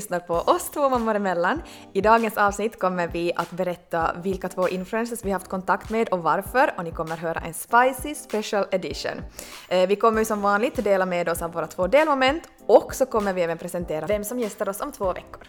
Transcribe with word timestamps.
Lyssnar 0.00 0.20
på 0.20 0.34
oss 0.34 0.70
två 0.70 0.88
mammor 0.88 1.14
emellan. 1.14 1.62
I 1.92 2.00
dagens 2.00 2.36
avsnitt 2.36 2.78
kommer 2.78 3.08
vi 3.08 3.32
att 3.36 3.50
berätta 3.50 4.16
vilka 4.22 4.48
två 4.48 4.68
influencers 4.68 5.24
vi 5.24 5.30
haft 5.30 5.48
kontakt 5.48 5.90
med 5.90 6.08
och 6.08 6.22
varför 6.22 6.74
och 6.76 6.84
ni 6.84 6.90
kommer 6.90 7.16
höra 7.16 7.40
en 7.40 7.54
spicy 7.54 8.14
special 8.14 8.66
edition. 8.70 9.22
Eh, 9.68 9.88
vi 9.88 9.96
kommer 9.96 10.24
som 10.24 10.42
vanligt 10.42 10.84
dela 10.84 11.06
med 11.06 11.28
oss 11.28 11.42
av 11.42 11.52
våra 11.52 11.66
två 11.66 11.86
delmoment 11.86 12.42
och 12.66 12.94
så 12.94 13.06
kommer 13.06 13.32
vi 13.32 13.42
även 13.42 13.58
presentera 13.58 14.06
vem 14.06 14.24
som 14.24 14.38
gästar 14.38 14.68
oss 14.68 14.80
om 14.80 14.92
två 14.92 15.12
veckor. 15.12 15.46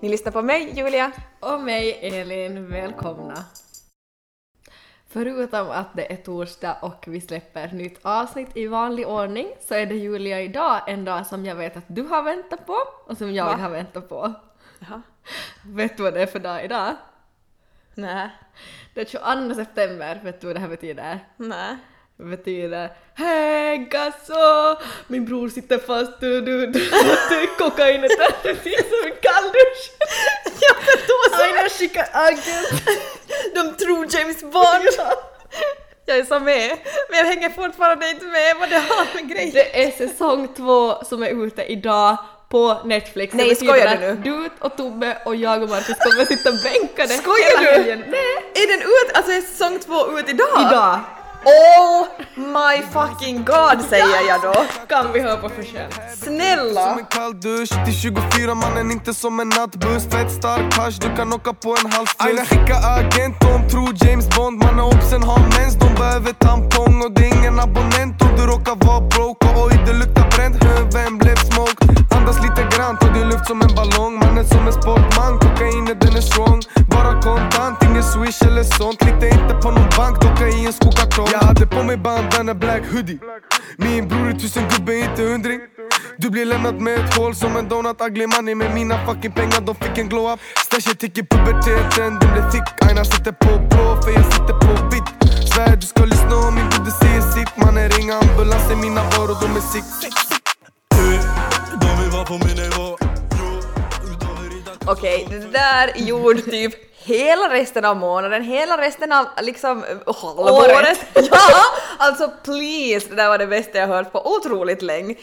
Ni 0.00 0.08
lyssnar 0.08 0.32
på 0.32 0.42
mig, 0.42 0.72
Julia. 0.76 1.12
Och 1.40 1.60
mig 1.60 1.98
Elin, 2.02 2.70
välkomna! 2.70 3.44
Förutom 5.12 5.70
att 5.70 5.96
det 5.96 6.12
är 6.12 6.16
torsdag 6.16 6.76
och 6.82 7.04
vi 7.06 7.20
släpper 7.20 7.68
nytt 7.72 7.98
avsnitt 8.02 8.56
i 8.56 8.66
vanlig 8.66 9.08
ordning 9.08 9.48
så 9.60 9.74
är 9.74 9.86
det 9.86 9.94
Julia 9.94 10.40
idag 10.40 10.80
en 10.86 11.04
dag 11.04 11.26
som 11.26 11.46
jag 11.46 11.54
vet 11.54 11.76
att 11.76 11.84
du 11.86 12.02
har 12.02 12.22
väntat 12.22 12.66
på 12.66 12.76
och 13.04 13.16
som 13.16 13.34
jag 13.34 13.44
Va? 13.44 13.52
har 13.52 13.70
väntat 13.70 14.08
på. 14.08 14.32
Jaha. 14.78 15.02
Vet 15.66 15.96
du 15.96 16.02
vad 16.02 16.14
det 16.14 16.22
är 16.22 16.26
för 16.26 16.38
dag 16.38 16.64
idag? 16.64 16.96
Nej. 17.94 18.30
Det 18.94 19.00
är 19.00 19.04
22 19.04 19.54
september, 19.54 20.20
vet 20.24 20.40
du 20.40 20.46
vad 20.46 20.56
det 20.56 20.60
här 20.60 20.68
betyder? 20.68 21.20
Nej. 21.36 21.76
Det 22.16 22.24
betyder 22.24 22.90
Hej 23.14 23.78
Gasso! 23.78 24.76
Min 25.06 25.24
bror 25.24 25.48
sitter 25.48 25.78
fast, 25.78 26.20
du, 26.20 26.40
du, 26.40 26.66
du, 26.66 26.80
du 27.30 27.46
kokainet 27.58 28.10
det 28.42 28.54
finns 28.54 28.88
som 28.88 29.10
en 29.10 29.16
kalldusch! 29.22 29.82
Jag 30.60 30.76
förstår. 30.76 31.44
Aina 31.44 31.68
skickar 31.68 32.08
agent! 32.12 33.19
Jag 36.40 36.44
med, 36.44 36.78
men 37.10 37.18
jag 37.18 37.26
hänger 37.26 37.50
fortfarande 37.50 38.10
inte 38.10 38.24
med 38.24 38.56
vad 38.60 38.68
det 38.68 38.76
har 38.78 39.14
med 39.14 39.28
grejer. 39.28 39.52
Det 39.52 39.84
är 39.84 39.90
säsong 39.90 40.48
två 40.56 41.04
som 41.04 41.22
är 41.22 41.46
ute 41.46 41.62
idag 41.62 42.16
på 42.48 42.80
Netflix. 42.84 43.34
Nej, 43.34 43.54
skojar 43.56 43.96
du 44.00 44.06
att 44.06 44.24
Du 44.24 44.50
och 44.58 44.76
Tobbe 44.76 45.18
och 45.24 45.36
jag 45.36 45.62
och 45.62 45.68
Marcus 45.68 45.96
kommer 45.98 46.24
sitta 46.24 46.50
bänkade 46.52 47.08
Skojar 47.08 47.58
hela 47.58 47.60
du? 47.72 47.76
helgen. 47.76 48.04
Nej! 48.08 48.64
Är 48.64 48.66
den 48.72 48.80
ut, 48.80 49.16
alltså 49.16 49.32
är 49.32 49.40
säsong 49.40 49.78
två 49.78 50.18
ut 50.18 50.28
idag? 50.28 50.60
Idag 50.70 50.98
Oh 51.44 52.06
my 52.36 52.82
fucking 52.92 53.44
god 53.44 53.84
säger 53.88 54.28
jag 54.28 54.42
då. 54.42 54.54
kan 54.88 55.12
vi 55.12 55.20
höra 55.20 55.36
på 55.36 55.48
försök. 55.48 55.92
Snälla! 56.16 56.88
Som 56.88 56.98
en 56.98 57.04
kall 57.04 57.40
dusch 57.40 57.84
till 57.84 57.94
24 57.94 58.54
mannen, 58.54 58.90
inte 58.90 59.14
som 59.14 59.40
en 59.40 59.48
nattbuss 59.48 60.04
Fett 60.10 60.32
stark 60.32 60.74
hasch, 60.76 60.98
du 61.00 61.16
kan 61.16 61.32
åka 61.32 61.52
på 61.52 61.76
en 61.84 61.92
halv 61.92 62.06
fluss 62.06 62.16
Aina 62.28 62.44
skicka 62.44 62.76
agent, 62.76 63.40
de 63.40 63.68
tror 63.70 63.94
James 64.04 64.28
Bond 64.36 64.58
Mannen 64.64 64.84
obsen 64.84 65.22
har 65.22 65.40
mens, 65.58 65.74
de 65.74 65.94
behöver 65.94 66.32
tampong 66.32 67.02
Och 67.04 67.12
det 67.12 67.22
är 67.22 67.38
ingen 67.38 67.58
abonnent 67.60 68.22
och 68.22 68.32
du 68.38 68.42
råkar 68.46 68.86
vara 68.86 69.00
broke 69.00 69.46
Och 69.48 69.66
oj, 69.66 69.74
det 69.86 69.92
luktar 69.92 70.26
bränt, 70.36 70.56
vem 70.94 71.18
blev 71.18 71.36
smoked? 71.36 71.88
Andas 72.16 72.38
lite 72.42 72.62
grann, 72.76 72.98
ta 72.98 73.06
din 73.06 73.28
luft 73.28 73.46
som 73.46 73.62
en 73.62 73.74
ballong 73.74 74.18
Mannen 74.18 74.44
som 74.44 74.66
en 74.66 74.72
sportman, 74.72 75.38
kokainet 75.42 76.00
den 76.00 76.16
är 76.16 76.20
strong 76.20 76.60
swish 78.12 78.42
eller 78.48 78.62
sånt. 78.62 79.04
Lita 79.04 79.26
inte 79.26 79.54
på 79.62 79.70
någon 79.70 79.88
bank, 79.96 80.20
docka 80.20 80.48
i 80.48 80.66
en 80.66 80.72
skokartong. 80.72 81.28
Jag 81.32 81.38
hade 81.38 81.66
på 81.66 81.82
mig 81.82 81.96
bandana 81.96 82.54
black 82.54 82.82
hoodie. 82.92 83.18
Min 83.76 84.08
bror 84.08 84.28
är 84.28 84.32
tusen 84.32 84.64
gubbe, 84.70 84.94
inte 84.96 85.22
hundring. 85.22 85.60
Du 86.18 86.30
blir 86.30 86.44
lämnad 86.44 86.80
med 86.80 86.94
ett 87.00 87.16
hål 87.16 87.34
som 87.34 87.56
en 87.56 87.68
donut. 87.68 88.00
Ugly 88.00 88.26
money 88.26 88.54
med 88.54 88.74
mina 88.74 89.06
fucking 89.06 89.32
pengar 89.32 89.60
De 89.60 89.74
fick 89.74 89.98
en 89.98 90.08
glow 90.08 90.32
up. 90.32 90.40
Stashet 90.66 90.98
tycker 90.98 91.22
puberteten 91.22 92.18
Den 92.20 92.32
blev 92.32 92.50
thick. 92.50 92.68
Aina 92.88 93.04
sitter 93.04 93.32
på 93.32 93.58
blå 93.70 94.02
för 94.02 94.10
jag 94.10 94.24
sitter 94.32 94.54
på 94.64 94.72
vitt. 94.94 95.08
Svär 95.52 95.76
du 95.76 95.86
ska 95.86 96.04
lyssna 96.04 96.36
om 96.36 96.54
min 96.54 96.68
broder 96.70 96.90
säger 96.90 97.20
sitt. 97.20 97.56
Mannen 97.56 97.88
ring 97.90 98.10
ambulans 98.10 98.70
är 98.70 98.76
mina 98.76 99.02
varor 99.02 99.36
de 99.42 99.56
är 99.56 99.64
sick 99.72 99.84
De 101.80 102.02
vill 102.02 102.10
vara 102.10 102.24
på 102.24 102.32
min 102.32 102.56
nivå. 102.56 102.96
Okej, 104.86 105.26
det 105.30 105.52
där 105.52 105.90
gjorde 105.96 106.42
typ 106.42 106.89
hela 107.04 107.50
resten 107.50 107.84
av 107.84 107.96
månaden, 107.96 108.42
hela 108.42 108.78
resten 108.78 109.12
av 109.12 109.26
liksom 109.42 109.84
halvåret. 110.06 110.76
Året. 110.76 111.00
Ja! 111.30 111.62
Alltså 111.98 112.30
please, 112.44 113.08
det 113.08 113.14
där 113.14 113.28
var 113.28 113.38
det 113.38 113.46
bästa 113.46 113.78
jag 113.78 113.86
hört 113.88 114.12
på 114.12 114.36
otroligt 114.36 114.82
länge. 114.82 115.14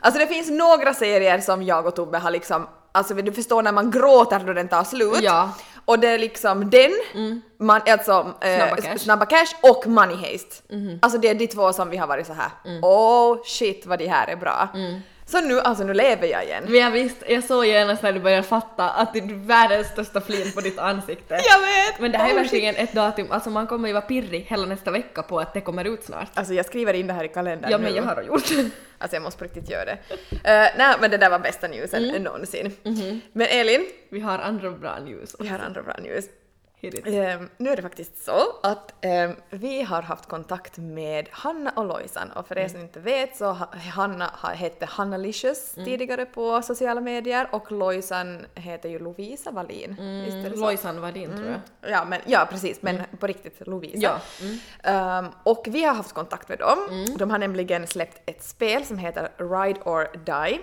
Alltså 0.00 0.20
det 0.20 0.26
finns 0.26 0.50
några 0.50 0.94
serier 0.94 1.40
som 1.40 1.62
jag 1.62 1.86
och 1.86 1.96
Tobbe 1.96 2.18
har 2.18 2.30
liksom, 2.30 2.68
alltså 2.92 3.14
du 3.14 3.32
förstår 3.32 3.62
när 3.62 3.72
man 3.72 3.90
gråter 3.90 4.38
då 4.38 4.52
den 4.52 4.68
tar 4.68 4.84
slut. 4.84 5.18
Ja. 5.20 5.50
Och 5.84 5.98
det 5.98 6.08
är 6.08 6.18
liksom 6.18 6.70
den, 6.70 6.90
man, 7.58 7.80
alltså 7.86 8.34
eh, 8.40 8.56
Snabba 8.56 8.76
Cash. 8.76 8.98
Snabba 8.98 9.26
Cash 9.26 9.54
och 9.62 9.86
Money 9.86 10.16
Heist. 10.16 10.62
Alltså 11.02 11.18
det 11.18 11.28
är 11.28 11.34
de 11.34 11.46
två 11.46 11.72
som 11.72 11.90
vi 11.90 11.96
har 11.96 12.06
varit 12.06 12.26
så 12.26 12.32
här. 12.32 12.50
oh 12.82 13.38
shit 13.44 13.86
vad 13.86 13.98
de 13.98 14.06
här 14.06 14.26
är 14.26 14.36
bra. 14.36 14.68
Så 15.30 15.40
nu, 15.40 15.60
alltså 15.60 15.84
nu 15.84 15.94
lever 15.94 16.26
jag 16.26 16.44
igen. 16.44 16.64
Men 16.66 16.74
jag 16.80 16.90
visst, 16.90 17.16
jag 17.28 17.44
såg 17.44 17.66
genast 17.66 18.02
när 18.02 18.12
du 18.12 18.20
började 18.20 18.42
fatta 18.42 18.90
att 18.90 19.12
det 19.12 19.18
är 19.18 19.46
världens 19.46 19.86
största 19.88 20.20
flin 20.20 20.52
på 20.54 20.60
ditt 20.60 20.78
ansikte. 20.78 21.34
Jag 21.50 21.58
vet! 21.60 22.00
Men 22.00 22.12
det 22.12 22.18
här 22.18 22.30
är 22.30 22.34
verkligen 22.34 22.76
ett 22.76 22.92
datum, 22.92 23.26
alltså 23.30 23.50
man 23.50 23.66
kommer 23.66 23.88
ju 23.88 23.92
vara 23.94 24.02
pirrig 24.04 24.40
hela 24.48 24.66
nästa 24.66 24.90
vecka 24.90 25.22
på 25.22 25.40
att 25.40 25.54
det 25.54 25.60
kommer 25.60 25.84
ut 25.84 26.04
snart. 26.04 26.28
Alltså 26.34 26.54
jag 26.54 26.66
skriver 26.66 26.94
in 26.94 27.06
det 27.06 27.12
här 27.12 27.24
i 27.24 27.28
kalendern 27.28 27.70
Ja 27.70 27.78
nu. 27.78 27.84
men 27.84 27.94
jag 27.94 28.02
har 28.02 28.22
gjort 28.22 28.48
det. 28.48 28.70
Alltså 29.02 29.16
jag 29.16 29.22
måste 29.22 29.38
på 29.38 29.44
riktigt 29.44 29.70
göra 29.70 29.84
det. 29.84 29.98
Uh, 30.32 30.78
nej 30.78 30.96
men 31.00 31.10
det 31.10 31.16
där 31.16 31.30
var 31.30 31.38
bästa 31.38 31.68
newsen 31.68 32.04
Mm. 32.10 32.22
någonsin. 32.22 32.72
Mhm. 32.84 33.20
Men 33.32 33.46
Elin, 33.50 33.86
Vi 34.10 34.20
har 34.20 34.38
andra 34.38 34.70
bra 34.70 34.98
news. 34.98 35.36
vi 35.38 35.48
har 35.48 35.58
andra 35.58 35.82
bra 35.82 35.94
news. 36.02 36.24
Ehm, 36.82 37.48
nu 37.56 37.70
är 37.70 37.76
det 37.76 37.82
faktiskt 37.82 38.24
så 38.24 38.40
att 38.62 38.94
ehm, 39.00 39.34
vi 39.50 39.82
har 39.82 40.02
haft 40.02 40.26
kontakt 40.26 40.78
med 40.78 41.28
Hanna 41.30 41.70
och 41.76 41.84
Lojsan 41.84 42.30
och 42.32 42.46
för 42.48 42.54
er 42.58 42.60
Mm. 42.60 42.70
som 42.72 42.80
inte 42.80 43.00
vet 43.00 43.36
så 43.36 43.44
ha, 43.52 43.68
Hanna 43.94 44.26
ha- 44.42 44.48
hette 44.52 44.86
Hanna 44.86 45.16
Licious 45.16 45.76
Mm. 45.76 45.84
tidigare 45.86 46.26
på 46.26 46.62
sociala 46.62 47.00
medier 47.00 47.48
och 47.52 47.72
Lojsan 47.72 48.46
heter 48.54 48.88
ju 48.88 48.98
Lovisa 48.98 49.50
Wallin. 49.50 49.96
Mm, 49.98 50.52
Lojsan 50.52 51.00
var 51.00 51.12
din 51.12 51.30
tror 51.36 51.46
jag. 51.80 51.90
Ja, 51.90 52.04
men, 52.04 52.20
ja 52.26 52.46
precis, 52.50 52.82
men 52.82 53.02
på 53.18 53.26
riktigt 53.26 53.66
Lovisa. 53.66 53.98
Ja. 53.98 54.20
Mm. 54.40 54.58
Ehm, 54.82 55.30
och 55.42 55.64
vi 55.70 55.84
har 55.84 55.94
haft 55.94 56.12
kontakt 56.12 56.48
med 56.48 56.58
dem. 56.58 56.78
De 57.18 57.30
har 57.30 57.38
nämligen 57.38 57.86
släppt 57.86 58.30
ett 58.30 58.44
spel 58.44 58.84
som 58.84 58.98
heter 58.98 59.28
Ride 59.38 59.80
or 59.80 60.08
Die. 60.24 60.60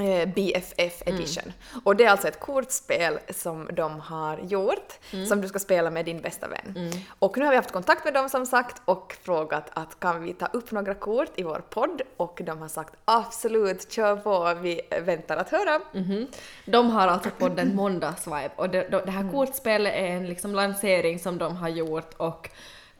Eh, 0.00 0.28
BFF 0.28 1.02
edition. 1.06 1.52
Och 1.84 1.96
det 1.96 2.04
är 2.04 2.10
alltså 2.10 2.28
ett 2.28 2.40
kortspel 2.40 3.18
som 3.30 3.68
de 3.72 4.00
har 4.00 4.38
gjort 4.38 4.92
som 5.28 5.40
du 5.40 5.48
ska 5.48 5.58
spela 5.58 5.90
med 5.90 6.04
din 6.04 6.20
bästa 6.20 6.48
vän. 6.48 6.92
Och 7.18 7.38
nu 7.38 7.44
har 7.44 7.50
vi 7.50 7.56
haft 7.56 7.72
kontakt 7.72 8.04
med 8.04 8.14
dem 8.14 8.28
som 8.28 8.46
sagt 8.46 8.82
och 8.84 9.16
frågat 9.22 9.70
att 9.72 10.00
kan 10.00 10.22
vi 10.22 10.34
ta 10.34 10.46
upp 10.46 10.70
några 10.70 10.94
kort 10.94 11.30
i 11.36 11.42
vår 11.42 11.62
podd 11.70 12.02
och 12.16 12.40
de 12.44 12.58
har 12.58 12.68
sagt 12.68 12.94
absolut, 13.04 13.92
kör 13.92 14.16
på, 14.16 14.54
vi 14.60 14.80
väntar 15.02 15.36
att 15.36 15.50
höra. 15.50 15.80
Mhm. 15.92 16.26
De 16.66 16.90
har 16.90 17.08
alltså 17.08 17.30
podden 17.38 17.76
Måndagsvibe 17.76 18.50
och 18.56 18.70
det, 18.70 18.88
det 18.88 19.10
här 19.10 19.30
kortspelet 19.32 19.94
är 19.94 20.06
en 20.06 20.26
liksom 20.26 20.54
lansering 20.54 21.18
som 21.18 21.38
de 21.38 21.56
har 21.56 21.68
gjort 21.68 22.14
och 22.16 22.50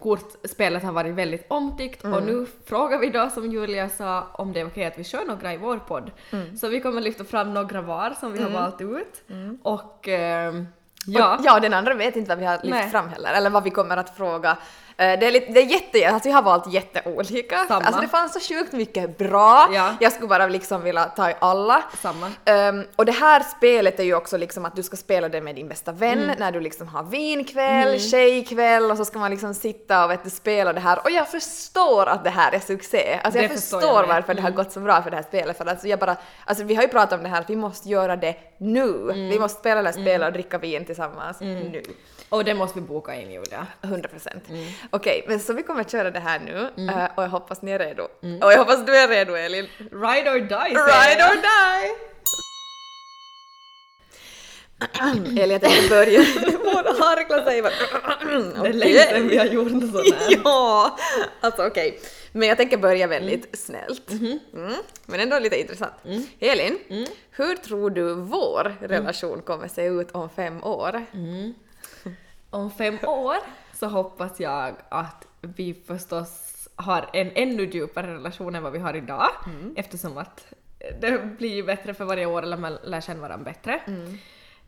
kortspelet 0.05 0.83
har 0.83 0.93
varit 0.93 1.15
väldigt 1.15 1.45
omtyckt 1.49 2.05
och 2.05 2.23
nu 2.23 2.47
frågar 2.65 2.99
vi 2.99 3.11
då 3.11 3.31
som 3.31 3.53
Julia 3.53 3.89
sa 3.89 4.27
om 4.33 4.53
det 4.53 4.61
är 4.61 4.67
okej 4.67 4.85
att 4.85 4.99
vi 4.99 5.05
kör 5.05 5.25
några 5.25 5.55
i 5.55 5.57
vår 5.57 5.79
podd. 5.79 6.11
Så 6.61 6.69
vi 6.69 6.81
kommer 6.81 7.01
lyfta 7.01 7.25
fram 7.25 7.55
några 7.55 7.83
var 7.83 8.11
som 8.11 8.33
vi 8.33 8.43
har 8.43 8.51
valt 8.51 8.81
ut 8.81 9.23
och 9.63 10.09
ehm, 10.09 10.67
ja. 11.07 11.37
Och, 11.39 11.45
ja, 11.45 11.61
den 11.61 11.75
andra 11.75 11.95
vet 11.95 12.17
inte 12.17 12.29
vad 12.29 12.39
vi 12.39 12.45
har 12.45 12.57
lyft 12.57 12.71
Nej. 12.71 12.91
fram 12.91 13.09
heller, 13.09 13.33
eller 13.33 13.51
vad 13.51 13.65
vi 13.65 13.71
kommer 13.71 13.97
att 13.97 14.17
fråga. 14.17 14.59
Eh, 14.97 15.19
Det 15.19 15.27
är, 15.27 15.31
lite, 15.33 15.53
det 15.53 15.61
är 15.61 15.65
jätte, 15.67 16.09
alltså 16.09 16.29
jag 16.29 16.37
har 16.37 16.43
valt 16.43 16.73
jätteolika. 16.73 17.65
Samma. 17.69 17.85
Alltså 17.87 18.01
det 18.01 18.09
fanns 18.09 18.33
så 18.33 18.55
sjukt 18.55 18.73
mycket 18.73 19.19
bra. 19.19 19.69
Ja. 19.75 19.95
Jag 20.01 20.13
skulle 20.13 20.29
bara 20.29 20.47
liksom 20.47 20.83
vilja 20.83 21.05
ta 21.05 21.31
i 21.31 21.35
alla. 21.39 21.83
Samma. 22.03 22.31
Ehm, 22.45 22.85
och 22.97 23.05
det 23.07 23.13
här 23.13 23.41
spelet 23.57 24.01
är 24.01 24.05
ju 24.05 24.15
också 24.15 24.37
liksom 24.37 24.65
att 24.65 24.77
du 24.77 24.83
ska 24.83 24.97
spela 24.97 25.29
det 25.29 25.41
med 25.41 25.55
din 25.55 25.69
bästa 25.69 25.93
vän 25.93 26.23
Mm. 26.23 26.37
när 26.39 26.53
du 26.53 26.61
liksom 26.61 26.89
har 26.89 27.03
vinkväll, 27.03 28.01
tjejkväll 28.01 28.91
och 28.91 28.97
så 28.97 29.05
ska 29.05 29.19
man 29.19 29.31
liksom 29.31 29.55
sitta 29.55 30.05
och 30.05 30.11
vet 30.11 30.25
du, 30.25 30.31
spela 30.31 30.73
det 30.73 30.81
här. 30.81 30.99
Och 31.05 31.11
jag 31.11 31.29
förstår 31.29 32.07
att 32.07 32.25
det 32.25 32.31
här 32.31 32.53
är 32.53 32.59
succé. 32.61 33.21
Alltså 33.25 33.41
jag 33.41 33.51
Det 33.51 33.55
förstår, 33.55 33.81
förstår 33.81 34.01
jag 34.03 34.09
varför 34.09 34.35
det 34.35 34.43
har 34.43 34.51
gått 34.51 34.73
så 34.73 34.81
bra 34.81 35.03
för 35.03 35.11
det 35.11 35.17
här 35.17 35.25
spelet. 35.25 35.59
För 35.59 35.67
alltså 35.67 35.87
jag 35.89 35.99
bara, 35.99 36.17
alltså 36.45 36.65
vi 36.65 36.75
har 36.75 36.83
ju 36.83 36.89
pratat 36.89 37.13
om 37.19 37.23
det 37.23 37.29
här 37.29 37.41
att 37.41 37.51
vi 37.51 37.57
måste 37.57 37.89
göra 37.89 38.17
det 38.17 38.37
nu. 38.59 38.89
Mm. 39.11 39.29
Vi 39.29 39.39
måste 39.39 39.61
spela 39.61 39.83
det 39.83 39.89
här 39.89 39.93
spelet 40.03 40.27
och 40.27 40.33
dricka 40.33 40.59
vin 40.59 40.85
tillsammans 40.85 41.41
nu. 41.41 41.83
Och 42.29 42.45
det 42.45 42.55
måste 42.55 42.81
vi 42.81 42.87
boka 42.87 43.15
in 43.15 43.31
Julia. 43.31 43.67
100 43.83 44.09
procent. 44.09 44.45
Mm. 44.85 44.89
Okej, 44.91 45.25
men 45.29 45.41
så 45.41 45.53
vi 45.53 45.63
kommer 45.63 45.81
att 45.81 45.91
köra 45.91 46.11
det 46.11 46.21
här 46.21 46.39
nu 46.41 46.71
eh, 46.89 47.05
och 47.17 47.23
jag 47.23 47.29
hoppas 47.29 47.63
ni 47.63 47.71
är 47.71 47.79
redo. 47.79 48.03
Och 48.03 48.53
jag 48.53 48.59
hoppas 48.59 48.87
du 48.87 48.97
är 48.97 49.09
redo 49.09 49.35
Elin. 49.35 49.67
Ride 49.79 50.31
or 50.31 50.39
die 50.41 50.69
Ride 50.71 51.19
jag. 51.19 51.31
or 51.31 51.37
die! 51.37 51.95
Elin, 55.43 55.51
jag 55.51 55.61
tänkte 55.61 55.89
börja. 55.89 56.21
Våra 56.65 57.05
harklar 57.07 57.45
säger 57.45 57.63
bara... 57.63 57.73
Det 58.63 58.69
är 58.69 58.73
länge 58.73 58.99
sedan 59.03 59.29
vi 59.29 59.37
har 59.39 59.45
gjort 59.47 59.73
något 59.73 59.83
sånt 59.93 60.15
här. 60.15 60.41
Ja, 60.45 60.99
alltså 61.41 61.67
okej. 61.67 62.01
Men 62.33 62.49
jag 62.49 62.57
tänker 62.57 62.77
börja 62.77 63.07
väldigt 63.07 63.45
Mm. 63.45 63.51
snällt. 63.53 64.11
Mhm. 64.11 64.39
Mm. 64.55 64.73
Men 65.07 65.21
ändå 65.21 65.39
lite 65.39 65.61
intressant. 65.61 65.93
Elin, 66.41 66.79
hur 67.31 67.57
tror 67.57 67.91
du 67.91 68.15
vår 68.15 68.77
relation 68.81 69.43
kommer 69.43 69.69
se 69.69 69.85
ut 69.87 70.11
om 70.13 70.31
fem 70.31 70.65
år? 70.65 71.05
Om 72.51 72.71
fem 72.71 72.99
år 73.03 73.37
så 73.85 73.91
hoppas 73.91 74.41
jag 74.41 74.75
att 74.89 75.27
vi 75.41 75.75
förstås 75.87 76.29
har 76.77 77.07
en 77.13 77.31
ännu 77.35 77.65
djupare 77.65 78.15
relation 78.15 78.55
än 78.55 78.63
vad 78.63 78.73
vi 78.73 78.79
har 78.79 78.97
idag 78.97 79.27
eftersom 79.77 80.19
att 80.19 80.47
det 81.01 81.39
blir 81.39 81.55
ju 81.55 81.63
bättre 81.63 81.95
för 81.95 82.05
varje 82.05 82.27
år 82.27 82.43
eller 82.43 82.57
man 82.57 82.79
lär 82.85 83.01
känna 83.01 83.21
varandra 83.21 83.45
bättre. 83.45 83.81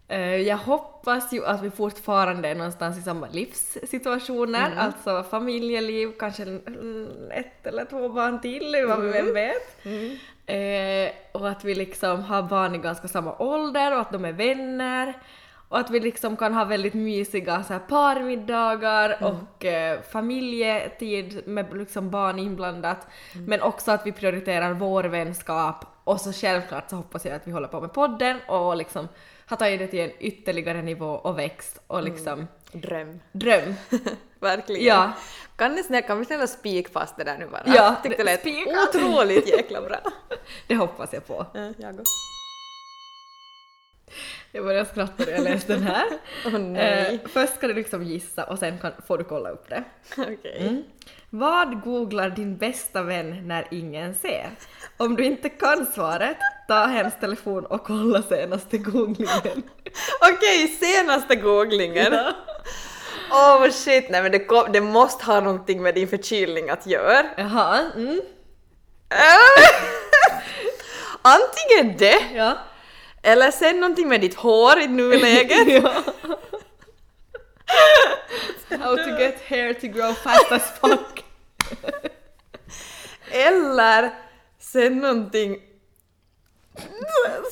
Eh, 0.08 0.36
Jag 0.36 0.56
hoppas 0.56 1.32
ju 1.32 1.44
att 1.46 1.62
vi 1.62 1.70
fortfarande 1.70 2.48
är 2.48 2.54
någonstans 2.54 2.98
i 2.98 3.02
samma 3.02 3.28
livssituationer, 3.28 4.72
alltså 4.76 5.22
familjeliv, 5.30 6.12
kanske 6.18 6.42
mm, 6.42 7.30
ett 7.30 7.66
eller 7.66 7.84
två 7.84 8.08
barn 8.08 8.40
till, 8.40 8.84
vad 8.88 9.00
vem 9.00 9.34
vet. 9.34 9.86
Eh, 10.46 11.12
och 11.32 11.48
att 11.48 11.64
vi 11.64 11.74
liksom 11.74 12.22
har 12.22 12.42
barn 12.42 12.74
i 12.74 12.78
ganska 12.78 13.08
samma 13.08 13.36
ålder 13.38 13.92
och 13.94 14.00
att 14.00 14.12
de 14.12 14.24
är 14.24 14.32
vänner. 14.32 15.14
Och 15.68 15.78
att 15.78 15.90
vi 15.90 16.00
liksom 16.00 16.36
kan 16.36 16.54
ha 16.54 16.64
väldigt 16.64 16.94
mysiga 16.94 17.62
så 17.64 17.72
här 17.72 17.80
parmiddagar 17.80 19.16
och 19.24 19.64
eh, 19.64 20.00
familjetid 20.02 21.42
med 21.46 21.76
liksom 21.76 22.10
barn 22.10 22.38
inblandat. 22.38 23.06
Men 23.46 23.62
också 23.62 23.90
att 23.90 24.06
vi 24.06 24.12
prioriterar 24.12 24.72
vår 24.72 25.04
vänskap. 25.04 25.84
Och 26.04 26.20
så 26.20 26.32
självklart 26.32 26.90
så 26.90 26.96
hoppas 26.96 27.24
jag 27.24 27.34
att 27.34 27.46
vi 27.46 27.52
håller 27.52 27.68
på 27.68 27.80
med 27.80 27.92
podden 27.92 28.36
och 28.48 28.76
liksom 28.76 29.08
har 29.46 29.56
tagit 29.56 29.78
det 29.78 29.86
till 29.86 30.00
en 30.00 30.10
ytterligare 30.18 30.82
nivå 30.82 31.06
och 31.10 31.38
växt 31.38 31.80
och 31.86 32.02
liksom 32.02 32.46
Dröm. 32.72 33.20
dröm. 33.32 33.74
Verkligen. 34.40 34.84
Ja. 34.84 35.12
Kan, 35.56 35.72
ni 35.72 35.82
snälla, 35.82 36.06
kan 36.06 36.18
vi 36.18 36.24
snälla 36.24 36.46
spika 36.46 36.90
fast 36.92 37.16
det 37.16 37.24
där 37.24 37.38
nu 37.38 37.46
bara? 37.46 37.62
Ja, 37.66 37.74
Jag 37.74 38.02
tyckte 38.02 38.16
det 38.22 38.22
det- 38.24 38.30
lät 38.30 38.40
spika. 38.40 38.70
otroligt 38.94 39.48
jäkla 39.48 39.80
bra. 39.82 39.96
Det 40.66 40.76
hoppas 40.76 41.12
jag 41.12 41.26
på. 41.26 41.46
Ja, 41.54 41.60
jag 41.78 41.90
också. 42.00 42.02
Jag 44.52 44.64
började 44.64 44.88
skratta 44.88 45.24
när 45.24 45.32
jag 45.32 45.44
läste 45.44 45.72
den 45.72 45.82
här. 45.82 46.06
Åh 46.46 46.58
nej. 46.58 47.20
Eh, 47.24 47.30
först 47.30 47.54
ska 47.56 47.68
du 47.68 47.74
liksom 47.74 48.02
gissa 48.02 48.44
och 48.44 48.58
sen 48.58 48.78
kan, 48.78 48.92
får 49.06 49.18
du 49.18 49.24
kolla 49.24 49.50
upp 49.50 49.68
det. 49.68 49.84
Okej. 50.18 50.56
Mm. 50.60 50.82
Vad 51.30 51.82
googlar 51.82 52.30
din 52.30 52.56
bästa 52.56 53.02
vän 53.02 53.48
när 53.48 53.68
ingen 53.70 54.14
ser? 54.14 54.50
Om 54.96 55.16
du 55.16 55.24
inte 55.24 55.48
kan 55.48 55.86
svaret, 55.86 56.36
ta 56.68 56.86
hens 56.86 57.14
telefon 57.20 57.66
och 57.66 57.84
kolla 57.84 58.22
senaste 58.22 58.78
googlingen. 58.78 59.62
Okej, 60.32 60.68
senaste 60.68 61.36
googlingen. 61.36 62.12
Åh 63.30 63.64
oh, 63.64 63.70
shit, 63.70 64.10
nej 64.10 64.22
men 64.22 64.32
det, 64.32 64.38
kom, 64.38 64.72
det 64.72 64.80
måste 64.80 65.24
ha 65.24 65.40
någonting 65.40 65.82
med 65.82 65.94
din 65.94 66.08
förkylning 66.08 66.70
att 66.70 66.86
göra. 66.86 67.26
Jaha, 67.36 67.84
mm. 67.96 68.20
Antingen 71.22 71.96
det, 71.98 72.34
Ja. 72.34 72.58
Eller 73.26 73.50
sen 73.50 73.80
någonting 73.80 74.08
med 74.08 74.20
ditt 74.20 74.34
hår 74.34 74.78
i 74.78 74.86
nuläget. 74.86 75.68
ja. 75.82 75.92
How 78.78 78.96
to 78.96 79.18
get 79.18 79.42
hair 79.48 79.72
to 79.74 79.86
grow 79.86 80.14
fast 80.14 80.52
as 80.52 80.62
fuck. 80.80 81.24
eller 83.30 84.10
sen 84.60 84.98
någonting... 84.98 85.60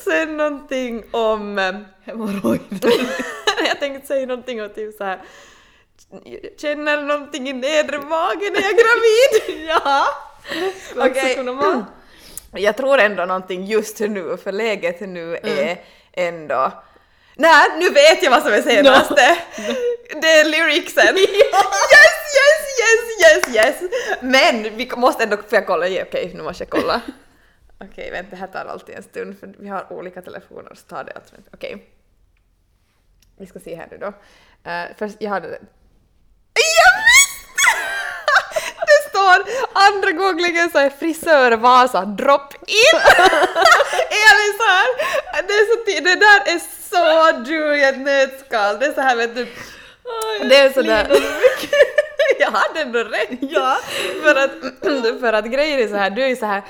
Sen 0.03 0.37
någonting 0.37 1.03
om... 1.11 1.59
eh, 1.59 1.75
Hemorrojder. 2.03 2.91
jag 3.67 3.79
tänkte 3.79 4.07
säga 4.07 4.25
någonting 4.25 4.61
om 4.63 4.69
typ 4.69 4.95
såhär... 4.97 5.21
Känner 6.57 7.01
någonting 7.01 7.49
i 7.49 7.53
nedre 7.53 7.99
magen 7.99 8.53
när 8.53 8.61
jag 8.61 8.71
är 8.71 8.83
gravid. 8.83 9.67
ja. 9.67 10.07
Okej. 10.95 11.39
Okej. 11.39 11.83
Jag 12.57 12.77
tror 12.77 12.97
ändå 12.97 13.25
någonting 13.25 13.65
just 13.65 13.99
nu, 13.99 14.37
för 14.37 14.51
läget 14.51 14.99
nu 14.99 15.37
är 15.43 15.81
ändå... 16.13 16.83
Nej, 17.35 17.65
nu 17.79 17.89
vet 17.89 18.23
jag 18.23 18.31
vad 18.31 18.43
som 18.43 18.53
är 18.53 18.61
senaste! 18.61 19.15
Det 20.21 20.27
är 20.27 20.45
lyricsen! 20.45 21.17
Yes, 21.95 22.15
yes, 22.37 22.61
yes, 22.81 23.55
yes, 23.55 23.55
yes! 23.55 23.91
Men 24.21 24.77
vi 24.77 24.91
måste 24.95 25.23
ändå, 25.23 25.37
får 25.37 25.45
jag 25.51 25.67
kolla? 25.67 25.87
Ja, 25.87 26.03
Okej, 26.03 26.31
nu 26.35 26.43
måste 26.43 26.63
jag 26.63 26.69
kolla. 26.69 27.01
Okej, 27.79 28.11
vänta, 28.11 28.29
det 28.29 28.35
här 28.35 28.47
tar 28.47 28.65
alltid 28.65 28.95
en 28.95 29.03
stund 29.03 29.39
för 29.39 29.53
vi 29.59 29.67
har 29.67 29.93
olika 29.93 30.21
telefoner 30.21 30.75
så 30.75 30.85
tar 30.87 31.03
det 31.03 31.11
alltså... 31.11 31.35
Okej. 31.53 31.85
Vi 33.37 33.45
ska 33.45 33.59
se 33.59 33.75
här 33.75 33.87
nu 33.91 33.97
då. 33.97 34.07
Uh, 34.07 34.85
först, 34.97 35.15
jag 35.19 35.29
hade... 35.29 35.47
Jag 35.47 36.91
visste! 37.05 37.35
Står 39.25 39.43
andra 39.73 40.11
googlingen 40.11 40.69
så 40.69 40.77
är 40.77 40.89
frisör 40.89 41.51
Vasa 41.51 42.05
drop 42.05 42.53
in! 42.53 42.99
Elin 44.25 44.53
så 44.57 44.65
här, 44.67 44.87
det, 45.47 45.53
är 45.53 45.75
så, 45.75 45.85
ty- 45.85 45.99
det 45.99 46.15
där 46.15 46.53
är 46.53 46.59
så 46.89 47.37
du 47.45 47.77
i 47.77 47.83
ett 47.83 47.97
nötskal. 47.99 48.79
Det 48.79 48.85
är 48.85 48.93
så 48.93 49.01
här 49.01 49.15
vet 49.15 49.35
du, 49.35 49.47
det 50.49 50.55
är 50.55 50.69
sådär... 50.73 51.07
jag 52.39 52.51
hade 52.51 52.81
ändå 52.81 52.99
rätt! 52.99 53.29
Ja. 53.41 53.77
för, 54.23 54.35
att, 54.35 54.51
för 55.19 55.33
att 55.33 55.45
grejen 55.45 55.79
är 55.79 55.87
så 55.87 55.95
här, 55.95 56.09
du 56.09 56.23
är 56.23 56.35
så 56.35 56.45
här, 56.45 56.61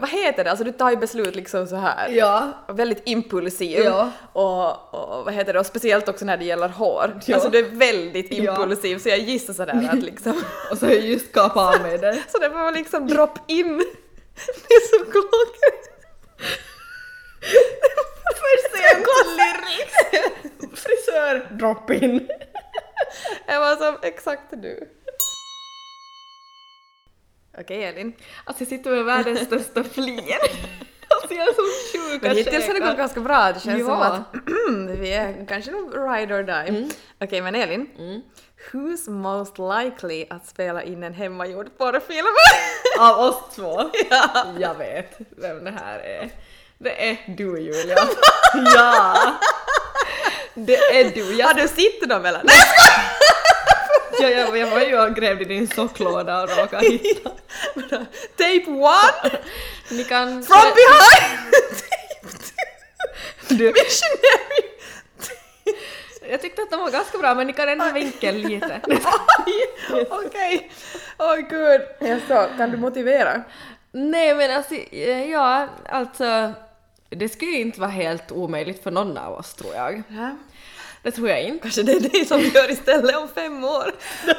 vad 0.00 0.10
heter 0.10 0.44
det, 0.44 0.50
alltså 0.50 0.64
du 0.64 0.72
tar 0.72 0.90
ju 0.90 0.96
beslut 0.96 1.36
liksom 1.36 1.66
så 1.66 1.76
här. 1.76 2.08
Ja. 2.08 2.52
Väldigt 2.68 3.02
impulsiv. 3.04 3.80
Ja. 3.84 4.10
Och, 4.32 4.94
och 4.94 5.24
vad 5.24 5.34
heter 5.34 5.52
det, 5.52 5.60
och 5.60 5.66
speciellt 5.66 6.08
också 6.08 6.24
när 6.24 6.36
det 6.36 6.44
gäller 6.44 6.68
hår. 6.68 7.20
Ja. 7.26 7.34
Alltså 7.34 7.50
du 7.50 7.58
är 7.58 7.70
väldigt 7.70 8.32
impulsiv 8.32 8.98
så 8.98 9.08
jag 9.08 9.18
gissar 9.18 9.54
sådär 9.54 9.88
att 9.92 10.02
liksom 10.02 10.42
Och 10.70 10.78
så 10.78 10.86
har 10.86 10.92
jag 10.92 11.02
just 11.02 11.32
kapat 11.32 11.74
av 11.74 11.82
mig 11.82 11.98
det. 11.98 12.22
så 12.28 12.38
det 12.38 12.48
var 12.48 12.72
liksom 12.72 13.06
drop 13.06 13.38
in. 13.46 13.78
Det 14.68 14.74
är 14.74 14.98
så 14.98 15.04
klockrent. 15.10 15.86
För 18.40 18.76
sent 18.76 19.06
lyrics! 19.38 20.82
Frisör, 20.82 21.56
drop 21.58 21.90
in. 21.90 22.28
Jag 23.46 23.60
var 23.60 23.76
som 23.76 23.98
exakt 24.02 24.50
du. 24.50 24.88
Okej 27.58 27.84
Elin. 27.84 28.12
Alltså 28.44 28.62
jag 28.62 28.68
sitter 28.68 28.90
med 28.90 29.04
världens 29.04 29.40
största 29.40 29.84
flir. 29.84 30.24
Alltså 31.22 31.34
jag 31.34 31.48
är 31.48 31.52
så 31.52 31.62
sjuk 31.98 32.22
Men 32.22 32.36
hittills 32.36 32.66
har 32.66 32.74
det 32.74 32.80
gått 32.80 32.96
ganska 32.96 33.20
bra. 33.20 33.52
Det 33.52 33.60
känns 33.60 33.80
Ja. 33.80 33.84
som 33.86 34.02
att 34.02 34.98
vi 35.00 35.12
är 35.12 35.46
kanske 35.48 35.70
nog 35.70 35.94
ride 35.94 36.34
or 36.34 36.42
die. 36.42 36.88
Okej 37.20 37.42
men 37.42 37.54
Elin. 37.54 37.86
Who's 38.72 39.10
most 39.10 39.58
likely 39.58 40.26
att 40.30 40.46
spela 40.48 40.82
in 40.82 41.02
en 41.02 41.14
hemmagjord 41.14 41.78
porrfilm? 41.78 42.26
Av 43.00 43.18
oss 43.18 43.36
två. 43.56 43.90
ja. 44.10 44.46
Jag 44.58 44.74
vet 44.74 45.18
vem 45.30 45.64
det 45.64 45.70
här 45.70 45.98
är. 45.98 46.30
Det 46.78 47.08
är 47.10 47.16
du 47.36 47.60
Julia. 47.60 47.96
ja! 48.74 49.16
Det 50.54 50.76
är 50.76 51.10
du. 51.14 51.36
Jag, 51.36 51.46
Har 51.46 51.54
du 51.54 51.68
sett 51.68 52.08
dem 52.08 52.24
eller? 52.24 52.42
Jag, 54.22 54.32
jag, 54.32 54.58
jag 54.58 54.70
var 54.70 54.80
ju 54.80 55.00
och 55.00 55.14
grävde 55.14 55.44
i 55.44 55.48
din 55.48 55.68
socklåda 55.68 56.42
och 56.42 56.48
råkade 56.58 56.86
hitta. 56.86 57.30
Tape 58.36 58.64
one 58.66 59.38
Ni 59.90 60.04
kan... 60.04 60.42
from 60.42 60.56
behind! 60.74 61.52
Tape 61.52 62.38
two. 62.38 63.54
Du, 63.54 63.64
Missionary! 63.72 64.70
jag 66.30 66.40
tyckte 66.40 66.62
att 66.62 66.70
de 66.70 66.80
var 66.80 66.90
ganska 66.90 67.18
bra 67.18 67.34
men 67.34 67.46
ni 67.46 67.52
kan 67.52 67.68
ändå 67.68 67.90
vinka 67.94 68.30
lite. 68.30 68.80
Okej. 70.10 70.70
Oj 71.18 71.46
gud. 71.50 71.80
Jaså, 72.00 72.48
kan 72.56 72.70
du 72.70 72.76
motivera? 72.76 73.42
Nej 73.92 74.34
men 74.34 74.56
alltså, 74.56 74.74
eh, 74.74 75.30
ja, 75.30 75.68
alltså 75.88 76.52
det 77.08 77.28
skulle 77.28 77.50
ju 77.50 77.60
inte 77.60 77.80
vara 77.80 77.90
helt 77.90 78.32
omöjligt 78.32 78.82
för 78.82 78.90
någon 78.90 79.18
av 79.18 79.34
oss 79.34 79.54
tror 79.54 79.74
jag. 79.74 80.02
Ja. 80.08 80.36
Det 81.02 81.10
tror 81.10 81.28
jag 81.28 81.42
inte. 81.42 81.62
Kanske 81.62 81.82
det 81.82 81.92
är 81.92 82.00
det 82.00 82.28
som 82.28 82.40
gör 82.40 82.70
istället 82.70 83.16
om 83.16 83.28
fem 83.28 83.64
år. 83.64 83.92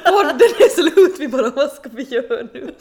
Podden 0.05 0.39
är 0.39 0.69
slut, 0.69 1.19
vi 1.19 1.27
bara 1.27 1.49
vad 1.49 1.71
ska 1.71 1.89
vi 1.93 2.03
göra 2.03 2.47
nu? 2.53 2.73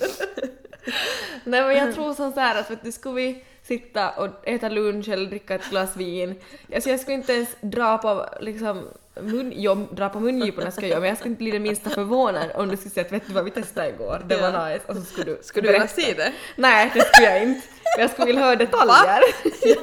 Nej 1.45 1.63
men 1.63 1.77
jag 1.77 1.95
tror 1.95 2.15
som 2.15 2.33
så 2.33 2.41
här 2.41 2.61
att 2.61 2.71
vet 2.71 2.85
du, 2.85 2.93
skulle 2.93 3.15
vi 3.15 3.45
sitta 3.63 4.11
och 4.11 4.49
äta 4.49 4.69
lunch 4.69 5.09
eller 5.09 5.27
dricka 5.27 5.55
ett 5.55 5.71
glas 5.71 5.97
vin, 5.97 6.35
alltså 6.75 6.91
jag 6.91 7.01
skulle 7.01 7.15
inte 7.15 7.33
ens 7.33 7.49
dra 7.61 7.99
på 7.99 8.27
liksom 8.41 8.89
mun, 9.21 9.53
jo, 9.57 9.75
dra 9.75 10.09
på 10.09 10.21
mungiporna 10.21 10.71
ska 10.71 10.81
jag 10.81 10.91
göra 10.91 11.01
men 11.01 11.09
jag 11.09 11.19
skulle 11.19 11.31
inte 11.31 11.43
bli 11.43 11.51
det 11.51 11.59
minsta 11.59 11.91
förvånad 11.91 12.51
om 12.55 12.69
du 12.69 12.77
skulle 12.77 12.91
säga 12.91 13.07
att 13.07 13.13
vet 13.13 13.27
du 13.27 13.33
vad 13.33 13.45
vi 13.45 13.51
testade 13.51 13.89
igår, 13.89 14.23
det 14.27 14.37
var 14.37 14.73
nice 14.73 14.85
och 14.87 14.97
så 14.97 15.03
skulle 15.03 15.25
du 15.33 15.39
Skulle 15.43 15.69
du 15.69 15.73
vilja 15.73 15.89
se 15.89 16.15
det? 16.15 16.33
Nej 16.57 16.91
det 16.95 17.01
skulle 17.01 17.27
jag 17.31 17.43
inte. 17.43 17.67
Men 17.97 18.03
jag 18.03 18.11
skulle 18.11 18.27
vilja 18.27 18.43
höra 18.43 18.57
detaljer. 18.57 19.23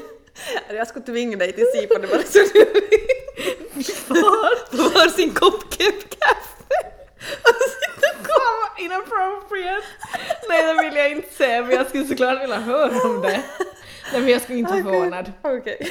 Jag 0.70 0.88
skulle 0.88 1.06
tvinga 1.06 1.38
dig 1.38 1.53
till 1.53 1.65
Sipa, 1.75 2.00
det 2.00 2.08
var 2.08 2.24
så 2.24 2.39
du 2.53 2.65
på 4.77 4.89
varsin 4.89 5.34
kopp 5.34 5.77
kaffe. 5.77 6.77
Fan, 8.27 8.86
inappropriate! 8.86 9.88
Nej 10.50 10.65
det 10.75 10.84
vill 10.84 10.96
jag 10.96 11.12
inte 11.12 11.34
säga 11.34 11.62
men 11.62 11.72
jag 11.72 11.88
skulle 11.88 12.06
såklart 12.06 12.41
vilja 12.44 12.60
höra 12.60 13.01
om 13.10 13.22
det. 13.22 13.44
Nej 14.12 14.22
men 14.22 14.27
jag 14.27 14.41
skulle 14.41 14.60
inte 14.60 14.72
vara 14.72 14.84
förvånad. 14.84 15.32
Okej. 15.41 15.89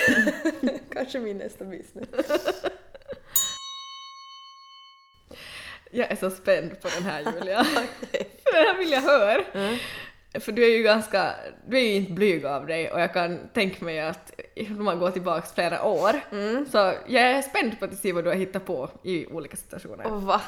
Kanske 0.92 1.18
min 1.18 1.38
nästa 1.38 1.64
business. 1.64 2.08
Jag 5.90 6.10
är 6.10 6.16
så 6.16 6.30
spänd 6.30 6.80
på 6.80 6.88
den 6.88 7.02
här 7.02 7.32
Julia. 7.32 7.64
För 7.64 8.52
den 8.52 8.66
här 8.66 8.74
vill 8.78 8.90
jag 8.92 9.00
höra. 9.00 9.44
För 10.40 10.52
du 10.52 10.64
är 10.64 10.76
ju 10.76 10.82
ganska, 10.82 11.34
du 11.66 11.76
är 11.76 11.82
ju 11.82 11.94
inte 11.94 12.12
blyg 12.12 12.46
av 12.46 12.66
dig 12.66 12.90
och 12.90 13.00
jag 13.00 13.12
kan 13.12 13.38
tänka 13.54 13.84
mig 13.84 14.00
att 14.00 14.32
om 14.68 14.84
man 14.84 14.98
går 14.98 15.10
tillbaks 15.10 15.52
flera 15.52 15.84
år 15.84 16.20
så 16.70 16.92
jag 17.06 17.22
är 17.22 17.42
spänd 17.42 17.78
på 17.78 17.84
att 17.84 17.96
se 17.96 18.12
vad 18.12 18.24
du 18.24 18.30
har 18.30 18.36
hittat 18.36 18.66
på 18.66 18.90
i 19.02 19.26
olika 19.26 19.56
situationer. 19.56 20.06
Och 20.06 20.22
va? 20.22 20.40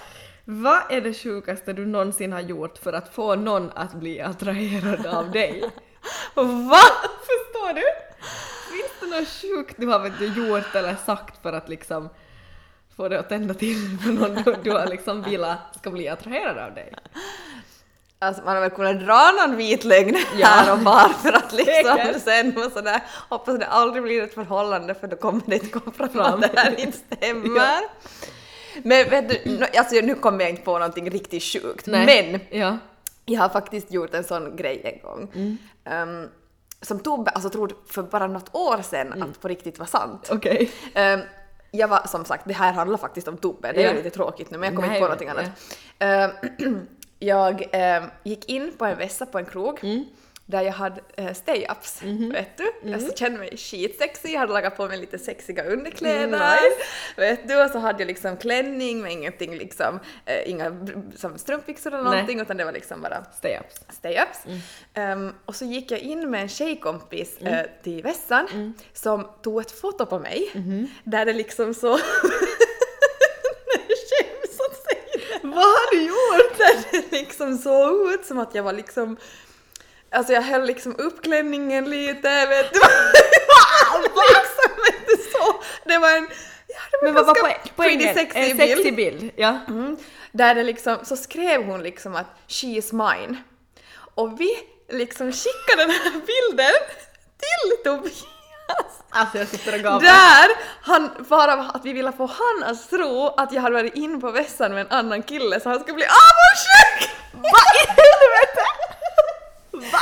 Vad 0.45 0.81
är 0.91 1.01
det 1.01 1.15
sjukaste 1.15 1.73
du 1.73 1.87
någonsin 1.87 2.33
har 2.33 2.41
gjort 2.41 2.79
för 2.79 2.93
att 2.93 3.15
få 3.15 3.35
någon 3.35 3.71
att 3.75 3.95
bli 3.95 4.21
attraherad 4.21 5.07
av 5.07 5.31
dig? 5.31 5.61
Va? 6.35 6.81
Förstår 7.21 7.75
du? 7.75 7.83
Finns 8.73 9.01
det 9.01 9.19
något 9.19 9.29
sjukt 9.29 9.75
du 9.79 9.87
har 9.87 10.01
vet 10.01 10.19
du, 10.19 10.27
gjort 10.27 10.75
eller 10.75 10.95
sagt 10.95 11.43
för 11.43 11.53
att 11.53 11.69
liksom 11.69 12.09
få 12.97 13.09
det 13.09 13.21
att 13.21 13.29
tända 13.29 13.55
till 13.55 13.99
för 14.05 14.13
någon 14.13 14.35
du, 14.35 14.57
du 14.63 14.71
har 14.71 14.87
liksom 14.87 15.23
velat 15.23 15.59
ska 15.79 15.91
bli 15.91 16.09
attraherad 16.09 16.59
av 16.59 16.75
dig? 16.75 16.95
Alltså 18.21 18.43
man 18.45 18.55
har 18.55 18.61
väl 18.61 18.71
kunnat 18.71 19.01
dra 19.07 19.31
någon 19.41 19.57
vit 19.57 19.85
lögn 19.85 20.17
Ja. 20.37 20.47
här 20.47 20.73
och 20.73 20.79
var 20.79 21.09
för 21.09 21.33
att 21.33 21.53
liksom 21.63 22.21
sen 22.25 22.57
och 22.67 22.73
sådär 22.73 23.01
hoppas 23.29 23.59
det 23.59 23.67
aldrig 23.67 24.03
blir 24.03 24.23
ett 24.23 24.35
förhållande 24.35 24.95
för 24.95 25.07
då 25.07 25.17
kommer 25.17 25.43
det 25.47 25.55
inte 25.55 25.69
komma 25.69 25.93
fram 25.93 26.09
Fram. 26.09 26.35
att 26.35 26.41
det 26.55 26.61
här 26.61 26.81
inte 26.81 26.99
stämmer. 27.17 27.81
Men 28.83 29.11
vet 29.11 29.29
du, 29.29 29.41
nu- 29.57 29.67
alltså 29.79 29.95
nu 29.95 30.15
kommer 30.15 30.41
jag 30.41 30.51
inte 30.51 30.63
på 30.63 30.73
någonting 30.79 31.11
riktigt 31.11 31.43
sjukt 31.43 31.87
men 31.87 32.41
Ja. 32.51 32.79
jag 33.25 33.41
har 33.41 33.49
faktiskt 33.49 33.91
gjort 33.93 34.15
en 34.15 34.25
sån 34.25 34.57
grej 34.57 34.81
en 34.85 35.03
gång. 35.11 35.33
Mm. 35.35 35.59
Um, 36.23 36.29
som 36.83 37.01
Tobbe 37.01 37.31
alltså 37.31 37.51
trodde 37.51 37.75
för 37.87 38.03
bara 38.03 38.27
något 38.27 38.55
år 38.55 38.83
sedan 38.83 39.13
Mm. 39.13 39.31
att 39.31 39.41
på 39.41 39.49
riktigt 39.49 39.79
var 39.79 39.87
sant. 39.87 40.29
Okej. 40.33 40.71
Ehm, 40.95 41.21
jag 41.71 41.89
var 41.89 42.07
som 42.07 42.25
sagt, 42.25 42.43
det 42.47 42.55
här 42.55 42.73
handlar 42.73 42.99
faktiskt 42.99 43.29
om 43.29 43.37
Tobbe, 43.37 43.73
det 43.73 43.83
är 43.83 43.87
Ja. 43.89 43.93
lite 43.93 44.11
tråkigt 44.11 44.51
nu 44.51 44.59
men 44.59 44.67
jag 44.69 44.77
kommer 44.77 44.89
Nej, 44.89 44.97
inte 44.97 45.07
på 45.07 45.29
någonting 45.29 45.29
annat. 45.29 45.51
Ehm, 45.99 46.87
jag 47.19 47.69
ehm, 47.73 48.05
gick 48.25 48.49
in 48.49 48.73
på 48.79 48.85
en 48.85 48.99
vässa 48.99 49.27
på 49.27 49.39
en 49.39 49.47
krog 49.47 49.79
Mm. 49.85 50.05
där 50.47 50.63
jag 50.63 50.73
hade 50.73 51.01
uh, 51.19 51.27
stay-ups, 51.33 52.05
Mhm. 52.05 52.33
vet 52.33 52.57
du? 52.57 52.73
Jag 52.91 53.03
så 53.03 53.13
kände 53.17 53.39
mig 53.39 53.57
skitsexig, 53.57 54.33
jag 54.35 54.41
hade 54.41 54.53
lagat 54.53 54.77
på 54.77 54.87
mig 54.89 54.99
lite 54.99 55.19
sexiga 55.19 55.65
underkläder, 55.65 56.25
Mm, 56.25 56.41
nice. 56.41 56.77
vet 57.17 57.49
du? 57.49 57.65
Och 57.65 57.71
så 57.71 57.79
hade 57.79 57.99
jag 58.03 58.07
liksom 58.07 58.37
klänning 58.37 59.01
med 59.03 59.13
ingenting 59.13 59.57
liksom, 59.59 60.01
eh, 60.27 60.51
inga 60.51 60.87
som 61.17 61.39
strumpbyxor 61.39 61.91
eller 61.95 62.03
Nej. 62.05 62.13
någonting 62.13 62.41
utan 62.41 62.57
det 62.57 62.65
var 62.65 62.73
liksom 62.73 63.03
bara 63.03 63.25
Stay 63.39 63.59
ups. 63.59 64.01
stay-ups. 64.03 64.61
Ehm, 64.95 65.35
och 65.45 65.55
så 65.57 65.65
gick 65.65 65.91
jag 65.91 66.01
in 66.01 66.31
med 66.31 66.43
en 66.43 66.49
tjejkompis 66.49 67.37
Mm. 67.41 67.55
eh, 67.55 67.67
till 67.83 68.03
vässan 68.03 68.75
som 68.93 69.29
tog 69.43 69.61
ett 69.61 69.71
foto 69.81 70.07
på 70.07 70.19
mig 70.19 70.51
Mm-hmm. 70.55 70.87
där 71.05 71.25
det 71.25 71.33
liksom 71.33 71.75
så... 71.75 71.99
Jag 73.89 73.99
skäms 74.11 74.61
att 74.61 74.77
säga 74.77 75.39
det. 75.43 75.49
Vad 75.49 75.57
har 75.65 75.91
du 75.91 76.03
gjort? 76.03 76.49
Där 76.51 76.57
det 76.91 77.13
liksom 77.19 77.59
såg 77.59 78.13
ut 78.13 78.27
som 78.27 78.39
att 78.39 78.55
jag 78.55 78.63
var 78.63 78.73
liksom... 78.73 79.17
Alltså 80.11 80.33
jag 80.33 80.43
höll 80.43 80.67
liksom 80.67 80.97
upp 80.97 81.23
klänningen 81.23 81.91
lite, 81.91 82.47
vet 82.47 82.73
du. 82.73 82.81
liksom, 84.35 84.95
du 85.07 85.17
så. 85.33 85.63
Det 85.85 85.99
var 85.99 86.17
en... 86.17 86.29
Ja, 86.69 86.81
det 86.91 86.97
var 86.97 87.05
Men 87.05 87.15
vad 87.15 87.27
var 87.27 87.57
poängen? 87.77 88.15
sexy 88.15 88.39
En 88.39 88.57
bild. 88.57 88.71
sexy 88.71 88.93
bild. 88.93 89.31
Ja. 89.37 89.59
Mm. 89.69 89.97
Där 90.33 90.55
det 90.55 90.63
liksom, 90.63 90.99
så 91.05 91.17
skrev 91.17 91.65
hon 91.65 91.83
liksom 91.83 92.17
att 92.17 92.27
she 92.49 92.67
is 92.67 92.93
mine. 92.93 93.37
Och 94.15 94.41
vi 94.41 94.51
liksom 94.89 95.33
skickade 95.33 95.83
den 95.83 95.91
här 95.91 96.11
bilden 96.11 96.73
till 97.39 97.85
Tobias. 97.85 98.38
Alltså 99.11 99.39
jag 99.39 99.49
sitter 99.49 99.75
och 99.75 99.81
gapar. 99.81 100.01
Där 100.01 100.49
han, 100.83 101.11
bara 101.29 101.53
att 101.53 101.85
vi 101.85 101.93
ville 101.93 102.13
få 102.13 102.27
han 102.27 102.71
att 102.71 102.91
tro 102.91 103.35
att 103.37 103.53
jag 103.53 103.63
hade 103.63 103.75
varit 103.75 103.95
in 103.95 104.21
på 104.21 104.31
vässan 104.31 104.73
med 104.75 104.81
en 104.81 104.91
annan 104.99 105.23
kille 105.23 105.61
så 105.61 105.69
han 105.69 105.81
skulle 105.81 105.95
bli 105.95 106.05
avundsjuk! 106.05 107.11
Vad 107.33 107.43
i 107.75 107.87
helvete? 107.89 108.65
Va? 109.73 109.99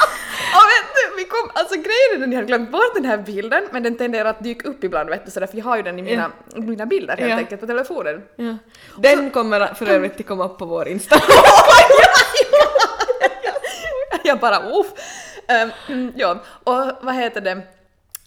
Och 0.57 0.63
vet 0.73 0.95
du, 0.95 1.17
vi 1.17 1.25
kom, 1.25 1.51
alltså 1.55 1.75
grejen 1.75 2.13
är 2.15 2.19
den 2.19 2.33
jag 2.33 2.37
hade 2.39 2.47
glömt 2.47 2.71
bort 2.73 2.95
den 2.95 3.05
här 3.05 3.17
bilden 3.19 3.69
men 3.71 3.83
den 3.83 3.97
tenderar 3.99 4.31
att 4.31 4.45
dyka 4.45 4.69
upp 4.69 4.85
ibland 4.85 5.11
vet 5.11 5.25
du 5.25 5.31
så 5.31 5.41
därför 5.41 5.57
jag 5.59 5.65
har 5.65 5.77
ju 5.77 5.83
den 5.83 5.99
i 5.99 6.03
mina, 6.03 6.31
mina 6.55 6.87
bilder 6.87 7.17
helt 7.17 7.31
Ja. 7.31 7.37
enkelt 7.37 7.61
på 7.61 7.67
telefonen. 7.67 8.23
Ja. 8.37 8.57
Den 8.97 9.31
kommer 9.31 9.75
för 9.75 9.87
övrigt 9.87 10.21
att 10.21 10.27
komma 10.27 10.45
upp 10.45 10.59
på 10.59 10.65
vår 10.65 10.89
Insta. 10.89 11.17
jag 14.25 14.39
bara 14.39 14.59
uff. 14.81 14.87
Ehm, 15.49 15.71
mm, 15.89 16.13
ja, 16.17 16.37
och 16.65 16.91
vad 17.01 17.15
heter 17.15 17.41
det? 17.41 17.63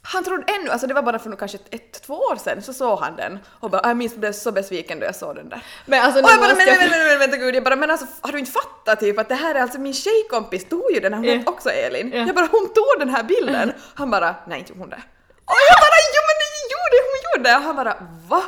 Han 0.02 0.24
trodde 0.24 0.54
ännu, 0.54 0.70
alltså 0.70 0.88
det 0.88 0.94
var 0.94 1.02
bara 1.02 1.20
för 1.20 1.36
kanske 1.36 1.58
ett, 1.58 1.74
ett, 1.74 2.02
två 2.02 2.14
år 2.14 2.36
sedan 2.36 2.62
så 2.62 2.74
såg 2.74 3.00
han 3.00 3.16
den 3.16 3.40
och 3.60 3.70
bara 3.70 3.82
jag 3.84 3.98
minns 3.98 4.12
jag 4.12 4.20
blev 4.20 4.32
så 4.32 4.52
besviken 4.52 5.00
då 5.00 5.06
jag 5.06 5.16
såg 5.16 5.36
den 5.36 5.50
där. 5.50 5.62
Men 5.86 6.02
alltså 6.02 6.20
nu 6.22 6.26
Och 6.26 6.32
jag 6.32 6.40
bara 6.40 6.56
men, 6.56 6.66
men, 6.66 6.90
men, 6.90 7.08
men 7.08 7.20
vänta 7.20 7.38
gud, 7.38 7.56
jag 7.56 7.64
bara 7.64 7.76
men 7.76 7.92
alltså 7.92 8.06
har 8.22 8.32
du 8.32 8.40
inte 8.40 8.52
fattat 8.52 9.00
typ 9.00 9.20
att 9.20 9.30
det 9.30 9.36
här 9.36 9.56
är 9.56 9.62
alltså 9.62 9.80
min 9.80 9.94
tjejkompis 9.94 10.70
tog 10.70 10.92
ju 10.94 11.00
den 11.00 11.14
här, 11.14 11.20
hon 11.20 11.30
heter 11.30 11.50
också 11.50 11.70
Elin. 11.70 12.12
Ja. 12.14 12.18
Jag 12.18 12.36
bara 12.36 12.48
hon 12.52 12.74
tog 12.74 12.96
den 13.00 13.10
här 13.10 13.24
bilden. 13.24 13.74
Han 13.94 14.12
bara 14.12 14.36
nej 14.48 14.60
inte 14.60 14.74
hon 14.74 14.90
det. 14.90 15.02
Och 15.46 15.60
jag 15.70 15.78
bara 15.86 16.00
jo 16.16 16.22
men 16.30 16.36
det 16.42 16.50
gjorde 16.74 16.98
hon 17.10 17.20
gjorde 17.26 17.50
det. 17.50 17.56
Och 17.56 17.64
han 17.64 17.76
bara 17.76 17.96
va? 18.30 18.44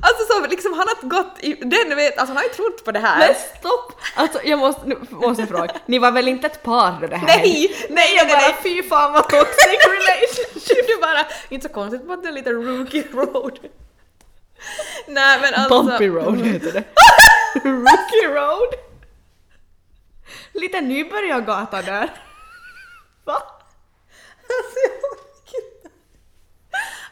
Alltså 0.00 0.24
så 0.32 0.46
liksom 0.46 0.72
han 0.72 0.88
har 0.88 1.08
gått 1.08 1.36
i, 1.40 1.54
den 1.54 1.96
vet, 1.96 2.18
alltså 2.18 2.34
han 2.34 2.36
har 2.36 2.44
ju 2.44 2.48
trott 2.50 2.84
på 2.84 2.92
det 2.92 2.98
här. 2.98 3.18
Men 3.18 3.34
stopp! 3.58 4.00
Alltså 4.14 4.40
jag 4.44 4.58
måste, 4.58 4.80
nu 4.88 4.98
måste 5.10 5.46
fråga, 5.46 5.74
ni 5.86 5.98
var 5.98 6.10
väl 6.10 6.28
inte 6.28 6.46
ett 6.46 6.62
par 6.62 6.98
då 7.00 7.06
det 7.06 7.16
här? 7.16 7.26
Nej, 7.26 7.76
nej, 7.90 8.14
Jag 8.16 8.28
bara 8.28 8.38
nej. 8.38 8.56
fy 8.62 8.82
fan 8.82 9.12
vad 9.12 9.28
toxic 9.28 9.66
relationship! 9.88 10.86
du 10.86 11.00
bara, 11.00 11.26
inte 11.48 11.68
så 11.68 11.74
konstigt 11.74 12.10
att 12.10 12.22
det 12.22 12.28
är 12.28 12.32
lite 12.32 12.50
rookie 12.50 13.04
road. 13.12 13.58
Nej 15.06 15.38
men 15.40 15.54
alltså. 15.54 15.82
Bumpy 15.82 16.08
road 16.08 16.40
heter 16.46 16.72
det. 16.72 16.84
Rookie 17.68 18.28
road! 18.28 18.74
Lite 20.52 20.80
nybörjargata 20.80 21.82
där. 21.82 22.10
Va? 23.24 23.42
Alltså. 24.42 25.23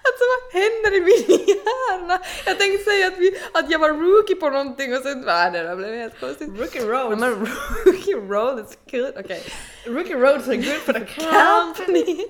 Alltså 0.04 0.24
vad 0.32 0.62
händer 0.62 0.96
i 0.96 1.00
min 1.00 1.46
hjärna? 1.46 2.18
Jag 2.46 2.58
tänkte 2.58 2.84
säga 2.84 3.06
att, 3.06 3.18
vi, 3.18 3.40
att 3.52 3.70
jag 3.70 3.78
var 3.78 3.88
rookie 3.88 4.36
på 4.36 4.50
någonting 4.50 4.96
och 4.96 5.02
sen, 5.02 5.20
nej 5.20 5.50
det 5.50 5.76
blev 5.76 5.94
helt 5.94 6.20
konstigt. 6.20 6.50
Rookie 6.58 6.82
road. 6.82 7.18
Men 7.18 7.46
rookie 7.86 8.16
road 8.16 8.60
is 8.60 8.78
good, 8.90 9.14
okej. 9.24 9.42
Rookie 9.86 10.16
roads 10.16 10.48
are 10.48 10.56
good 10.56 10.66
for 10.66 10.92
the. 10.92 11.00
Company. 11.30 12.26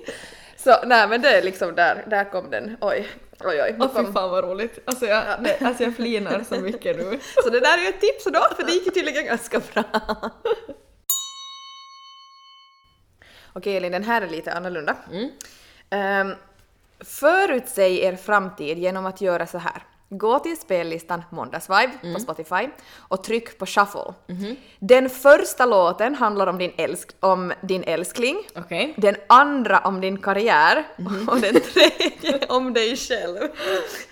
Så 0.57 0.75
nej 0.85 1.07
men 1.07 1.21
det 1.21 1.29
är 1.29 1.41
liksom 1.41 1.75
där, 1.75 2.05
där 2.07 2.31
kom 2.31 2.49
den. 2.49 2.77
Oj, 2.81 3.07
oj 3.39 3.61
oj. 3.61 3.75
Åh 3.79 3.87
fy 3.87 4.13
fan 4.13 4.29
vad 4.29 4.43
roligt. 4.43 4.79
Alltså 4.85 5.05
jag, 5.05 5.23
nej, 5.39 5.57
alltså 5.61 5.83
jag 5.83 5.95
flinar 5.95 6.43
så 6.49 6.55
mycket 6.55 6.97
nu. 6.97 7.19
Så 7.43 7.49
det 7.49 7.59
där 7.59 7.77
är 7.77 7.81
ju 7.81 7.87
ett 7.87 8.01
tips 8.01 8.23
då, 8.23 8.55
för 8.55 8.63
det 8.63 8.71
gick 8.71 8.85
ju 8.85 8.91
tydligen 8.91 9.25
ganska 9.25 9.61
bra. 9.73 9.83
Okej 13.53 13.77
Elin, 13.77 13.91
den 13.91 14.03
här 14.03 14.21
är 14.21 14.27
lite 14.27 14.53
annorlunda. 14.53 14.95
Um, 15.91 16.35
förutsäg 17.03 17.97
er 17.97 18.15
framtid 18.15 18.77
genom 18.77 19.05
att 19.05 19.21
göra 19.21 19.47
så 19.47 19.57
här. 19.57 19.83
Gå 20.17 20.39
till 20.39 20.57
spellistan 20.57 21.23
Måndagsvibe 21.29 21.91
på 22.13 22.19
Spotify 22.19 22.69
och 22.97 23.23
tryck 23.23 23.57
på 23.57 23.65
shuffle. 23.65 24.13
Den 24.79 25.09
första 25.09 25.65
låten 25.65 26.15
handlar 26.15 26.47
om 26.47 26.57
din, 26.57 26.71
älsk 26.77 27.09
om 27.19 27.53
din 27.61 27.83
älskling, 27.83 28.37
Okej. 28.55 28.93
den 28.97 29.15
andra 29.27 29.79
om 29.79 30.01
din 30.01 30.17
karriär 30.17 30.83
och 31.27 31.39
den 31.39 31.61
tredje 31.61 32.47
om 32.47 32.73
dig 32.73 32.95
själv. 32.97 33.37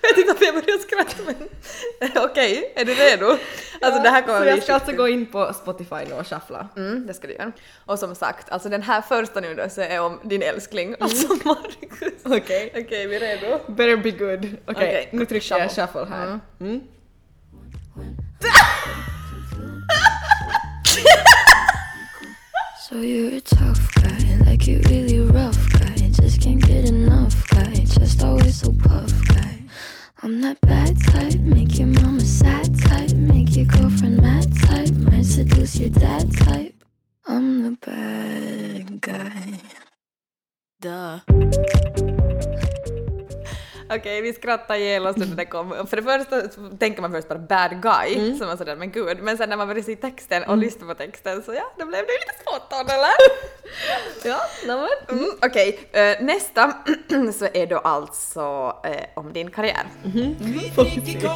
Jag 0.01 0.09
vet 0.09 0.17
inte 0.17 0.27
varför 0.27 0.45
jag 0.45 0.55
börjar 0.55 0.77
skratta 0.77 1.23
men 1.25 2.23
okej, 2.23 2.73
är 2.75 2.85
du 2.85 2.93
redo? 2.93 3.37
Alltså 3.81 4.03
det 4.03 4.09
här 4.09 4.21
kommer 4.21 4.39
Så 4.39 4.45
jag 4.45 4.63
ska 4.63 4.73
alltså 4.73 4.91
gå 4.91 5.07
in 5.07 5.25
på 5.25 5.53
Spotify 5.53 6.05
nu 6.09 6.13
och 6.13 6.27
shuffla. 6.27 6.67
Mm, 6.77 7.07
det 7.07 7.13
ska 7.13 7.27
du 7.27 7.33
göra. 7.33 7.51
Och 7.85 7.99
som 7.99 8.15
sagt, 8.15 8.49
alltså 8.49 8.69
den 8.69 8.81
här 8.81 9.01
första 9.01 9.39
nu 9.39 9.55
då 9.55 9.69
så 9.69 9.81
är 9.81 10.01
om 10.01 10.19
din 10.23 10.41
älskling, 10.41 10.95
alltså 10.99 11.27
Marcus. 11.43 12.13
Okej. 12.23 12.73
Okej, 12.77 13.07
vi 13.07 13.15
är 13.15 13.19
redo? 13.19 13.59
Better 13.67 13.97
be 13.97 14.11
good. 14.11 14.45
Okej, 14.45 14.57
Okej, 14.65 15.09
nu 15.11 15.25
trycker 15.25 15.57
jag 15.57 15.71
shuffle. 15.71 15.90
Shuffle 15.91 16.05
här. 16.05 16.39
Mm. 16.59 16.81
So 22.89 22.95
you're 23.01 23.37
a 23.37 23.41
tough 23.41 23.93
guy, 23.95 24.37
like 24.49 24.67
you 24.67 24.79
really 24.89 25.19
rough 25.19 25.69
guy. 25.79 26.09
Just 26.11 26.41
can't 26.41 26.61
get 26.61 26.89
enough 26.89 27.47
guy, 27.49 27.73
just 27.85 28.23
always 28.23 28.59
so 28.59 28.71
puff 28.73 29.11
guy. 29.27 29.63
I'm 30.23 30.41
that 30.41 30.59
bad 30.61 30.97
type, 31.03 31.39
make 31.39 31.79
your 31.79 31.87
mama 31.87 32.21
sad 32.21 32.79
type, 32.79 33.11
make 33.13 33.55
your 33.55 33.65
girlfriend 33.65 34.21
mad 34.21 34.47
type, 34.61 34.91
might 34.91 35.25
seduce 35.25 35.77
your 35.77 35.89
dad 35.89 36.31
type. 36.37 36.83
I'm 37.25 37.63
the 37.63 37.77
bad 37.85 39.01
guy. 39.01 39.59
Duh. 40.81 42.10
Okej, 43.95 44.21
vi 44.21 44.33
skrattar 44.33 44.75
ihjäl 44.75 45.07
oss 45.07 45.17
när 45.17 45.25
det 45.25 45.45
kom. 45.45 45.87
För 45.87 45.97
det 45.97 46.03
första 46.03 46.41
tänker 46.79 47.01
man 47.01 47.11
först 47.11 47.27
bara 47.27 47.39
bad 47.39 47.81
guy, 47.81 48.37
som 48.37 48.47
var 48.47 48.57
sådär 48.57 48.75
men 48.75 48.91
gud. 48.91 49.17
Men 49.21 49.37
sen 49.37 49.49
när 49.49 49.57
man 49.57 49.67
började 49.67 49.85
se 49.85 49.95
texten 49.95 50.43
och 50.43 50.57
lyssna 50.57 50.87
på 50.87 50.93
texten 50.93 51.43
så 51.43 51.53
ja, 51.53 51.71
då 51.77 51.85
blev 51.85 52.05
det 52.05 52.11
ju 52.13 52.19
lite 52.19 52.33
spontan 52.41 52.95
eller? 52.95 53.11
Ja, 54.23 54.39
nämen. 54.67 54.87
Mm, 55.09 55.31
Okej, 55.41 55.79
eh, 55.91 56.21
nästa 56.25 56.73
så 57.39 57.47
är 57.53 57.67
då 57.67 57.77
alltså 57.77 58.75
eh, 58.85 59.05
om 59.15 59.33
din 59.33 59.51
karriär. 59.51 59.85
Vi 60.03 61.01
dricker 61.01 61.29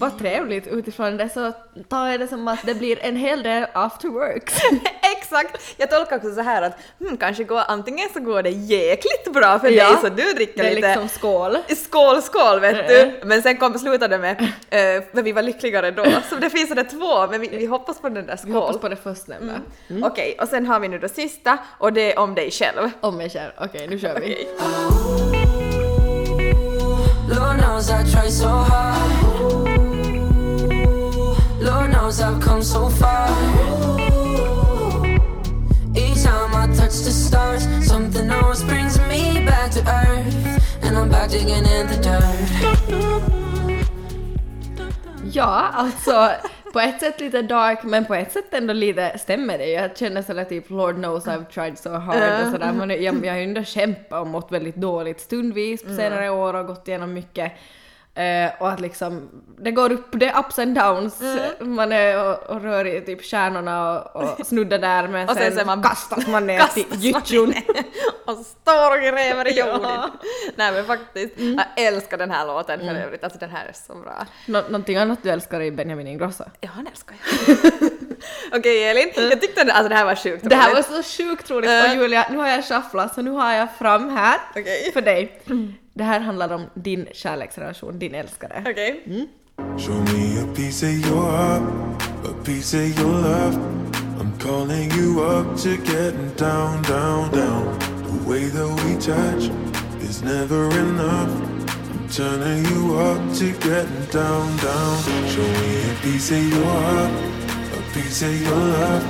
vad 0.00 0.18
trevligt 0.18 0.66
utifrån 0.66 1.16
det 1.16 1.28
så 1.28 1.52
tar 1.88 2.08
jag 2.08 2.20
det 2.20 2.28
som 2.28 2.48
att 2.48 2.58
det 2.66 2.74
blir 2.74 2.98
en 3.04 3.16
hel 3.16 3.42
del 3.42 3.66
after 3.72 4.08
works. 4.08 4.54
Exakt! 5.16 5.74
Jag 5.76 5.90
tolkar 5.90 6.16
också 6.16 6.34
så 6.34 6.40
här 6.40 6.62
att 6.62 6.72
hmm, 6.98 7.16
kanske 7.16 7.44
går, 7.44 7.62
antingen 7.68 8.08
så 8.14 8.20
går 8.20 8.42
det 8.42 8.50
jäkligt 8.50 9.32
bra 9.32 9.58
för 9.58 9.68
Ja. 9.68 9.88
dig 9.88 9.96
så 10.02 10.08
du 10.08 10.32
dricker 10.32 10.62
Det 10.62 10.68
är 10.70 10.74
lite 10.74 10.88
liksom 10.88 11.08
skål. 11.08 11.56
Skål, 11.76 12.22
skål 12.22 12.60
vet 12.60 12.88
du! 12.88 13.20
Men 13.24 13.42
sen 13.42 13.56
kom, 13.56 13.78
slutade 13.78 14.16
det 14.16 14.18
med 14.18 14.40
eh, 14.40 15.04
för 15.14 15.22
vi 15.22 15.32
var 15.32 15.42
lyckligare 15.42 15.90
då. 15.90 16.04
Så 16.30 16.36
det 16.36 16.50
finns 16.50 16.68
sådär 16.68 16.86
två, 16.90 17.26
men 17.30 17.40
vi, 17.40 17.48
vi 17.48 17.66
hoppas 17.66 18.00
på 18.00 18.08
den 18.08 18.26
där 18.26 18.38
Vi 18.44 18.52
hoppas 18.52 18.70
skål. 18.70 18.80
på 18.80 18.88
det 18.88 18.96
förstnämnda. 18.96 19.54
Okej, 20.02 20.36
och 20.40 20.48
sen 20.48 20.66
har 20.66 20.80
vi 20.80 20.88
nu 20.88 20.98
det 20.98 21.08
sista 21.08 21.58
och 21.78 21.92
det 21.92 22.12
är 22.12 22.18
om 22.18 22.34
dig 22.34 22.50
själv. 22.50 22.90
Om 23.00 23.16
mig 23.16 23.30
själv. 23.30 23.50
Okej, 23.60 23.86
nu 23.88 23.98
kör 23.98 24.20
vi. 24.20 24.20
Okej. 24.20 24.48
Digging 41.30 41.64
in 41.64 41.86
the 41.88 41.96
dirt. 42.02 42.90
Ja, 45.32 45.70
alltså 45.72 46.30
på 46.72 46.80
ett 46.80 47.00
sätt 47.00 47.20
lite 47.20 47.42
dark 47.42 47.78
men 47.84 48.04
på 48.04 48.14
ett 48.14 48.32
sätt 48.32 48.54
ändå 48.54 48.72
lite 48.72 49.18
stämmer 49.18 49.58
det. 49.58 49.66
Jag 49.66 49.96
känner 49.96 50.22
sådär 50.22 50.44
typ 50.44 50.70
Lord 50.70 50.94
knows 50.94 51.26
I've 51.26 51.44
tried 51.44 51.78
so 51.78 51.90
hard 51.90 52.46
och 52.46 52.52
sådär. 52.52 52.72
Men 52.72 52.90
jag, 52.90 53.26
jag 53.26 53.32
har 53.32 53.38
ju 53.38 53.44
ändå 53.44 53.64
kämpat 53.64 54.20
och 54.20 54.26
mått 54.26 54.52
väldigt 54.52 54.76
dåligt 54.76 55.20
stundvis 55.20 55.82
på 55.82 55.88
senare 55.88 56.30
år 56.30 56.54
och 56.54 56.66
gått 56.66 56.88
igenom 56.88 57.12
mycket. 57.12 57.52
Eh, 58.14 58.50
och 58.58 58.70
att 58.70 58.80
liksom, 58.80 59.28
det 59.58 59.70
går 59.70 59.92
upp, 59.92 60.06
det 60.12 60.26
är 60.28 60.38
ups 60.40 60.58
and 60.58 60.74
downs. 60.74 61.20
Man 61.60 61.92
är 61.92 62.24
och, 62.30 62.42
och 62.56 62.62
rör 62.62 62.84
i 62.86 63.00
typ 63.00 63.22
stjärnorna 63.24 64.00
och, 64.00 64.22
och 64.22 64.46
snuddar 64.46 64.78
där 64.78 65.08
men 65.08 65.28
Och 65.28 65.36
sen 65.36 65.52
sen, 65.52 65.66
man- 65.66 65.82
kastas 65.82 66.26
man 66.26 66.46
ner 66.46 66.58
kastas 66.58 66.74
till 66.74 67.00
gyttjon. 67.04 67.54
och 68.26 68.36
står 68.38 68.90
och 68.96 69.02
gräver 69.02 69.48
i 69.48 69.50
jorden. 69.60 69.80
Ja. 69.82 70.10
Nej 70.56 70.72
men 70.72 70.84
faktiskt, 70.84 71.34
jag 71.38 71.64
älskar 71.86 72.18
den 72.18 72.30
här 72.30 72.46
låten 72.46 72.80
för 72.80 72.94
övrigt, 72.94 73.24
alltså 73.24 73.38
den 73.38 73.50
här 73.50 73.66
är 73.66 73.72
så 73.72 73.94
bra. 73.94 74.26
Nå- 74.46 74.62
någonting 74.62 74.96
annat 74.96 75.18
du 75.22 75.30
älskar 75.30 75.60
i 75.62 75.70
Benjamin 75.70 76.06
Ingrosso? 76.06 76.44
Ja, 76.60 76.68
han 76.72 76.86
älskar 76.86 77.16
jag. 77.46 77.56
Okej 78.52 78.84
Elin, 78.90 79.10
jag 79.16 79.40
tyckte 79.40 79.64
det, 79.64 79.72
alltså 79.72 79.88
det 79.88 79.94
här 79.94 80.04
var 80.04 80.14
sjukt 80.14 80.48
Det 80.50 80.54
här 80.56 80.68
var 80.68 80.74
roligt. 80.74 81.06
så 81.06 81.22
sjukt 81.22 81.50
roligt 81.50 81.70
Äh. 81.70 81.90
och 81.90 81.96
Julia, 82.02 82.26
nu 82.30 82.36
har 82.38 82.48
jag 82.48 82.64
shufflat 82.64 83.14
så 83.14 83.22
nu 83.22 83.30
har 83.30 83.52
jag 83.52 83.68
fram 83.78 84.08
här 84.10 84.38
Okej. 84.50 84.90
för 84.92 85.02
dig. 85.02 85.40
Det 85.94 86.04
här 86.04 86.20
handlar 86.20 86.52
om 86.52 86.66
din 86.74 87.08
kärleksrelation, 87.12 87.98
din 87.98 88.14
älskare. 88.14 88.64
Okej. 88.70 89.04
Show 89.78 89.94
me 89.94 90.40
a 90.42 90.46
piece 90.56 90.86
of 90.86 90.92
your 91.06 91.30
heart, 91.30 91.62
a 92.24 92.32
piece 92.44 92.76
of 92.76 92.98
your 93.00 93.12
love. 93.12 93.56
I'm 94.20 94.32
calling 94.38 94.90
you 94.92 95.20
up 95.22 95.56
to 95.62 95.68
getting 95.68 96.30
down, 96.36 96.82
down, 96.82 97.30
down. 97.30 97.78
The 97.78 98.30
way 98.30 98.48
that 98.50 98.84
we 98.84 98.94
touch 98.94 99.50
is 100.08 100.22
never 100.22 100.64
enough. 100.78 101.30
I'm 101.92 102.08
turning 102.16 102.64
you 102.72 102.96
up 102.98 103.20
to 103.38 103.44
getting 103.68 104.06
down, 104.12 104.56
down. 104.56 104.96
Show 105.28 105.48
me 105.62 105.70
a 105.90 105.94
piece 106.02 106.30
of 106.30 106.42
your 106.48 106.64
heart, 106.64 107.10
piece 108.02 108.22
of 108.22 108.42
your 108.42 108.56
love. 108.56 109.04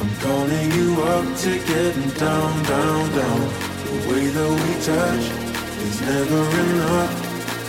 I'm 0.00 0.12
calling 0.20 0.70
you 0.72 1.02
up 1.02 1.36
to 1.38 1.52
getting 1.70 2.10
down, 2.10 2.62
down, 2.64 3.02
down. 3.18 3.40
The 3.86 3.98
way 4.08 4.26
that 4.36 4.50
we 4.62 4.70
touch 4.88 5.24
is 5.86 6.00
never 6.00 6.42
enough. 6.64 7.12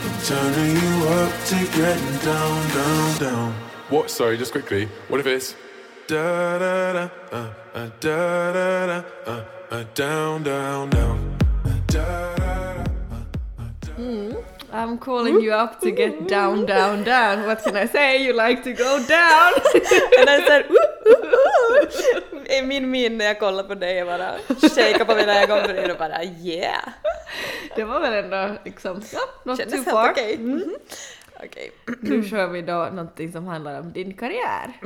I'm 0.05 0.17
turning 0.29 0.75
you 0.83 0.93
up 1.19 1.33
to 1.49 1.57
getting 1.77 2.17
down, 2.29 2.69
down, 2.77 3.19
down. 3.19 3.53
What? 3.89 4.09
Sorry, 4.09 4.37
just 4.37 4.51
quickly. 4.51 4.87
What 5.07 5.19
if 5.19 5.27
it's 5.27 5.55
Da 6.07 6.59
da 6.59 6.93
da, 6.93 7.09
uh, 7.31 7.53
uh, 7.73 7.89
da 8.01 8.53
da 8.53 8.87
da, 8.87 9.03
uh, 9.25 9.45
uh, 9.71 9.83
down, 9.93 10.43
down, 10.43 10.89
down. 10.89 11.37
Uh, 11.63 11.69
da 11.87 12.35
da 12.35 12.63
da. 13.81 14.52
I'm 14.73 14.97
calling 14.97 15.39
you 15.39 15.53
up 15.53 15.79
to 15.81 15.91
get 15.91 16.27
down, 16.27 16.65
down, 16.65 17.03
down. 17.03 17.45
What 17.45 17.63
can 17.63 17.77
I 17.77 17.87
say? 17.87 18.25
You 18.25 18.33
like 18.33 18.63
to 18.63 18.73
go 18.73 18.97
down! 19.07 19.53
Den 20.17 20.27
är 20.27 20.41
såhär 20.45 20.61
uh. 20.61 20.67
Min 22.67 22.91
min 22.91 23.17
när 23.17 23.25
jag 23.25 23.39
kollar 23.39 23.63
på 23.63 23.75
dig 23.75 23.99
är 23.99 24.05
bara 24.05 24.31
shakea 24.69 25.05
på 25.05 25.15
mina 25.15 25.41
ögonbryn 25.43 25.91
och 25.91 25.97
bara 25.97 26.23
yeah. 26.23 26.89
Det 27.75 27.83
var 27.83 27.99
väl 27.99 28.23
ändå 28.23 28.55
liksom, 28.65 29.01
ja, 29.13 29.19
not 29.43 29.57
Kändes 29.59 29.83
too 29.85 29.93
far. 29.93 30.11
okej. 30.11 30.37
Mhm. 30.37 30.75
Okej. 31.43 31.71
Nu 32.01 32.23
kör 32.23 32.47
vi 32.47 32.61
då 32.61 32.73
någonting 32.73 33.31
som 33.31 33.47
handlar 33.47 33.79
om 33.79 33.93
din 33.93 34.13
karriär. 34.13 34.79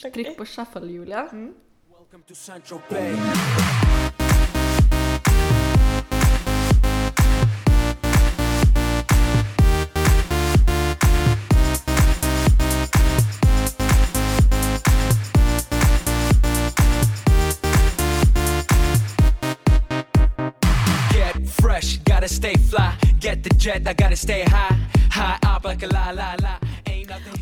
Tryck 0.00 0.06
okej. 0.06 0.34
på 0.38 0.46
shuffle 0.46 0.86
Julia. 0.86 1.22
Welcome 1.22 1.52
gotta 22.20 22.34
stay 22.34 22.54
fly. 22.68 22.94
Get 23.18 23.42
the 23.42 23.48
jet, 23.54 23.88
I 23.88 23.94
gotta 23.94 24.16
stay 24.16 24.42
high. 24.42 24.76
High 25.10 25.38
up 25.42 25.64
like 25.64 25.82
a 25.82 25.86
la 25.86 26.10
la 26.10 26.34
la. 26.42 26.59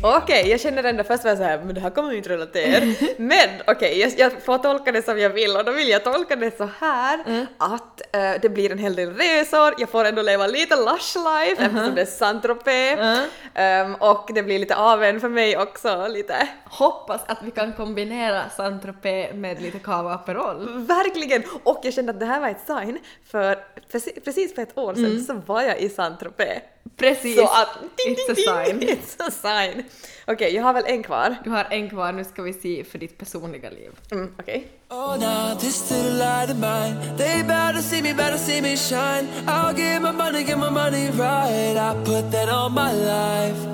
Okej, 0.03 0.49
jag 0.49 0.59
känner 0.59 0.83
ändå 0.83 1.03
först 1.03 1.23
var 1.23 1.31
jag 1.31 1.37
såhär, 1.37 1.57
men 1.65 1.75
det 1.75 1.81
här 1.81 1.89
kommer 1.89 2.11
ju 2.11 2.17
inte 2.17 2.29
relatera. 2.29 2.85
Men 3.17 3.49
okej, 3.67 3.99
jag, 3.99 4.11
jag 4.17 4.43
får 4.43 4.57
tolka 4.57 4.91
det 4.91 5.01
som 5.01 5.19
jag 5.19 5.29
vill 5.29 5.55
och 5.57 5.65
då 5.65 5.71
vill 5.71 5.89
jag 5.89 6.03
tolka 6.03 6.35
det 6.35 6.57
så 6.57 6.69
här 6.79 7.19
att 7.57 8.15
eh, 8.15 8.31
det 8.41 8.49
blir 8.49 8.71
en 8.71 8.77
hel 8.77 8.95
del 8.95 9.13
resor, 9.13 9.73
jag 9.77 9.89
får 9.89 10.05
ändå 10.05 10.21
leva 10.21 10.47
lite 10.47 10.75
lush 10.75 11.17
life 11.17 11.63
eftersom 11.63 11.95
det 11.95 12.01
är 12.01 12.05
Saint-Tropez. 12.05 12.97
Ehm, 13.53 13.95
och 13.95 14.29
det 14.35 14.43
blir 14.43 14.59
lite 14.59 14.75
avän 14.75 15.19
för 15.21 15.29
mig 15.29 15.57
också, 15.57 16.07
lite. 16.07 16.47
Hoppas 16.65 17.21
att 17.27 17.37
vi 17.43 17.51
kan 17.51 17.73
kombinera 17.73 18.41
Saint-Tropez 18.57 19.33
med 19.33 19.61
lite 19.61 19.79
cava 19.79 20.13
Aperol. 20.13 20.85
Verkligen! 20.85 21.43
Och 21.63 21.79
jag 21.83 21.93
kände 21.93 22.11
att 22.11 22.19
det 22.19 22.25
här 22.25 22.39
var 22.39 22.49
ett 22.49 22.65
sign 22.67 22.97
för 23.31 23.57
precis, 24.25 24.55
för 24.55 24.61
ett 24.61 24.77
år 24.77 24.93
sedan 24.93 25.21
så 25.21 25.33
var 25.53 25.61
jag 25.61 25.79
i 25.79 25.89
Saint-Tropez. 25.89 26.59
Precis. 26.97 27.35
Så 27.35 27.43
att... 27.43 27.69
It's 28.07 28.31
a 28.31 28.35
sign. 28.35 28.79
It's 28.89 29.27
a 29.27 29.31
sign! 29.31 29.83
Okej, 30.27 30.55
jag 30.55 30.63
har 30.63 30.73
väl 30.73 30.83
en 30.87 31.03
kvar. 31.03 31.35
Du 31.43 31.49
har 31.49 31.67
en 31.69 31.89
kvar, 31.89 32.11
nu 32.11 32.23
ska 32.23 32.41
vi 32.41 32.53
se 32.53 32.83
för 32.83 32.97
ditt 32.99 33.17
personliga 33.17 33.69
liv. 33.69 33.91
Mm, 34.11 34.35
Okej. 34.39 34.67
Oh. 34.89 35.17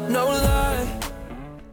No 0.09 0.31
lie. 0.31 1.05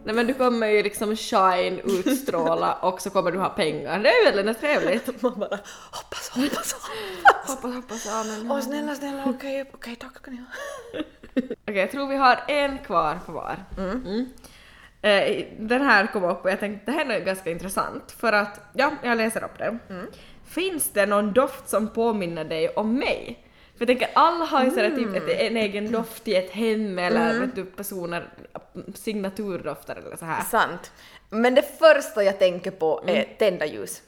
Nej 0.04 0.14
men 0.14 0.26
du 0.26 0.34
kommer 0.34 0.66
ju 0.66 0.82
liksom 0.82 1.16
shine, 1.16 1.80
utstråla 1.84 2.74
och 2.82 3.00
så 3.00 3.10
kommer 3.10 3.32
du 3.32 3.38
ha 3.38 3.48
pengar. 3.48 3.98
Det 3.98 4.08
är 4.08 4.24
väl 4.30 4.38
ändå 4.38 4.54
trevligt? 4.54 5.06
Man 5.22 5.38
bara 5.38 5.58
hoppas, 5.90 6.28
hoppas, 6.28 6.72
hoppas. 6.72 7.46
Hoppas, 7.46 7.74
hoppas, 7.74 8.06
ja 8.06 8.24
men... 8.24 8.50
Åh 8.50 8.60
snälla, 8.60 8.94
snälla, 8.94 9.24
okej, 9.26 9.70
okej, 9.74 9.96
tack 9.96 10.16
ska 10.16 10.30
ni 10.30 10.36
ha. 10.36 10.46
Okej, 11.66 11.76
jag 11.76 11.90
tror 11.90 12.06
vi 12.06 12.16
har 12.16 12.38
en 12.48 12.78
kvar 12.78 13.18
på 13.26 13.32
var. 13.32 13.56
Mm. 13.78 14.26
Eh, 15.02 15.46
den 15.58 15.82
här 15.82 16.06
kom 16.06 16.24
upp 16.24 16.44
och 16.44 16.50
jag 16.50 16.60
tänkte 16.60 16.92
det 16.92 16.98
här 16.98 17.10
är 17.10 17.20
ganska 17.24 17.50
intressant 17.50 18.12
för 18.18 18.32
att, 18.32 18.60
ja, 18.72 18.90
jag 19.02 19.18
läser 19.18 19.44
upp 19.44 19.58
det. 19.58 19.78
Finns 20.44 20.90
det 20.90 21.06
någon 21.06 21.32
doft 21.32 21.68
som 21.68 21.88
påminner 21.88 22.44
dig 22.44 22.68
om 22.68 22.98
mig? 22.98 23.46
För 23.74 23.80
jag 23.80 23.86
tänker 23.86 24.08
alla 24.14 24.44
har 24.44 24.64
ju 24.64 24.70
sådär 24.70 24.90
typ 24.90 25.14
ett, 25.16 25.40
en 25.40 25.56
egen 25.56 25.92
doft 25.92 26.28
i 26.28 26.36
ett 26.36 26.50
hem 26.50 26.98
eller 26.98 27.40
vet 27.40 27.54
du, 27.54 27.64
personer, 27.64 28.28
signaturdofter 28.94 29.96
eller 29.96 30.16
så 30.16 30.24
här. 30.24 30.42
Sant. 30.42 30.92
Men 31.30 31.54
det 31.54 31.78
första 31.78 32.24
jag 32.24 32.38
tänker 32.38 32.70
på 32.70 33.04
är 33.06 33.24
tända 33.38 33.66
ljus. 33.66 34.02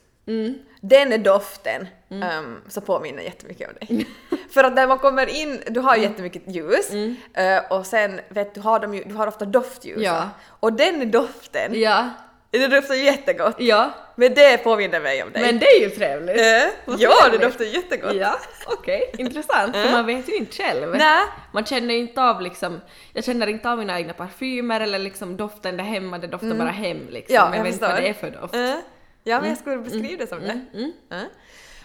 Den 0.80 1.22
doften 1.22 1.86
ehm, 2.10 2.60
så 2.68 2.80
påminner 2.80 3.22
jättemycket 3.22 3.68
om 3.68 3.74
dig. 3.80 4.06
För 4.50 4.64
att 4.64 4.74
när 4.74 4.86
man 4.86 4.98
kommer 4.98 5.26
in, 5.26 5.62
du 5.66 5.80
har 5.80 5.96
ju 5.96 6.02
jättemycket 6.02 6.42
ljus 6.46 6.90
eh, 7.34 7.62
och 7.70 7.86
sen 7.86 8.20
vet 8.28 8.54
du, 8.54 8.60
har 8.60 8.78
de 8.80 8.94
ju, 8.94 9.04
du 9.04 9.14
har 9.14 9.26
ofta 9.26 9.44
doftljus. 9.44 10.02
Ja. 10.02 10.28
Och 10.60 10.72
den 10.72 11.10
doften, 11.10 11.80
Ja, 11.80 12.10
det 12.50 12.66
doftar 12.68 12.94
ju 12.94 13.04
jättegott. 13.04 13.54
ja, 13.58 13.90
Men 14.16 14.34
det 14.34 14.58
påminner 14.64 15.00
mig 15.00 15.22
om 15.22 15.32
dig. 15.32 15.42
men 15.42 15.58
det 15.58 15.66
är 15.66 15.80
ju 15.80 15.90
trevligt. 15.90 16.40
Eh, 16.40 16.68
Vad 16.84 17.00
ja, 17.00 17.10
det 17.10 17.20
trevligt. 17.30 17.40
doftar 17.42 17.64
jättegott. 17.64 18.14
Ja, 18.14 18.38
okej, 18.66 19.12
intressant. 19.18 19.76
För 19.76 19.92
man 19.92 20.06
vet 20.06 20.28
ju 20.28 20.36
inte 20.36 20.52
själv. 20.52 20.96
Nej. 20.96 21.22
Man 21.52 21.64
känner 21.64 21.94
inte 21.94 22.22
av 22.22 22.40
liksom, 22.40 22.80
jag 23.12 23.24
känner 23.24 23.46
inte 23.46 23.70
av 23.70 23.78
mina 23.78 23.98
egna 23.98 24.12
parfymer 24.12 24.80
eller 24.80 24.98
liksom 24.98 25.36
doften 25.36 25.76
där 25.76 25.84
hemma, 25.84 26.18
det 26.18 26.26
doftar 26.26 26.54
bara 26.54 26.68
hem 26.70 27.06
liksom. 27.10 27.34
Ja, 27.34 27.46
jag, 27.50 27.58
jag 27.58 27.62
vet 27.64 27.72
inte 27.74 27.88
vad 27.88 27.96
det 28.02 28.08
är 28.08 28.14
för 28.14 28.30
doft. 28.30 28.54
Eh, 28.54 28.74
ja, 29.24 29.40
men 29.40 29.48
jag 29.48 29.58
skulle 29.58 29.76
beskriva 29.76 30.16
det 30.24 30.26
som 30.26 30.40
det. 30.40 30.60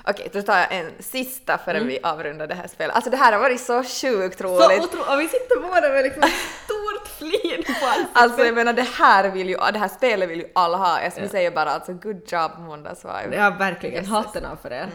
Okej, 0.03 0.29
då 0.33 0.41
tar 0.41 0.57
jag 0.57 0.71
en 0.73 0.91
sista 0.99 1.57
förrän 1.57 1.87
vi 1.87 1.99
avrundar 2.03 2.47
det 2.47 2.55
här 2.55 2.67
spelet. 2.67 2.95
Alltså 2.95 3.11
det 3.11 3.17
här 3.17 3.31
har 3.31 3.39
varit 3.39 3.61
så 3.61 3.83
sjukt 3.83 4.37
Så 4.37 4.43
roligt. 4.43 4.81
otro- 4.81 5.13
och 5.13 5.19
vi 5.19 5.27
sitter 5.27 5.61
båda 5.61 5.89
med 5.89 6.03
liksom 6.03 6.23
stort 6.63 7.07
flin 7.17 7.63
på 7.63 7.85
ansiktet. 7.85 8.07
Alltså 8.13 8.45
jag 8.45 8.55
menar 8.55 8.73
det 8.73 8.81
här 8.97 9.29
vill 9.29 9.49
ju, 9.49 9.57
det 9.73 9.79
här 9.79 9.87
spelet 9.87 10.29
vill 10.29 10.39
ju 10.39 10.49
alla 10.55 10.77
ha. 10.77 11.01
Jag 11.01 11.11
skulle 11.11 11.29
säga 11.29 11.51
bara 11.51 11.69
alltså 11.71 11.93
good 11.93 12.21
job 12.31 12.51
måndagsvibe. 12.59 13.35
Ja, 13.35 13.49
verkligen. 13.49 13.95
Jösses. 13.95 14.09
Hatten 14.09 14.45
av 14.45 14.55
för 14.55 14.71
er. 14.73 14.89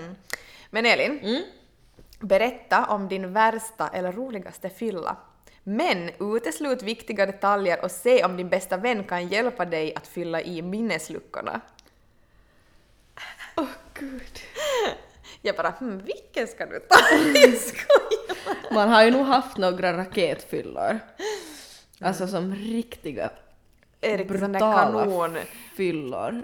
Men 0.71 0.87
Elin, 0.87 1.43
berätta 2.21 2.85
om 2.87 3.09
din 3.09 3.33
värsta 3.33 3.89
eller 3.89 4.13
roligaste 4.13 4.71
fylla. 4.71 5.17
Men 5.67 6.11
uteslut 6.21 6.83
viktiga 6.83 7.27
detaljer 7.27 7.85
och 7.85 7.91
se 7.91 8.25
om 8.25 8.37
din 8.37 8.49
bästa 8.49 8.77
vän 8.77 9.05
kan 9.05 9.29
hjälpa 9.29 9.65
dig 9.65 9.95
att 9.97 10.07
fylla 10.07 10.41
i 10.41 10.63
minnesluckorna. 10.63 11.61
Åh 13.57 13.67
gud. 13.95 14.39
Jag 15.47 15.57
bara 15.57 15.71
hmm, 15.71 15.99
vilken 15.99 16.47
ska 16.47 16.67
du 16.67 16.81
ta? 16.81 16.97
Jag 17.35 17.55
skojar. 17.55 18.75
Man 18.75 18.89
har 18.89 19.05
ju 19.05 19.11
nog 19.11 19.27
haft 19.27 19.57
några 19.57 19.97
raketfyllor. 19.97 21.01
Alltså 22.01 22.27
som 22.27 22.55
riktiga 22.55 23.31
där 24.01 24.25
brutala 24.25 25.31
fyllor. 25.77 26.43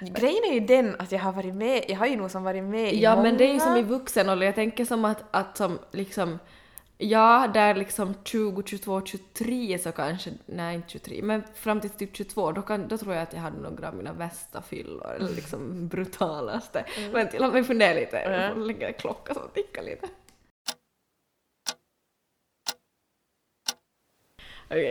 Grejen 0.00 0.44
är 0.50 0.54
ju 0.54 0.60
den 0.60 0.96
att 0.98 1.12
jag 1.12 1.18
har 1.18 1.32
varit 1.32 1.54
med, 1.54 1.84
jag 1.88 1.96
har 1.96 2.06
ju 2.06 2.16
nog 2.16 2.30
som 2.30 2.44
varit 2.44 2.64
med 2.64 2.92
i 2.92 3.02
Ja 3.02 3.10
många. 3.10 3.22
men 3.22 3.36
det 3.36 3.44
är 3.44 3.52
ju 3.54 3.60
som 3.60 3.76
i 3.76 3.82
vuxen 3.82 4.28
ålder, 4.28 4.46
jag 4.46 4.54
tänker 4.54 4.84
som 4.84 5.04
att, 5.04 5.24
att 5.30 5.56
som 5.56 5.78
liksom 5.92 6.38
Ja, 7.00 7.50
där 7.54 7.74
liksom 7.74 8.14
20, 8.24 8.62
22, 8.66 9.02
23 9.04 9.78
så 9.78 9.92
kanske, 9.92 10.30
nej 10.46 10.76
inte 10.76 10.88
23, 10.88 11.22
men 11.22 11.42
fram 11.54 11.80
till 11.80 11.90
typ 11.90 12.16
22 12.16 12.52
då, 12.52 12.62
kan, 12.62 12.88
då 12.88 12.98
tror 12.98 13.14
jag 13.14 13.22
att 13.22 13.32
jag 13.32 13.40
hade 13.40 13.60
några 13.60 13.88
av 13.88 13.94
mina 13.94 14.12
värsta 14.12 14.62
fyllor, 14.62 15.14
eller 15.16 15.30
liksom 15.30 15.88
brutalaste. 15.88 16.84
Men 17.12 17.28
till 17.28 17.40
låt 17.42 17.52
mig 17.52 17.64
fundera 17.64 17.94
lite, 17.94 18.16
jag 18.16 18.54
får 18.54 18.60
lägga 18.60 18.88
en 18.88 18.94
klocka 18.94 19.34
som 19.34 19.42
tickar 19.54 19.82
lite. 19.82 20.08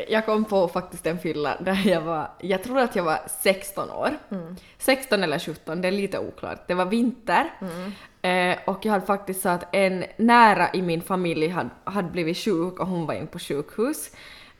Jag 0.07 0.25
kom 0.25 0.45
på 0.45 0.67
faktiskt 0.67 1.05
en 1.05 1.19
fylla 1.19 1.57
där 1.59 1.87
jag 1.87 2.01
var, 2.01 2.31
jag 2.39 2.63
tror 2.63 2.79
att 2.79 2.95
jag 2.95 3.03
var 3.03 3.19
16 3.27 3.89
år. 3.89 4.17
16 4.77 5.23
eller 5.23 5.39
17, 5.39 5.81
det 5.81 5.87
är 5.87 5.91
lite 5.91 6.19
oklart. 6.19 6.67
Det 6.67 6.73
var 6.73 6.85
vinter 6.85 7.51
eh, 8.27 8.57
och 8.65 8.85
jag 8.85 8.91
hade 8.91 9.05
faktiskt 9.05 9.41
så 9.41 9.49
att 9.49 9.75
en 9.75 10.03
nära 10.17 10.69
i 10.73 10.81
min 10.81 11.01
familj 11.01 11.47
hade, 11.47 11.69
hade 11.83 12.09
blivit 12.09 12.37
sjuk 12.37 12.79
och 12.79 12.87
hon 12.87 13.05
var 13.05 13.13
in 13.13 13.27
på 13.27 13.39
sjukhus. 13.39 14.11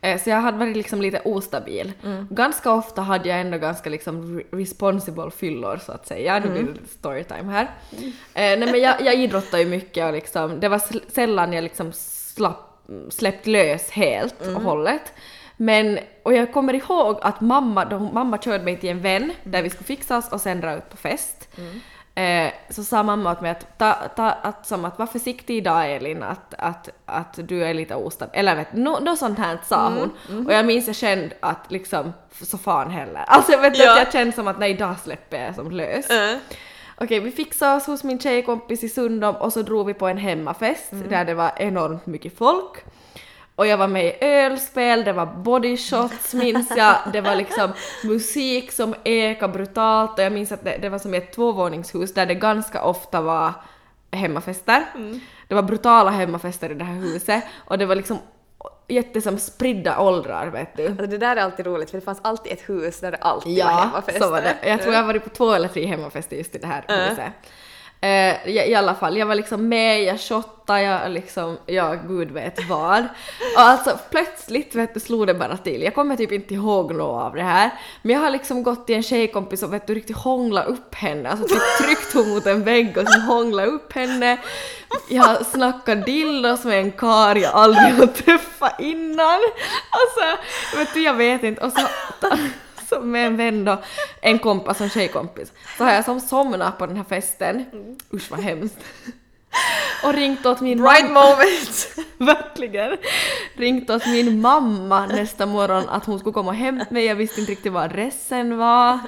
Eh, 0.01 0.21
så 0.21 0.29
jag 0.29 0.37
hade 0.41 0.57
varit 0.57 0.77
liksom 0.77 1.01
lite 1.01 1.21
ostabil. 1.25 1.93
Ganska 2.29 2.71
ofta 2.71 3.01
hade 3.01 3.29
jag 3.29 3.41
ändå 3.41 3.57
ganska 3.57 3.89
liksom 3.89 4.39
re- 4.39 4.57
responsible 4.57 5.31
fyllor 5.31 5.77
så 5.85 5.91
att 5.91 6.07
säga. 6.07 6.39
Nu 6.39 6.49
blir 6.49 6.63
det 6.63 6.71
lite 6.71 6.89
storytime 6.99 7.51
här. 7.51 7.63
Eh, 8.33 8.59
nej 8.59 8.71
men 8.71 8.81
jag, 8.81 9.01
jag 9.01 9.15
idrottade 9.15 9.63
ju 9.63 9.69
mycket 9.69 10.05
och 10.05 10.13
liksom, 10.13 10.59
det 10.59 10.69
var 10.69 10.81
sällan 11.11 11.53
jag 11.53 11.63
liksom 11.63 11.91
slapp 11.93 12.63
släppt 13.09 13.47
lös 13.47 13.89
helt 13.91 14.41
och 14.55 14.61
hållet. 14.61 15.13
Men, 15.57 15.99
och 16.23 16.33
jag 16.33 16.53
kommer 16.53 16.73
ihåg 16.73 17.19
att 17.21 17.41
mamma, 17.41 17.85
då, 17.85 17.99
mamma 17.99 18.37
körde 18.37 18.63
mig 18.63 18.77
till 18.77 18.89
en 18.89 19.01
vän 19.01 19.31
där 19.43 19.61
vi 19.63 19.69
skulle 19.69 19.85
fixas 19.85 20.31
och 20.31 20.41
sen 20.41 20.61
dra 20.61 20.75
ut 20.77 20.89
på 20.89 20.97
fest. 20.97 21.49
Eh, 22.17 22.51
så 22.69 22.83
sa 22.83 23.03
mamma 23.03 23.31
åt 23.31 23.41
mig 23.41 23.51
att, 23.51 23.77
ta, 23.77 23.93
ta, 24.15 24.31
att, 24.31 24.67
som 24.67 24.85
att 24.85 24.99
var 24.99 25.05
försiktig 25.05 25.57
idag 25.57 25.91
Elin, 25.95 26.23
att, 26.23 26.53
att, 26.57 26.89
att 27.05 27.39
du 27.47 27.63
är 27.63 27.73
lite 27.73 27.95
ostabil. 27.95 28.39
Eller 28.39 28.55
vet 28.55 28.73
något 28.73 29.03
no 29.03 29.15
sånt 29.15 29.39
här 29.39 29.57
sa 29.65 29.89
hon. 29.89 30.45
Och 30.47 30.53
jag 30.53 30.65
minns 30.65 30.87
jag 30.87 30.95
kände 30.95 31.35
att 31.39 31.71
liksom, 31.71 32.13
så 32.41 32.57
fan 32.57 32.91
heller. 32.91 33.23
Alltså 33.27 33.51
jag 33.51 33.61
vet 33.61 33.77
Ja. 33.77 33.91
att 33.91 33.97
jag 33.97 34.11
kände 34.11 34.33
som 34.33 34.47
att 34.47 34.59
nej 34.59 34.71
idag 34.71 34.95
släpper 35.03 35.45
jag 35.45 35.55
som 35.55 35.71
lös. 35.71 36.09
Äh. 36.09 36.37
Okej, 36.97 37.19
vi 37.19 37.31
fixade 37.31 37.75
oss 37.75 37.87
hos 37.87 38.03
min 38.03 38.19
tjejkompis 38.19 38.83
i 38.83 38.89
Sundom 38.89 39.35
och 39.35 39.53
så 39.53 39.61
drog 39.61 39.87
vi 39.87 39.93
på 39.93 40.07
en 40.07 40.17
hemmafest 40.17 40.89
där 40.91 41.25
det 41.25 41.33
var 41.33 41.51
enormt 41.57 42.05
mycket 42.05 42.37
folk. 42.37 42.83
Och 43.57 43.67
jag 43.67 43.77
var 43.77 43.87
med 43.87 44.05
i 44.05 44.17
ölspel, 44.21 45.03
det 45.03 45.13
var 45.13 45.25
bodyshots 45.25 46.33
minns 46.33 46.71
jag, 46.77 46.95
det 47.13 47.21
var 47.21 47.35
liksom 47.35 47.71
musik 48.03 48.71
som 48.71 48.95
ekade 49.03 49.53
brutalt 49.53 50.11
och 50.19 50.25
jag 50.25 50.31
minns 50.33 50.51
att 50.51 50.63
det, 50.63 50.77
det 50.81 50.89
var 50.89 50.99
som 50.99 51.13
i 51.13 51.17
ett 51.17 51.33
tvåvåningshus 51.33 52.13
där 52.13 52.25
det 52.25 52.35
ganska 52.35 52.83
ofta 52.83 53.21
var 53.21 53.53
hemmafester. 54.11 54.85
Det 55.47 55.55
var 55.55 55.61
brutala 55.61 56.11
hemmafester 56.11 56.69
i 56.71 56.73
det 56.73 56.83
här 56.83 56.93
huset 56.95 57.43
och 57.65 57.77
det 57.77 57.85
var 57.85 57.95
liksom 57.95 58.17
jättesom 58.87 59.37
spridda 59.37 59.99
åldrar 59.99 60.47
vet 60.47 60.77
du. 60.77 60.87
Alltså 60.87 61.07
det 61.07 61.17
där 61.17 61.35
är 61.35 61.41
alltid 61.41 61.65
roligt 61.65 61.89
för 61.89 61.97
det 61.97 62.05
fanns 62.05 62.19
alltid 62.21 62.51
ett 62.53 62.69
hus 62.69 62.99
där 62.99 63.11
det 63.11 63.17
alltid 63.17 63.63
var 63.63 63.71
Ja, 63.71 63.77
hemmafester. 63.77 64.21
så 64.21 64.31
var 64.31 64.41
det. 64.41 64.55
Jag 64.63 64.81
tror 64.81 64.93
jag 64.93 65.01
har 65.01 65.07
varit 65.07 65.23
på 65.23 65.29
två 65.29 65.51
eller 65.53 65.67
tre 65.67 65.85
hemmafester 65.85 66.37
just 66.37 66.55
i 66.55 66.57
det 66.57 66.67
här 66.67 67.09
huset. 67.09 67.33
Eh, 68.01 68.47
i, 68.47 68.71
I 68.71 68.75
alla 68.75 68.95
fall, 68.95 69.17
jag 69.17 69.25
var 69.25 69.35
liksom 69.35 69.69
med, 69.69 70.03
jag 70.03 70.19
shottade, 70.19 70.81
jag 70.81 71.11
liksom, 71.11 71.57
ja 71.65 71.95
gud 72.07 72.31
vet 72.31 72.69
vad. 72.69 73.03
Och 73.55 73.61
alltså 73.61 73.99
plötsligt 74.09 74.75
vet 74.75 74.93
du, 74.93 74.99
slog 74.99 75.27
det 75.27 75.33
bara 75.33 75.57
till. 75.57 75.83
Jag 75.83 75.95
kommer 75.95 76.15
typ 76.15 76.31
inte 76.31 76.53
ihåg 76.53 76.95
något 76.95 77.23
av 77.23 77.35
det 77.35 77.43
här. 77.43 77.71
Men 78.01 78.15
jag 78.15 78.21
har 78.21 78.29
liksom 78.29 78.63
gått 78.63 78.87
till 78.87 78.95
en 78.95 79.03
tjejkompis 79.03 79.63
och 79.63 79.73
vet 79.73 79.87
du 79.87 79.95
riktigt 79.95 80.17
hångla 80.17 80.63
upp 80.63 80.95
henne, 80.95 81.29
alltså 81.29 81.47
typ 81.47 81.61
tryckt 81.81 82.13
hon 82.13 82.29
mot 82.29 82.45
en 82.45 82.63
vägg 82.63 82.97
och 82.97 83.07
så 83.07 83.19
hångla 83.19 83.65
upp 83.65 83.93
henne. 83.93 84.37
Jag 85.09 85.23
har 85.23 85.43
snackat 85.43 86.05
dildos 86.05 86.63
med 86.63 86.79
en 86.79 86.91
kar 86.91 87.35
jag 87.35 87.53
aldrig 87.53 87.93
har 87.93 88.07
träffat 88.07 88.79
innan. 88.79 89.39
Alltså, 89.89 90.41
vet 90.77 90.93
du, 90.93 91.01
jag 91.01 91.13
vet 91.13 91.43
inte. 91.43 91.65
Och 91.65 91.71
så, 91.71 91.87
så 92.89 92.99
med 93.01 93.27
en 93.27 93.37
vän 93.37 93.65
då, 93.65 93.81
en 94.21 94.39
kompis, 94.39 94.81
en 94.81 94.89
tjejkompis, 94.89 95.51
så 95.77 95.83
har 95.83 95.93
jag 95.93 96.05
som 96.05 96.19
somnat 96.19 96.77
på 96.77 96.85
den 96.85 96.97
här 96.97 97.03
festen. 97.03 97.65
Usch 98.13 98.31
vad 98.31 98.39
hemskt. 98.39 98.77
Och 100.03 100.13
ringt 100.13 100.45
åt 100.45 100.61
min 100.61 100.81
mamma. 100.81 101.09
moment! 101.13 101.97
Verkligen. 102.17 102.97
Ringt 103.55 103.89
åt 103.89 104.05
min 104.05 104.41
mamma 104.41 105.05
nästa 105.05 105.45
morgon 105.45 105.89
att 105.89 106.05
hon 106.05 106.19
skulle 106.19 106.33
komma 106.33 106.49
och 106.49 106.55
hämta 106.55 106.85
mig. 106.89 107.05
Jag 107.05 107.15
visste 107.15 107.39
inte 107.39 107.51
riktigt 107.51 107.73
vad 107.73 107.83
adressen 107.83 108.57
var. 108.57 108.99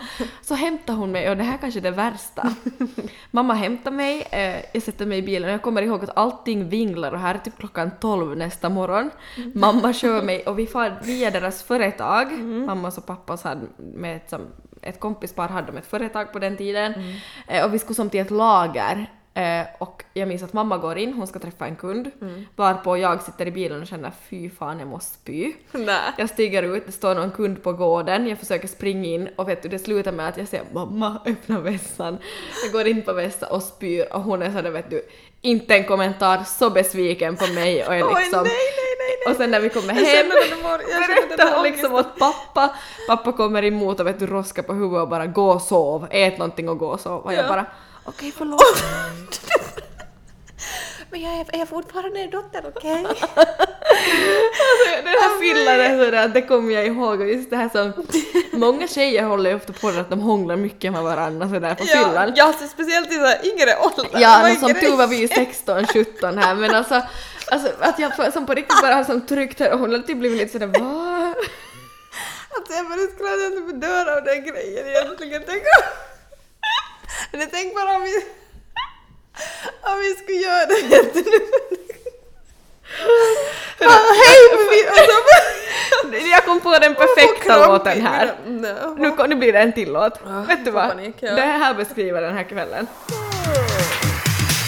Så 0.42 0.56
hämtade 0.56 0.98
hon 0.98 1.12
mig 1.12 1.30
och 1.30 1.38
det 1.38 1.44
här 1.44 1.58
kanske 1.58 1.80
är 1.80 1.82
det 1.82 1.92
värsta. 1.92 2.54
Mamma 3.32 3.54
hämtar 3.54 3.92
mig, 3.92 4.28
eh, 4.32 4.66
jag 4.74 4.84
sätter 4.84 5.06
mig 5.06 5.18
i 5.18 5.22
bilen 5.22 5.50
och 5.50 5.54
jag 5.54 5.62
kommer 5.62 5.82
ihåg 5.82 6.04
att 6.04 6.18
allting 6.18 6.70
vinglar 6.70 7.12
och 7.12 7.20
här 7.20 7.36
är 7.36 7.40
typ 7.40 7.58
klockan 7.58 7.92
12 8.00 8.38
nästa 8.38 8.70
morgon. 8.70 9.12
Mamma 9.54 9.94
kör 9.94 10.22
mig 10.22 10.44
och 10.44 10.60
vi 10.60 10.68
far 10.68 11.00
via 11.04 11.32
deras 11.32 11.64
företag. 11.64 12.32
Mammas 12.42 12.98
och 12.98 13.06
pappas 13.06 13.44
hade 13.44 13.62
med 13.78 14.16
ett, 14.16 14.34
ett 14.82 15.00
kompispar 15.00 15.48
hade 15.48 15.68
de 15.68 15.78
ett 15.78 15.90
företag 15.90 16.34
på 16.34 16.40
den 16.40 16.58
tiden. 16.58 16.94
Eh, 17.48 17.66
och 17.66 17.74
vi 17.74 17.80
skulle 17.80 17.96
som 17.96 18.10
till 18.10 18.20
ett 18.20 18.32
lager 18.32 19.08
Eh, 19.34 19.66
och 19.78 20.04
jag 20.14 20.28
minns 20.28 20.44
att 20.44 20.54
mamma 20.54 20.78
går 20.78 20.98
in, 20.98 21.14
hon 21.14 21.28
ska 21.28 21.40
träffa 21.40 21.66
en 21.68 21.76
kund, 21.76 22.12
varpå 22.56 22.98
jag 22.98 23.22
sitter 23.22 23.46
i 23.48 23.52
bilen 23.52 23.82
och 23.82 23.88
känner 23.88 24.12
fy 24.30 24.50
fan 24.50 24.80
jag 24.80 24.88
måste 24.88 25.14
spy. 25.18 25.54
Nej. 25.72 26.00
Jag 26.18 26.30
stiger 26.30 26.64
ut, 26.64 26.86
det 26.86 26.92
står 26.92 27.16
någon 27.16 27.32
kund 27.32 27.64
på 27.64 27.74
gården, 27.74 28.28
jag 28.28 28.38
försöker 28.40 28.68
springa 28.68 29.06
in 29.06 29.30
och 29.36 29.50
vet 29.50 29.64
du, 29.64 29.70
det 29.70 29.80
slutar 29.80 30.12
med 30.12 30.28
att 30.28 30.38
jag 30.38 30.48
säger 30.48 30.66
mamma 30.74 31.22
öppna 31.26 31.60
vässan. 31.60 32.18
Jag 32.64 32.72
går 32.74 32.88
in 32.88 33.02
på 33.02 33.14
vässan 33.14 33.50
och 33.52 33.64
spyr 33.64 34.14
och 34.14 34.22
hon 34.22 34.42
är 34.42 34.52
sådär 34.52 34.72
vet 34.72 34.90
du, 34.90 35.02
inte 35.42 35.76
en 35.76 35.84
kommentar, 35.84 36.44
så 36.44 36.70
besviken 36.70 37.36
på 37.36 37.48
mig 37.48 37.86
och 37.86 37.92
Oj, 37.94 37.98
liksom... 37.98 38.44
nej, 38.44 38.52
nej, 38.54 38.96
nej, 39.00 39.18
nej. 39.26 39.32
Och 39.32 39.38
sen 39.38 39.52
när 39.52 39.60
vi 39.60 39.70
kommer 39.70 39.88
Jag 39.88 39.94
hem 39.96 40.28
jag 40.30 41.30
berättar 41.30 41.56
hon 41.56 41.64
liksom 41.64 41.94
åt 41.94 42.20
pappa, 42.20 42.76
pappa 43.08 43.32
kommer 43.32 43.64
emot 43.64 44.00
och 44.00 44.08
vet 44.08 44.20
du 44.20 44.28
roskar 44.28 44.64
på 44.64 44.74
huvudet 44.74 45.02
och 45.02 45.10
bara 45.10 45.26
gå 45.26 45.50
och 45.52 45.62
sov, 45.62 46.08
ät 46.12 46.38
någonting 46.38 46.70
och 46.70 46.78
gå 46.78 46.88
och 46.88 47.00
sov 47.00 47.22
och 47.22 47.34
jag 47.34 47.44
Ja. 47.44 47.48
bara 47.48 47.66
okej 48.04 48.34
förlåt. 48.38 48.62
Men 51.12 51.22
jag 51.22 51.34
är, 51.34 51.62
är 51.62 51.66
fortfarande 51.66 52.20
en 52.20 52.30
dotter, 52.30 52.64
okej? 52.76 53.04
Den 55.04 55.08
här 55.08 55.40
fyllan 55.40 55.80
är 55.80 56.06
sådär, 56.06 56.28
det 56.28 56.42
kommer 56.42 56.74
jag 56.74 56.86
ihåg 56.88 57.22
och 57.22 57.28
just 57.28 57.50
det 57.50 57.56
här 57.56 57.70
som 57.70 57.94
många 58.52 58.88
tjejer 58.88 59.24
håller 59.24 59.50
ju 59.50 59.56
ofta 59.56 59.74
på 59.74 59.92
det 59.92 60.00
att 60.02 60.10
de 60.10 60.20
hånglar 60.20 60.56
mycket 60.56 60.92
med 60.94 61.04
varandra 61.04 61.50
sådär 61.50 61.76
på 61.76 61.84
Ja, 61.88 61.96
fyllan. 62.08 62.34
ja, 62.36 62.54
så 62.60 62.68
speciellt 62.68 63.12
i 63.12 63.16
så 63.16 63.26
här 63.26 63.40
yngre 63.46 63.76
åldrar. 63.82 64.22
Ja, 64.22 64.40
men 64.44 64.56
som 64.60 64.74
tur 64.74 64.96
var 64.98 65.08
vi 65.08 65.16
ju 65.16 65.28
16, 65.28 65.86
17 65.88 66.38
här 66.38 66.56
men 66.56 66.76
alltså, 66.76 67.02
alltså 67.52 67.72
att 67.80 68.00
jag 68.00 68.34
som 68.34 68.46
på 68.46 68.54
riktigt 68.54 68.82
bara 68.82 68.96
har 68.96 69.04
som 69.04 69.26
tryckt 69.26 69.60
här 69.60 69.72
och 69.74 69.80
hon 69.80 69.92
har 69.94 70.00
typ 70.00 70.18
blivit 70.18 70.38
lite 70.38 70.52
sådär 70.52 70.68
va? 70.68 71.34
Alltså 72.56 72.74
jag 72.74 72.88
började 72.90 73.12
skratta 73.12 73.44
jag 73.44 73.54
typ 73.54 73.82
dör 73.82 74.18
av 74.18 74.24
den 74.24 74.46
grejen 74.46 74.88
egentligen. 74.88 75.44
Tänk 75.48 75.62
om... 75.62 76.09
Men 77.32 77.48
tänk 77.52 77.76
bara 77.76 77.96
om 77.96 78.02
vi... 78.04 78.26
Om 79.82 80.00
vi 80.00 80.16
skulle 80.16 80.38
göra 80.38 80.66
det 80.66 80.84
nu. 80.90 80.96
Ah, 83.82 84.14
Hej! 84.26 84.50
Jag 86.32 86.46
kom 86.46 86.60
på 86.60 86.78
den 86.80 86.96
perfekta 86.96 87.68
låten 87.68 88.02
här. 88.02 88.36
Nu, 88.98 89.14
nu 89.28 89.36
blir 89.36 89.54
det 89.54 89.60
en 89.60 89.74
till 89.74 89.92
låt. 89.92 90.14
Vet 90.48 90.66
du 90.66 90.72
vad? 90.72 90.98
Det 91.22 91.42
här 91.42 91.74
beskriver 91.74 92.22
den 92.22 92.38
här 92.38 92.44
kvällen. 92.44 92.88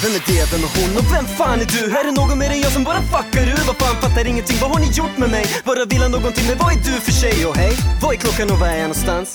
Vem 0.04 0.16
är 0.16 0.24
det, 0.32 0.52
vem 0.52 0.64
är 0.68 0.72
hon 0.78 0.98
och 1.00 1.08
vem 1.14 1.26
fan 1.38 1.62
är 1.62 1.66
du? 1.66 1.84
Är 2.00 2.04
det 2.04 2.12
någon 2.12 2.38
mer 2.40 2.50
än 2.50 2.62
jag 2.62 2.72
som 2.72 2.84
bara 2.84 3.02
fuckar 3.02 3.44
ur? 3.54 3.64
Vad 3.68 3.78
fan 3.82 3.96
fattar 4.02 4.28
ingenting, 4.28 4.58
vad 4.62 4.70
har 4.74 4.80
ni 4.80 4.90
gjort 5.00 5.18
med 5.18 5.30
mig? 5.30 5.46
Bara 5.66 5.86
vill 5.86 6.02
ha 6.02 6.08
någonting, 6.08 6.46
men 6.50 6.58
vad 6.58 6.70
är 6.76 6.80
du 6.88 6.94
för 7.06 7.14
tjej? 7.22 7.46
Och 7.46 7.56
hej, 7.58 7.74
vad 8.02 8.14
är 8.16 8.18
klockan 8.18 8.52
och 8.52 8.60
var 8.60 8.68
är 8.68 8.78
jag 8.84 8.90
någonstans? 8.94 9.28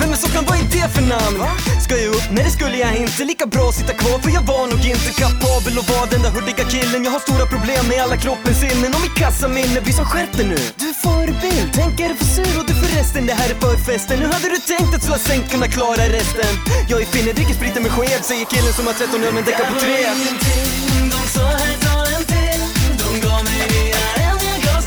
Vem 0.00 0.12
är 0.12 0.18
Sokan, 0.22 0.44
vad 0.48 0.56
är 0.62 0.66
det 0.76 0.88
för 0.96 1.04
namn? 1.14 1.38
Ska 1.84 1.92
jag 1.96 2.14
upp? 2.16 2.26
Nej 2.34 2.44
det 2.44 2.50
skulle 2.58 2.76
jag 2.84 2.92
inte, 2.96 3.24
lika 3.24 3.46
bra 3.46 3.64
att 3.68 3.74
sitta 3.80 3.94
kvar 4.00 4.18
för 4.24 4.30
jag 4.38 4.44
var 4.52 4.64
nog 4.72 4.82
inte 4.92 5.10
kapabel 5.22 5.74
att 5.80 5.88
vara 5.92 6.06
den 6.14 6.22
där 6.24 6.32
hurtiga 6.36 6.64
killen 6.74 7.00
Jag 7.06 7.12
har 7.16 7.22
stora 7.26 7.46
problem 7.54 7.82
med 7.90 7.98
alla 8.04 8.16
kroppens 8.24 8.58
sinnen 8.64 8.90
och 8.96 9.02
mitt 9.06 9.16
kassaminne 9.22 9.78
blir 9.84 9.96
som 10.00 10.06
skärp 10.12 10.32
dig 10.38 10.46
nu 10.52 10.58
Du 10.80 10.86
är 10.94 10.98
förebild, 11.06 11.68
tänk 11.80 11.94
är 12.04 12.08
du 12.12 12.16
för 12.22 12.28
sur 12.36 12.54
och 12.60 12.66
du 12.70 12.74
förresten 12.82 13.22
det 13.30 13.36
här 13.40 13.48
är 13.54 13.58
förfesten 13.66 14.16
Hur 14.22 14.30
hade 14.36 14.48
du 14.54 14.58
tänkt 14.72 14.92
att 14.96 15.04
slå 15.08 15.16
sänk 15.28 15.44
kunna 15.52 15.68
klara 15.76 16.04
resten? 16.18 16.52
Jag 16.90 16.98
är 17.02 17.06
finne, 17.14 17.30
dricker 17.38 17.54
spriten 17.60 17.82
med 17.86 17.92
sked 17.96 18.20
säger 18.30 18.44
killen 18.54 18.72
som 18.78 18.84
har 18.88 18.94
13 18.94 19.24
öl 19.26 19.34
men 19.36 19.44
däckar 19.48 19.66
på 19.72 19.76
tre 19.84 20.03
de 20.04 21.20
sa 21.34 21.40
här 21.40 21.76
ta 21.84 21.94
en 22.16 22.24
till 22.24 22.62
De 23.00 23.08
gav 23.26 23.44
mig 23.44 23.62
nya 23.72 24.04
jag 24.24 24.36
när 24.44 24.58
jag 24.64 24.80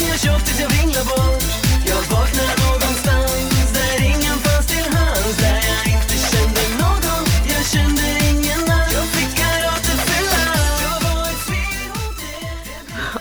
jag 0.63 0.69
vinglar 0.75 1.05
bort 1.11 1.43
Jag 1.91 2.01
vaknar 2.15 2.53
någonstans 2.65 3.73
där 3.77 3.97
ingen 4.11 4.37
fanns 4.45 4.67
till 4.67 4.87
hands 4.97 5.37
Där 5.43 5.61
jag 5.71 5.83
inte 5.95 6.15
kände 6.31 6.61
någon, 6.81 7.23
jag 7.53 7.63
kände 7.73 8.03
ingen 8.29 8.61
Jag 8.95 9.05
fick 9.15 9.31
karatefylla 9.41 10.43
Jag 10.85 10.97
var 11.05 11.21
ett 11.31 11.41
svin 11.47 11.91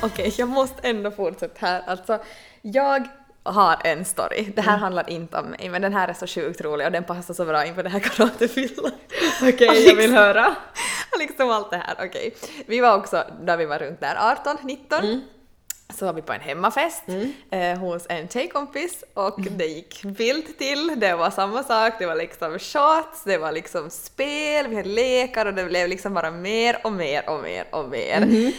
Okej, 0.02 0.35
jag 0.38 0.48
måste 0.48 0.88
ändå 0.88 1.11
fortsätta 1.11 1.66
här. 1.66 1.82
Alltså, 1.87 2.18
jag 2.62 3.09
har 3.52 3.76
en 3.85 4.04
story. 4.04 4.52
Det 4.56 4.62
här 4.62 4.76
handlar 4.76 5.11
inte 5.11 5.38
om 5.38 5.46
mig, 5.46 5.68
men 5.68 5.82
den 5.82 5.94
här 5.94 6.09
är 6.09 6.12
så 6.12 6.26
sjukt 6.26 6.61
rolig 6.61 6.87
och 6.87 6.92
den 6.92 7.04
passar 7.04 7.35
så 7.35 7.44
bra 7.44 7.64
in 7.64 7.74
på 7.74 7.82
det 7.82 7.88
här 7.88 8.00
karatefyllan. 8.00 8.92
Okej, 9.42 9.88
jag 9.88 9.94
vill 9.94 10.12
höra. 10.14 10.56
liksom 11.18 11.50
allt 11.50 11.70
det 11.70 11.76
här, 11.76 11.94
okej. 12.06 12.35
Vi 12.66 12.80
var 12.80 12.96
också, 12.96 13.24
när 13.42 13.56
vi 13.56 13.64
var 13.64 13.78
runt 13.78 14.00
där 14.00 14.16
18, 14.20 14.56
19, 14.62 15.20
så 15.94 16.06
var 16.06 16.12
vi 16.12 16.22
på 16.22 16.32
en 16.32 16.40
hemmafest 16.40 17.02
eh, 17.50 17.78
hos 17.78 18.06
en 18.09 18.28
tjejkompis 18.28 19.04
och 19.14 19.40
det 19.40 19.66
gick 19.66 20.00
vilt 20.04 20.59
till. 20.59 20.92
Det 20.96 21.14
var 21.14 21.30
samma 21.30 21.62
sak, 21.62 21.94
det 21.98 22.06
var 22.06 22.14
liksom 22.14 22.59
shots, 22.59 23.24
det 23.24 23.38
var 23.38 23.52
liksom 23.52 23.90
spel, 23.90 24.66
vi 24.68 24.76
hade 24.76 24.88
lekar 24.88 25.46
och 25.46 25.54
det 25.54 25.64
blev 25.64 25.88
liksom 25.88 26.14
bara 26.14 26.30
mer 26.30 26.78
och 26.85 26.92
mer 26.92 27.28
och 27.28 27.42
mer 27.42 27.66
och 27.70 27.88
mer. 27.88 28.52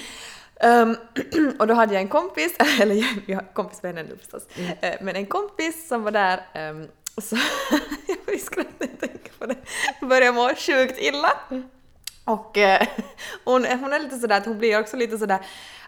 Ehm, 0.59 0.97
och 1.59 1.67
då 1.67 1.73
hade 1.73 1.93
jag 1.93 2.01
en 2.01 2.07
kompis, 2.07 2.55
eller 2.81 2.95
jag, 3.25 3.35
har 3.35 3.53
kompis 3.53 3.83
med 3.83 3.95
henne 3.95 4.09
nu 4.09 4.17
förstås, 4.17 4.43
Eh, 4.81 4.93
men 5.01 5.15
en 5.15 5.25
kompis 5.25 5.87
som 5.87 6.03
var 6.03 6.11
där 6.11 6.39
um, 6.69 6.87
så 7.21 7.35
jag 8.07 8.17
börjar 8.25 8.39
skratta 8.39 8.69
när 8.79 8.87
jag 8.87 8.99
tänker 8.99 9.31
på 9.39 9.45
det, 9.45 9.55
började 10.01 10.31
må 10.31 10.55
sjukt 10.55 10.99
illa. 10.99 11.31
Och 12.25 12.57
eh, 12.57 12.87
hon, 13.43 13.65
hon 13.65 13.93
är 13.93 13.99
lite 13.99 14.17
sådär 14.17 14.37
att 14.37 14.45
hon 14.45 14.57
blir 14.57 14.79
också 14.79 14.97
lite 14.97 15.17
sådär, 15.17 15.39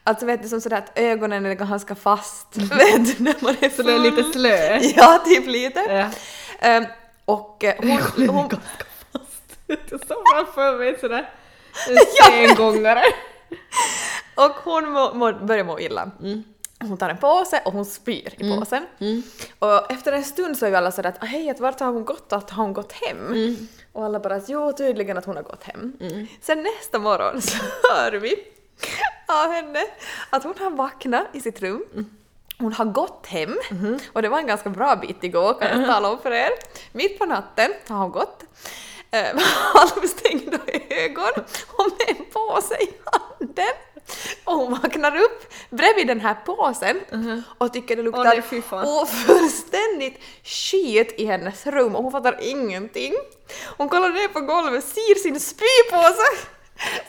alltså 0.03 0.25
vet 0.25 0.43
du 0.43 0.49
som 0.49 0.61
sådär 0.61 0.77
att 0.77 0.99
ögonen 0.99 1.45
är 1.45 1.53
ganska 1.55 1.95
fast, 1.95 2.47
vet 2.57 3.17
du 3.17 3.23
när 3.23 3.35
man 3.39 3.55
är 3.61 3.69
Så 3.69 3.83
det 3.83 3.93
är 3.93 3.99
lite 3.99 4.23
full. 4.23 4.33
slö. 4.33 4.79
Ja, 4.95 5.23
typ 5.25 5.47
lite. 5.47 5.79
Ja. 5.79 6.09
Ehm, 6.67 6.85
och 7.25 7.63
eh, 7.63 7.75
hon, 7.77 8.27
hon, 8.29 8.49
Jag 9.67 10.07
såg 10.07 10.23
framför 10.33 10.77
mig 10.77 10.99
sådär 10.99 11.29
en 11.87 11.97
sengångare. 12.23 13.03
Och 14.35 14.51
hon 14.63 14.91
må, 14.91 15.13
må, 15.13 15.33
börjar 15.33 15.63
må 15.63 15.79
illa. 15.79 16.11
Hon 16.81 16.97
tar 16.97 17.09
en 17.09 17.17
påse 17.17 17.61
och 17.65 17.73
hon 17.73 17.85
spyr 17.85 18.33
i 18.37 18.57
påsen. 18.59 18.85
Och 19.59 19.91
efter 19.91 20.11
en 20.11 20.23
stund 20.23 20.57
så 20.57 20.65
är 20.65 20.69
vi 20.69 20.75
alla 20.77 20.91
sådär 20.91 21.09
att 21.09 21.23
"Ah, 21.23 21.25
hej, 21.25 21.49
att 21.49 21.59
vart 21.59 21.79
har 21.79 21.91
hon 21.91 22.05
gått? 22.05 22.33
Att 22.33 22.49
har 22.49 22.63
hon 22.63 22.73
gått 22.73 22.91
hem? 22.91 23.33
Och 23.93 24.05
alla 24.05 24.19
bara 24.19 24.35
att 24.35 24.49
jo, 24.49 24.73
tydligen 24.77 25.17
att 25.17 25.25
hon 25.25 25.35
har 25.35 25.43
gått 25.43 25.63
hem. 25.63 25.93
Sen 26.41 26.63
nästa 26.63 26.99
morgon 26.99 27.41
så 27.41 27.57
hör 27.93 28.11
vi 28.11 28.35
av 29.27 29.51
henne 29.51 29.79
att 30.29 30.43
hon 30.43 30.53
har 30.59 30.69
vaknat 30.71 31.27
i 31.33 31.41
sitt 31.41 31.61
rum. 31.61 31.85
Hon 32.57 32.73
har 32.73 32.85
gått 32.85 33.25
hem 33.27 33.57
och 34.13 34.21
det 34.21 34.29
var 34.29 34.39
en 34.39 34.47
ganska 34.47 34.69
bra 34.69 34.95
bit 34.95 35.23
igår 35.23 35.53
kan 35.61 35.79
jag 35.79 35.89
tala 35.89 36.09
om 36.11 36.19
för 36.19 36.31
er. 36.31 36.49
Mitt 36.91 37.19
på 37.19 37.25
natten 37.25 37.71
har 37.87 37.97
hon 37.97 38.11
gått 38.11 38.43
eh, 39.11 39.39
halvstängda 39.73 40.59
ögon 40.89 41.45
och 41.67 41.91
med 41.97 42.17
en 42.17 42.25
påse 42.33 42.75
i 42.75 42.89
handen. 43.05 43.73
Och 44.43 44.55
hon 44.55 44.71
vaknar 44.71 45.17
upp 45.17 45.53
bredvid 45.69 46.07
den 46.07 46.19
här 46.19 46.33
påsen 46.45 46.99
och 47.57 47.73
tycker 47.73 47.95
det 47.95 48.01
luktar 48.01 48.43
och 48.71 49.09
fullständigt 49.09 50.19
skit 50.43 51.13
i 51.17 51.25
hennes 51.25 51.67
rum 51.67 51.95
och 51.95 52.03
hon 52.03 52.11
fattar 52.11 52.37
ingenting. 52.41 53.13
Hon 53.77 53.89
kollar 53.89 54.09
ner 54.09 54.27
på 54.27 54.39
golvet, 54.39 54.83
ser 54.83 55.15
sin 55.15 55.39
spypåse 55.39 56.47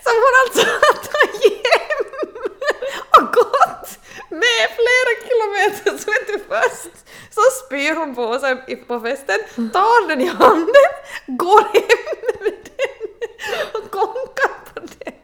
som 0.05 0.15
hon 0.25 0.35
alltså 0.43 0.67
har 0.67 0.95
tagit 0.95 1.67
hem 1.67 2.07
och 3.11 3.35
gått 3.35 3.99
med 4.31 4.65
flera 4.79 5.13
kilometer. 5.27 5.99
Så 5.99 6.11
vet 6.11 6.27
du 6.27 6.39
först 6.49 6.95
så 7.31 7.41
spyr 7.67 7.95
hon 7.95 8.15
på 8.15 8.39
sig 8.39 8.77
på 8.77 9.01
festen, 9.01 9.39
tar 9.73 10.09
den 10.09 10.21
i 10.21 10.27
handen, 10.27 10.91
går 11.27 11.61
hem 11.61 11.83
med 12.41 12.53
den 12.65 13.67
och 13.75 13.91
konkar 13.91 14.53
på 14.75 14.81
den. 14.81 15.15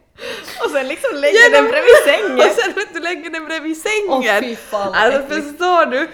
Och 0.64 0.70
sen 0.70 0.88
liksom 0.88 1.10
lägger 1.14 1.50
den 1.50 1.68
bredvid 1.68 1.96
sängen. 2.04 2.38
Och 2.48 2.54
sen 2.56 2.72
vet 2.72 2.94
du, 2.94 3.00
lägger 3.00 3.30
den 3.30 3.44
bredvid 3.44 3.82
sängen. 3.82 4.10
Åh, 4.10 4.40
fy 4.40 4.56
fan, 4.56 4.94
alltså 4.94 5.22
förstår 5.22 5.86
du? 5.86 6.08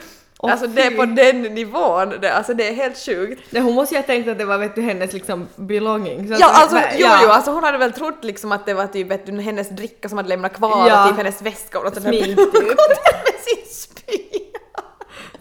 Åh, 0.44 0.50
alltså 0.52 0.66
det 0.66 0.83
är 0.83 0.90
på 0.96 1.05
den 1.05 1.42
nivån, 1.42 2.11
det, 2.20 2.33
alltså 2.35 2.55
det 2.55 2.68
är 2.68 2.74
helt 2.74 2.98
sjukt. 2.98 3.42
Nej, 3.52 3.62
hon 3.62 3.74
måste 3.74 3.94
ju 3.94 3.98
ha 4.00 4.07
tänkt 4.07 4.28
att 4.28 4.38
det 4.38 4.44
var 4.44 4.59
vet 4.59 4.74
du, 4.74 4.83
hennes 4.83 5.12
liksom 5.12 5.48
belonging. 5.57 6.28
Så 6.28 6.35
Ja, 6.40 6.50
att- 6.50 6.57
alltså, 6.62 6.76
va- 6.76 6.83
jo, 6.96 7.07
jo, 7.22 7.28
alltså 7.28 7.50
hon 7.50 7.64
hade 7.64 7.78
väl 7.78 7.92
trott 7.92 8.24
liksom 8.24 8.52
att 8.52 8.66
det 8.66 8.74
var 8.74 8.87
typ 8.87 9.07
vet 9.11 9.26
du, 9.26 9.40
hennes 9.40 9.68
dricka 9.68 10.09
som 10.09 10.18
hade 10.18 10.28
lämnat 10.28 10.52
kvar 10.55 10.88
Ja. 10.88 11.02
och 11.02 11.09
typ 11.09 11.16
hennes 11.18 11.42
väska 11.42 11.78
och 11.78 11.85
något. 11.85 12.02
Smink, 12.02 12.24
typ. 12.24 12.37
med 12.55 13.40
sin 13.40 13.66
spya. 13.74 14.61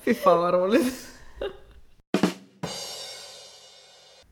Fy 0.06 0.14
fan 0.14 0.42
vad 0.42 0.54
roligt. 0.54 0.94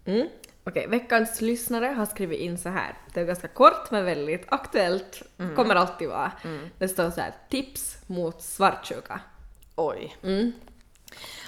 Mm. 0.05 0.27
Okej, 0.63 0.87
veckans 0.87 1.41
lyssnare 1.41 1.85
har 1.85 2.05
skrivit 2.05 2.39
in 2.39 2.57
så 2.57 2.69
här. 2.69 2.93
Det 3.13 3.19
är 3.21 3.25
ganska 3.25 3.47
kort 3.47 3.91
men 3.91 4.05
väldigt 4.05 4.45
aktuellt. 4.49 5.21
Kommer 5.55 5.75
alltid 5.75 6.09
vara. 6.09 6.31
Det 6.77 6.87
står 6.87 7.09
så 7.11 7.21
här, 7.21 7.33
tips 7.49 7.97
mot 8.07 8.41
svartsjuka. 8.41 9.19
Oj. 9.79 10.15
Mm. 10.23 10.53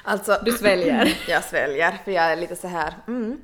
Alltså, 0.04 0.40
Du 0.46 0.52
sväljer. 0.52 1.18
jag 1.28 1.44
sväljer, 1.44 1.98
för 2.06 2.12
jag 2.12 2.24
är 2.24 2.36
lite 2.36 2.56
så 2.56 2.68
här. 2.68 2.94
Mm. 3.08 3.42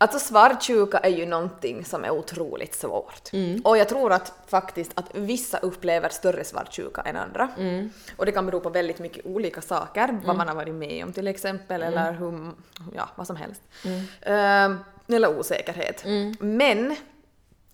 Alltså 0.00 0.18
svartsjuka 0.18 0.98
är 0.98 1.08
ju 1.08 1.26
någonting 1.26 1.84
som 1.84 2.04
är 2.04 2.10
otroligt 2.10 2.74
svårt. 2.74 3.32
Mm. 3.32 3.60
Och 3.64 3.78
jag 3.78 3.88
tror 3.88 4.12
att 4.12 4.32
faktiskt 4.46 4.90
att 4.94 5.04
vissa 5.14 5.58
upplever 5.58 6.08
större 6.08 6.44
svartsjuka 6.44 7.00
än 7.00 7.16
andra. 7.16 7.48
Mm. 7.58 7.90
Och 8.16 8.26
det 8.26 8.32
kan 8.32 8.46
bero 8.46 8.60
på 8.60 8.70
väldigt 8.70 8.98
mycket 8.98 9.26
olika 9.26 9.60
saker, 9.62 10.20
vad 10.24 10.36
man 10.36 10.48
har 10.48 10.54
varit 10.54 10.74
med 10.74 11.04
om 11.04 11.12
till 11.12 11.26
exempel, 11.28 11.82
Mm. 11.82 11.92
eller 11.98 12.12
hur, 12.12 12.50
ja, 12.94 13.08
vad 13.14 13.26
som 13.26 13.36
helst. 13.36 13.62
Ehm, 14.22 14.78
eller 15.08 15.38
osäkerhet. 15.38 16.04
Mm. 16.04 16.34
Men 16.40 16.96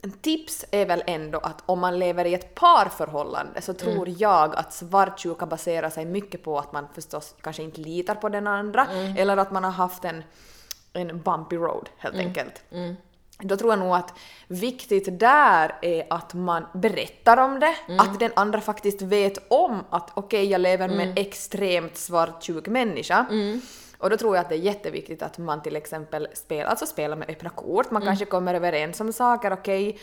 en 0.04 0.10
tips 0.12 0.64
är 0.70 0.86
väl 0.86 1.02
ändå 1.06 1.38
att 1.38 1.62
om 1.66 1.80
man 1.80 1.98
lever 1.98 2.24
i 2.24 2.34
ett 2.34 2.54
parförhållande 2.54 3.60
så 3.62 3.74
tror 3.74 3.92
Mm. 4.08 4.14
jag 4.18 4.56
att 4.56 4.72
svartsjuka 4.74 5.46
baserar 5.46 5.90
sig 5.90 6.04
mycket 6.04 6.42
på 6.44 6.58
att 6.58 6.72
man 6.72 6.86
förstås 6.94 7.34
kanske 7.40 7.62
inte 7.62 7.80
litar 7.80 8.14
på 8.14 8.28
den 8.28 8.46
andra 8.46 8.86
Mm. 8.86 9.16
eller 9.16 9.36
att 9.36 9.50
man 9.52 9.64
har 9.64 9.70
haft 9.70 10.04
en, 10.04 10.24
en 10.92 11.20
bumpy 11.22 11.56
road 11.56 11.88
helt 11.98 12.14
Mm. 12.14 12.26
enkelt. 12.26 12.62
Då 13.38 13.56
tror 13.56 13.72
jag 13.72 13.78
nog 13.78 13.94
att 13.94 14.12
viktigt 14.48 15.18
där 15.20 15.74
är 15.82 16.06
att 16.10 16.34
man 16.34 16.66
berättar 16.74 17.36
om 17.36 17.60
det, 17.60 17.74
Mm. 17.88 18.00
att 18.00 18.20
den 18.20 18.30
andra 18.36 18.60
faktiskt 18.60 19.02
vet 19.02 19.38
om 19.52 19.84
att 19.90 20.10
okej, 20.14 20.44
jag 20.50 20.60
lever 20.60 20.88
med 20.88 20.94
Mm. 20.96 21.08
en 21.10 21.16
extremt 21.16 21.96
svartsjuk 21.96 22.66
människa. 22.66 23.26
Och 24.04 24.10
då 24.10 24.16
tror 24.16 24.36
jag 24.36 24.42
att 24.42 24.48
det 24.48 24.54
är 24.54 24.58
jätteviktigt 24.58 25.22
att 25.22 25.38
man 25.38 25.62
till 25.62 25.76
exempel 25.76 26.28
spelar, 26.32 26.64
alltså 26.64 26.86
spelar 26.86 27.16
med 27.16 27.30
öppna 27.30 27.50
kort, 27.50 27.90
man 27.90 28.02
kanske 28.02 28.24
kommer 28.24 28.54
överens 28.54 29.00
om 29.00 29.12
saker, 29.12 29.52
okej, 29.52 29.98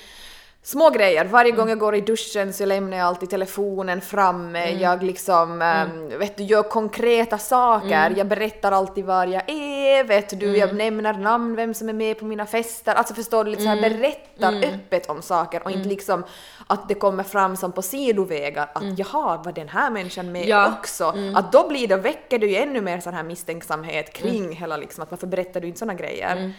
Små 0.63 0.89
grejer, 0.89 1.25
varje 1.25 1.51
gång 1.51 1.69
jag 1.69 1.79
går 1.79 1.95
i 1.95 2.01
duschen 2.01 2.53
så 2.53 2.65
lämnar 2.65 2.97
jag 2.97 3.07
alltid 3.07 3.29
telefonen 3.29 4.01
framme, 4.01 4.71
jag 4.71 5.03
liksom, 5.03 5.61
ehm, 5.61 6.19
vet 6.19 6.37
du, 6.37 6.43
gör 6.43 6.63
konkreta 6.63 7.37
saker, 7.37 8.13
jag 8.17 8.27
berättar 8.27 8.71
alltid 8.71 9.05
var 9.05 9.25
jag 9.27 9.49
är, 9.49 10.03
vet 10.03 10.39
du, 10.39 10.57
jag 10.57 10.75
nämner 10.75 11.13
namn, 11.13 11.55
vem 11.55 11.73
som 11.73 11.89
är 11.89 11.93
med 11.93 12.19
på 12.19 12.25
mina 12.25 12.45
fester, 12.45 12.93
alltså 12.93 13.13
förstår 13.13 13.43
du, 13.43 13.49
lite 13.51 13.63
så 13.63 13.69
här 13.69 13.81
berättar 13.81 14.53
öppet 14.73 15.09
om 15.09 15.21
saker 15.21 15.63
och 15.63 15.71
inte 15.71 15.89
liksom 15.89 16.23
att 16.67 16.87
det 16.89 16.93
kommer 16.95 17.23
fram 17.23 17.57
som 17.57 17.71
på 17.71 17.81
sidovägar 17.81 18.71
att 18.75 18.99
jaha, 18.99 19.41
var 19.45 19.51
den 19.51 19.69
här 19.69 19.89
människan 19.91 20.31
med 20.31 20.47
Ja. 20.47 20.73
också? 20.79 21.15
Att 21.35 21.51
då 21.51 21.67
blir 21.69 21.87
det, 21.87 21.95
väcker 21.97 22.39
det 22.39 22.45
ju 22.47 22.55
ännu 22.55 22.81
mer 22.81 22.99
sån 22.99 23.13
här 23.13 23.23
misstänksamhet 23.23 24.13
kring 24.13 24.51
hela 24.55 24.77
liksom, 24.77 25.03
att 25.03 25.11
varför 25.11 25.27
berättar 25.27 25.61
du 25.61 25.67
inte 25.67 25.79
såna 25.79 25.93
grejer? 25.93 26.53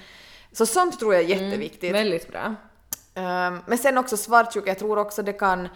Så 0.52 0.66
sånt 0.66 0.98
tror 0.98 1.14
jag 1.14 1.22
är 1.22 1.28
jätteviktigt. 1.28 1.94
Väldigt 1.94 2.32
bra. 2.32 2.54
Ehm, 3.14 3.58
men 3.66 3.78
sen 3.78 3.98
också 3.98 4.16
svartsjuka, 4.16 4.70
jag 4.70 4.78
tror 4.78 4.98
också 4.98 5.22
det 5.22 5.32
kan... 5.32 5.68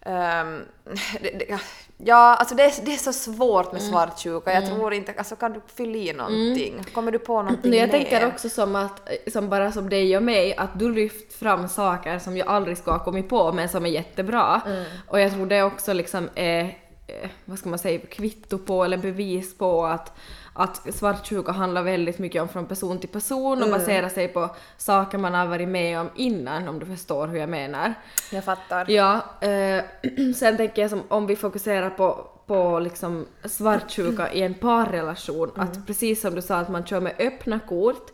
ehm, 0.00 0.60
det, 1.20 1.30
det, 1.38 1.58
ja, 1.96 2.36
alltså 2.36 2.54
det 2.54 2.62
är, 2.62 2.84
det 2.84 2.92
är 2.92 2.96
så 2.96 3.12
svårt 3.12 3.72
med 3.72 3.82
svartsjuka. 3.82 4.52
Jag 4.52 4.66
tror 4.66 4.92
inte... 4.94 5.14
Alltså 5.18 5.36
kan 5.36 5.52
du 5.52 5.60
fylla 5.74 5.98
i 5.98 6.12
någonting? 6.12 6.84
Kommer 6.94 7.12
du 7.12 7.18
på 7.18 7.42
någonting 7.42 7.70
Nej, 7.70 7.80
jag 7.80 7.86
mer? 7.86 7.92
tänker 7.92 8.26
också 8.26 8.48
som 8.48 8.76
att, 8.76 9.08
som 9.32 9.48
bara 9.48 9.72
som 9.72 9.88
dig 9.88 10.16
och 10.16 10.22
mig, 10.22 10.56
att 10.56 10.78
du 10.78 10.92
lyft 10.94 11.32
fram 11.34 11.68
saker 11.68 12.18
som 12.18 12.36
jag 12.36 12.48
aldrig 12.48 12.78
skulle 12.78 12.96
ha 12.96 13.04
kommit 13.04 13.28
på 13.28 13.52
men 13.52 13.68
som 13.68 13.86
är 13.86 13.90
jättebra. 13.90 14.60
Och 15.08 15.20
jag 15.20 15.32
tror 15.32 15.46
det 15.46 15.62
också 15.62 15.92
liksom 15.92 16.28
är 16.34 16.78
eh, 17.06 17.30
vad 17.44 17.58
ska 17.58 17.68
man 17.68 17.78
säga, 17.78 18.00
kvitto 18.10 18.58
på 18.58 18.84
eller 18.84 18.96
bevis 18.98 19.58
på 19.58 19.86
att, 19.86 20.18
att 20.54 20.94
svartsjuka 20.94 21.52
handlar 21.52 21.82
väldigt 21.82 22.18
mycket 22.18 22.42
om 22.42 22.48
från 22.48 22.66
person 22.66 22.98
till 22.98 23.08
person 23.08 23.62
och 23.62 23.70
baserar 23.70 24.08
sig 24.08 24.28
på 24.28 24.56
saker 24.76 25.18
man 25.18 25.34
har 25.34 25.46
varit 25.46 25.68
med 25.68 26.00
om 26.00 26.10
innan, 26.14 26.68
om 26.68 26.78
du 26.78 26.86
förstår 26.86 27.26
hur 27.26 27.38
jag 27.38 27.48
menar. 27.48 27.94
Jag 28.32 28.44
fattar. 28.44 28.90
Ja, 28.90 29.24
eh, 29.40 29.84
sen 30.36 30.56
tänker 30.56 30.82
jag 30.82 30.90
som 30.90 31.02
om 31.08 31.26
vi 31.26 31.36
fokuserar 31.36 31.90
på, 31.90 32.30
på 32.46 32.78
liksom 32.78 33.26
svartsjuka 33.44 34.32
i 34.32 34.42
en 34.42 34.54
parrelation, 34.54 35.50
att 35.56 35.86
precis 35.86 36.20
som 36.20 36.34
du 36.34 36.42
sa 36.42 36.56
att 36.56 36.68
man 36.68 36.86
kör 36.86 37.00
med 37.00 37.14
öppna 37.18 37.60
kort 37.60 38.10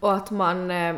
och 0.00 0.14
att 0.14 0.30
man 0.30 0.70
eh, 0.70 0.94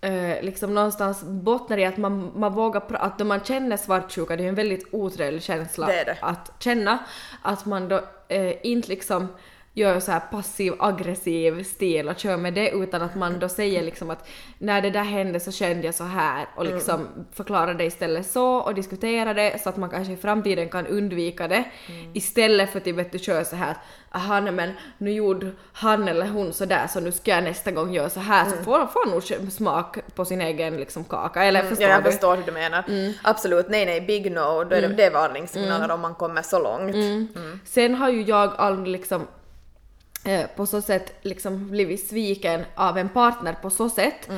eh, 0.00 0.42
liksom 0.42 0.74
någonstans 0.74 1.22
bottnar 1.22 1.78
i 1.78 1.84
att 1.84 1.96
man, 1.96 2.32
man 2.36 2.52
vågar, 2.52 2.82
att 2.94 3.18
då 3.18 3.24
man 3.24 3.40
känner 3.40 3.76
svartsjuka, 3.76 4.36
det 4.36 4.44
är 4.44 4.48
en 4.48 4.54
väldigt 4.54 4.94
otrevlig 4.94 5.42
känsla 5.42 5.86
Det 5.86 6.04
det. 6.04 6.18
att 6.20 6.52
känna, 6.58 6.98
att 7.42 7.66
man 7.66 7.88
då 7.88 8.00
eh, 8.28 8.66
inte 8.66 8.88
liksom 8.88 9.28
gör 9.72 10.00
så 10.00 10.12
här 10.12 10.20
passiv 10.20 10.72
aggressiv 10.78 11.62
stil 11.62 12.08
och 12.08 12.18
kör 12.18 12.36
med 12.36 12.54
det 12.54 12.70
utan 12.70 13.02
att 13.02 13.14
man 13.14 13.38
då 13.38 13.48
säger 13.48 13.82
liksom 13.82 14.10
att 14.10 14.28
när 14.58 14.82
det 14.82 14.90
där 14.90 15.04
hände 15.04 15.40
så 15.40 15.52
kände 15.52 15.86
jag 15.86 15.94
så 15.94 16.04
här 16.04 16.46
och 16.56 16.64
liksom 16.64 17.08
förklarar 17.32 17.74
det 17.74 17.84
istället 17.84 18.26
så 18.26 18.54
och 18.56 18.74
diskuterar 18.74 19.34
det 19.34 19.62
så 19.62 19.68
att 19.68 19.76
man 19.76 19.90
kanske 19.90 20.12
i 20.12 20.16
framtiden 20.16 20.68
kan 20.68 20.86
undvika 20.86 21.48
det. 21.48 21.64
Istället 22.12 22.70
för 22.70 22.78
att 22.78 22.86
vet 22.86 23.12
du 23.12 23.18
kör 23.18 23.44
så 23.44 23.56
här 23.56 23.70
att 23.70 23.76
aha 24.12 24.40
nej 24.40 24.52
men 24.52 24.72
nu 24.98 25.12
gjorde 25.12 25.50
han 25.72 26.08
eller 26.08 26.26
hon 26.26 26.52
så 26.52 26.64
där 26.64 26.86
så 26.86 27.00
nu 27.00 27.12
ska 27.12 27.30
jag 27.30 27.44
nästa 27.44 27.70
gång 27.70 27.92
göra 27.92 28.10
så 28.10 28.20
här. 28.20 28.50
Så 28.50 28.56
får 28.56 28.86
får 28.86 29.10
nog 29.10 29.52
smak 29.52 29.98
på 30.14 30.24
sin 30.24 30.40
egen 30.40 30.76
liksom 30.76 31.04
kaka 31.04 31.44
eller 31.44 31.62
förstår 31.62 31.86
Ja, 31.88 31.92
jag 31.92 32.04
du? 32.04 32.10
förstår 32.10 32.36
hur 32.36 32.44
du 32.44 32.52
menar. 32.52 32.84
Absolut, 33.22 33.66
nej 33.68 33.86
nej, 33.86 34.00
big 34.00 34.32
no, 34.32 34.64
då 34.64 34.76
är 34.76 34.80
det, 34.82 34.88
det 34.88 35.04
är 35.04 35.10
varningssignaler 35.10 35.90
om 35.90 36.00
man 36.00 36.14
kommer 36.14 36.42
så 36.42 36.62
långt. 36.62 36.96
Sen 37.64 37.94
har 37.94 38.08
ju 38.10 38.22
jag 38.22 38.52
aldrig 38.56 38.88
liksom 38.92 39.26
på 40.56 40.66
så 40.66 40.82
sätt 40.82 41.12
liksom 41.22 41.70
blivit 41.70 42.08
sviken 42.08 42.64
av 42.74 42.98
en 42.98 43.08
partner 43.08 43.56
på 43.62 43.70
så 43.70 43.88
sätt. 43.90 44.28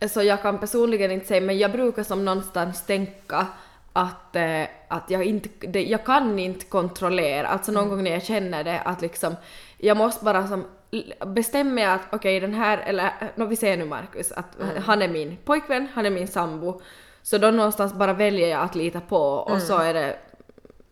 Eh, 0.00 0.08
Så 0.08 0.22
jag 0.22 0.42
kan 0.42 0.58
personligen 0.58 1.10
inte 1.10 1.26
säga, 1.26 1.40
men 1.40 1.58
jag 1.58 1.72
brukar 1.72 2.02
som 2.02 2.24
någonstans 2.24 2.86
tänka 2.86 3.46
att, 3.92 4.36
eh, 4.36 4.62
att 4.88 5.10
jag, 5.10 5.24
inte, 5.24 5.48
det, 5.66 5.84
jag 5.84 6.04
kan 6.04 6.38
inte 6.38 6.64
kontrollera, 6.64 7.46
alltså 7.48 7.72
någon 7.72 7.88
gång 7.88 8.04
när 8.04 8.10
jag 8.10 8.22
känner 8.24 8.64
det 8.64 8.80
att 8.80 9.02
liksom, 9.02 9.36
jag 9.78 9.96
måste 9.96 10.24
bara 10.24 10.46
som 10.48 10.64
bestämma 11.26 11.80
jag 11.80 11.92
att 11.92 12.00
okej 12.10 12.40
den 12.40 12.54
här, 12.54 12.78
eller 12.78 13.10
no, 13.34 13.44
vi 13.44 13.56
säger 13.56 13.76
nu 13.76 13.84
Markus, 13.84 14.32
att 14.32 14.56
han 14.84 15.02
är 15.02 15.08
min 15.08 15.36
pojkvän, 15.44 15.88
han 15.94 16.06
är 16.06 16.10
min 16.10 16.28
sambo, 16.28 16.80
så 17.22 17.38
då 17.38 17.50
någonstans 17.50 17.94
bara 17.94 18.12
väljer 18.12 18.48
jag 18.48 18.60
att 18.60 18.74
lita 18.74 19.00
på 19.00 19.18
och 19.18 19.62
så 19.62 19.78
är 19.78 19.94
det 19.94 20.16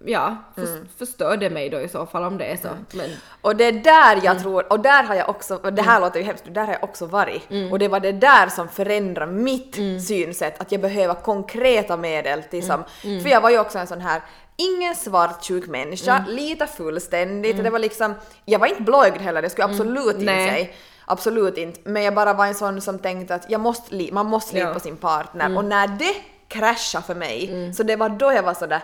ja, 0.06 0.36
för, 0.54 0.66
förstör 0.98 1.36
det 1.36 1.50
mig 1.50 1.70
då 1.70 1.80
i 1.80 1.88
så 1.88 2.06
fall 2.06 2.24
om 2.24 2.38
det 2.38 2.44
är 2.44 2.56
så. 2.56 2.68
Men, 2.92 3.10
Och 3.40 3.56
det 3.56 3.64
är 3.64 3.72
där 3.72 4.20
jag 4.24 4.38
tror, 4.42 4.72
och 4.72 4.80
där 4.80 5.02
har 5.02 5.14
jag 5.14 5.28
också, 5.28 5.54
och 5.62 5.72
det 5.72 5.82
här 5.82 6.00
låter 6.00 6.20
ju 6.20 6.26
hemskt, 6.26 6.44
där 6.54 6.64
har 6.66 6.72
jag 6.72 6.84
också 6.84 7.06
varit. 7.06 7.42
Och 7.70 7.78
det 7.78 7.88
var 7.88 8.00
det 8.00 8.12
där 8.12 8.48
som 8.48 8.68
förändrade 8.68 9.32
mitt 9.32 9.74
synsätt, 10.06 10.60
att 10.60 10.72
jag 10.72 10.80
behöver 10.80 11.14
konkreta 11.14 11.96
medel 11.96 12.42
till 12.42 12.66
som, 12.66 12.84
för 13.22 13.28
jag 13.28 13.40
var 13.40 13.50
ju 13.50 13.58
också 13.58 13.78
en 13.78 13.86
sån 13.86 14.00
här 14.00 14.20
Ingen 14.56 14.94
svartsjuk 14.94 15.66
människa, 15.66 16.24
lita 16.28 16.66
fullständigt. 16.66 17.64
Det 17.64 17.70
var 17.70 17.78
liksom, 17.78 18.14
jag 18.44 18.58
var 18.58 18.66
inte 18.66 18.82
blåögd 18.82 19.20
heller, 19.20 19.42
det 19.42 19.50
skulle 19.50 19.62
jag 19.64 19.70
absolut 19.70 20.14
inte 20.14 20.26
säga. 20.54 20.66
Absolut 21.04 21.56
inte. 21.58 21.80
Men 21.84 22.02
jag 22.02 22.14
bara 22.14 22.32
var 22.34 22.46
en 22.46 22.54
sån 22.54 22.80
som 22.80 22.98
tänkte 22.98 23.34
att 23.34 23.50
jag 23.50 23.60
måste 23.60 24.08
man 24.12 24.26
måste 24.26 24.54
lita 24.54 24.66
Ja. 24.68 24.74
på 24.74 24.80
sin 24.80 24.96
partner. 24.96 25.56
Och 25.56 25.64
när 25.64 25.86
det 25.88 26.14
kraschade 26.48 27.04
för 27.06 27.14
mig, 27.14 27.72
så 27.76 27.82
det 27.82 27.96
var 27.96 28.08
då 28.08 28.32
jag 28.32 28.42
var 28.42 28.54
sådär, 28.54 28.80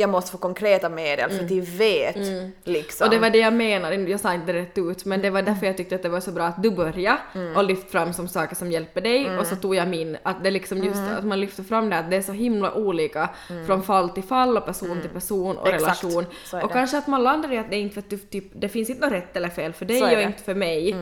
jag 0.00 0.10
måste 0.10 0.30
få 0.30 0.38
konkreta 0.38 0.88
medel 0.88 1.30
för 1.30 1.42
att 1.42 1.48
de 1.48 1.60
vet 1.60 2.16
liksom. 2.64 3.04
och 3.04 3.10
det 3.10 3.18
var 3.18 3.30
det 3.30 3.38
jag 3.38 3.52
menade, 3.52 3.96
jag 3.96 4.20
sa 4.20 4.34
inte 4.34 4.52
det 4.52 4.58
rätt 4.58 4.78
ut, 4.78 5.04
men 5.04 5.22
det 5.22 5.30
var 5.30 5.42
därför 5.42 5.66
jag 5.66 5.76
tyckte 5.76 5.94
att 5.94 6.02
det 6.02 6.08
var 6.08 6.20
så 6.20 6.32
bra 6.32 6.44
att 6.44 6.62
du 6.62 6.70
började 6.70 7.18
och 7.56 7.64
lyfte 7.64 7.90
fram 7.90 8.12
som 8.12 8.28
saker 8.28 8.56
som 8.56 8.72
hjälper 8.72 9.00
dig 9.00 9.38
och 9.38 9.46
så 9.46 9.56
tog 9.56 9.74
jag 9.74 9.88
min, 9.88 10.16
att 10.22 10.44
det 10.44 10.50
liksom 10.50 10.84
just 10.84 11.00
att 11.18 11.24
man 11.24 11.40
lyfter 11.40 11.62
fram 11.62 11.90
det 11.90 11.98
att 11.98 12.10
det 12.10 12.16
är 12.16 12.22
så 12.22 12.32
himla 12.32 12.74
olika 12.74 13.30
från 13.66 13.82
fall 13.82 14.08
till 14.08 14.22
fall 14.22 14.56
och 14.56 14.66
person 14.66 15.00
till 15.00 15.10
person 15.10 15.56
och 15.56 15.68
Exakt, 15.68 16.04
relation. 16.04 16.26
Och 16.62 16.72
kanske 16.72 16.98
att 16.98 17.06
man 17.06 17.22
landar 17.22 17.52
i 17.52 17.58
att 17.58 17.70
det 17.70 17.76
inte 17.76 17.94
för 17.94 18.00
att 18.00 18.10
du, 18.10 18.18
typ, 18.18 18.44
det 18.54 18.68
finns 18.68 18.90
inte 18.90 19.02
något 19.02 19.12
rätt 19.12 19.36
eller 19.36 19.48
fel 19.48 19.72
för 19.72 19.84
dig 19.84 20.16
och 20.16 20.22
inte 20.22 20.42
för 20.42 20.54
mig. 20.54 20.96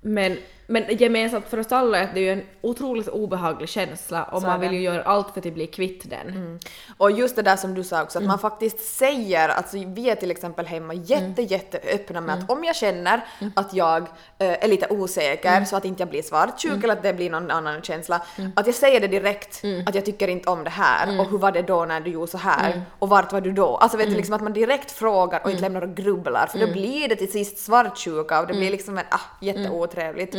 Men, 0.00 0.36
men 0.66 0.96
gemensamt 0.96 1.46
för 1.48 1.58
oss 1.58 1.72
alla 1.72 1.98
är 1.98 2.04
att 2.04 2.14
det 2.14 2.20
är 2.20 2.24
ju 2.24 2.30
en 2.30 2.42
otroligt 2.60 3.08
obehaglig 3.08 3.68
känsla 3.68 4.24
och 4.24 4.40
Så 4.40 4.46
man 4.46 4.60
vill 4.60 4.72
ju 4.72 4.80
göra 4.80 5.02
allt 5.02 5.30
för 5.34 5.48
att 5.48 5.54
bli 5.54 5.66
kvitt 5.66 6.10
den. 6.10 6.58
Och 6.96 7.10
just 7.10 7.36
det 7.36 7.42
där 7.42 7.56
som 7.56 7.74
du 7.74 7.84
sa 7.84 8.02
också, 8.02 8.18
att 8.18 8.24
man 8.24 8.38
faktiskt 8.38 8.80
säger, 8.80 9.48
alltså 9.48 9.76
vi 9.86 10.10
är 10.10 10.14
till 10.14 10.30
exempel 10.30 10.66
hemma 10.66 10.94
jätte, 10.94 11.42
jätte 11.42 11.78
öppna 11.94 12.20
med 12.20 12.34
att 12.38 12.50
om 12.50 12.64
jag 12.64 12.76
känner 12.76 13.24
att 13.56 13.74
jag 13.74 14.02
eh, 14.38 14.64
är 14.64 14.68
lite 14.68 14.86
osäker 14.90 15.64
så 15.64 15.76
att 15.76 15.84
inte 15.84 16.02
jag 16.02 16.08
blir 16.08 16.22
svartsjuk 16.22 16.84
eller 16.84 16.92
att 16.92 17.02
det 17.02 17.12
blir 17.14 17.30
någon 17.30 17.50
annan 17.50 17.82
känsla, 17.82 18.22
att 18.56 18.66
jag 18.66 18.74
säger 18.74 19.00
det 19.00 19.08
direkt 19.08 19.62
att 19.86 19.94
jag 19.94 20.04
tycker 20.04 20.28
inte 20.28 20.50
om 20.50 20.64
det 20.64 20.70
här 20.70 21.20
och 21.20 21.30
hur 21.30 21.38
var 21.38 21.52
det 21.52 21.62
då 21.62 21.84
när 21.84 22.00
du 22.00 22.10
gjorde 22.10 22.30
så 22.30 22.38
här 22.38 22.82
och 22.98 23.08
vart 23.08 23.32
var 23.32 23.40
du 23.40 23.52
då? 23.52 23.76
Alltså 23.76 23.98
vet 23.98 24.10
du 24.10 24.16
liksom 24.16 24.34
att 24.34 24.42
man 24.42 24.52
direkt 24.52 24.90
frågar 24.92 25.40
och 25.44 25.50
inte 25.50 25.62
lämnar 25.62 25.82
och 25.82 25.94
grubblar 25.96 26.46
för 26.46 26.58
då 26.58 26.66
blir 26.66 27.08
det 27.08 27.16
till 27.16 27.32
sist 27.32 27.58
svartsjuka 27.58 28.40
och 28.40 28.46
det 28.46 28.54
blir 28.54 28.70
liksom 28.70 28.98
en, 28.98 29.04
ah, 29.10 29.20
jätteotrevligt. 29.40 30.34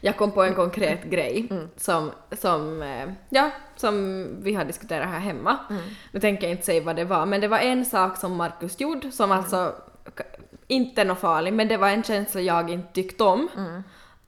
Jag 0.00 0.16
kom 0.16 0.30
på 0.32 0.42
en 0.42 0.54
konkret 0.54 1.04
grej 1.04 1.48
som, 1.76 2.10
som, 2.32 2.82
eh, 2.82 3.08
ja, 3.28 3.50
som 3.76 4.26
vi 4.42 4.54
har 4.54 4.64
diskuterat 4.64 5.08
här 5.08 5.18
hemma. 5.18 5.56
Nu 6.12 6.20
tänker 6.20 6.42
jag 6.42 6.50
inte 6.50 6.64
säga 6.66 6.82
vad 6.82 6.96
det 6.96 7.04
var, 7.04 7.26
men 7.26 7.40
det 7.40 7.48
var 7.48 7.58
en 7.58 7.84
sak 7.84 8.16
som 8.16 8.36
Markus 8.36 8.80
gjorde 8.80 9.12
som 9.12 9.32
alltså 9.32 9.74
k- 10.16 10.24
inte 10.66 11.04
något 11.04 11.18
farligt, 11.20 11.54
men 11.54 11.68
det 11.68 11.76
var 11.76 11.88
en 11.88 12.02
känsla 12.02 12.40
jag 12.40 12.70
inte 12.70 12.92
tyckte 12.92 13.24
om. 13.24 13.48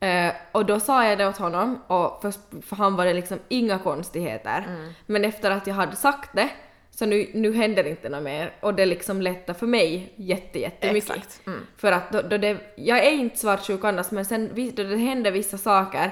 Eh, 0.01 0.33
och 0.53 0.67
då 0.67 0.81
sa 0.81 1.07
jag 1.07 1.19
det 1.19 1.27
åt 1.29 1.37
honom 1.39 1.83
och 1.87 2.19
först, 2.23 2.39
för 2.63 2.77
han 2.77 2.97
var 2.97 3.05
det 3.07 3.15
liksom 3.15 3.39
inga 3.49 3.79
konstigheter. 3.79 4.65
Men 5.07 5.25
efter 5.25 5.51
att 5.51 5.67
jag 5.67 5.75
hade 5.75 5.97
sagt 5.97 6.31
det 6.33 6.49
så 6.95 7.07
nu, 7.07 7.31
nu 7.35 7.53
händer 7.53 7.87
inte 7.87 8.09
något 8.09 8.23
mer 8.23 8.53
och 8.61 8.75
det 8.75 8.87
liksom 8.87 9.23
lättar 9.23 9.55
för 9.55 9.67
mig 9.67 10.13
jätte, 10.17 10.59
jättemycket. 10.59 11.11
Exakt. 11.11 11.41
För 11.77 11.93
att 11.93 12.13
då, 12.13 12.23
då 12.23 12.39
det, 12.39 12.57
jag 12.77 13.07
är 13.07 13.13
inte 13.13 13.39
svartsjuk 13.39 13.85
annars 13.85 14.11
men 14.11 14.25
sen 14.25 14.73
då 14.75 14.83
det 14.83 14.97
händer 14.97 15.31
vissa 15.31 15.59
saker 15.59 16.11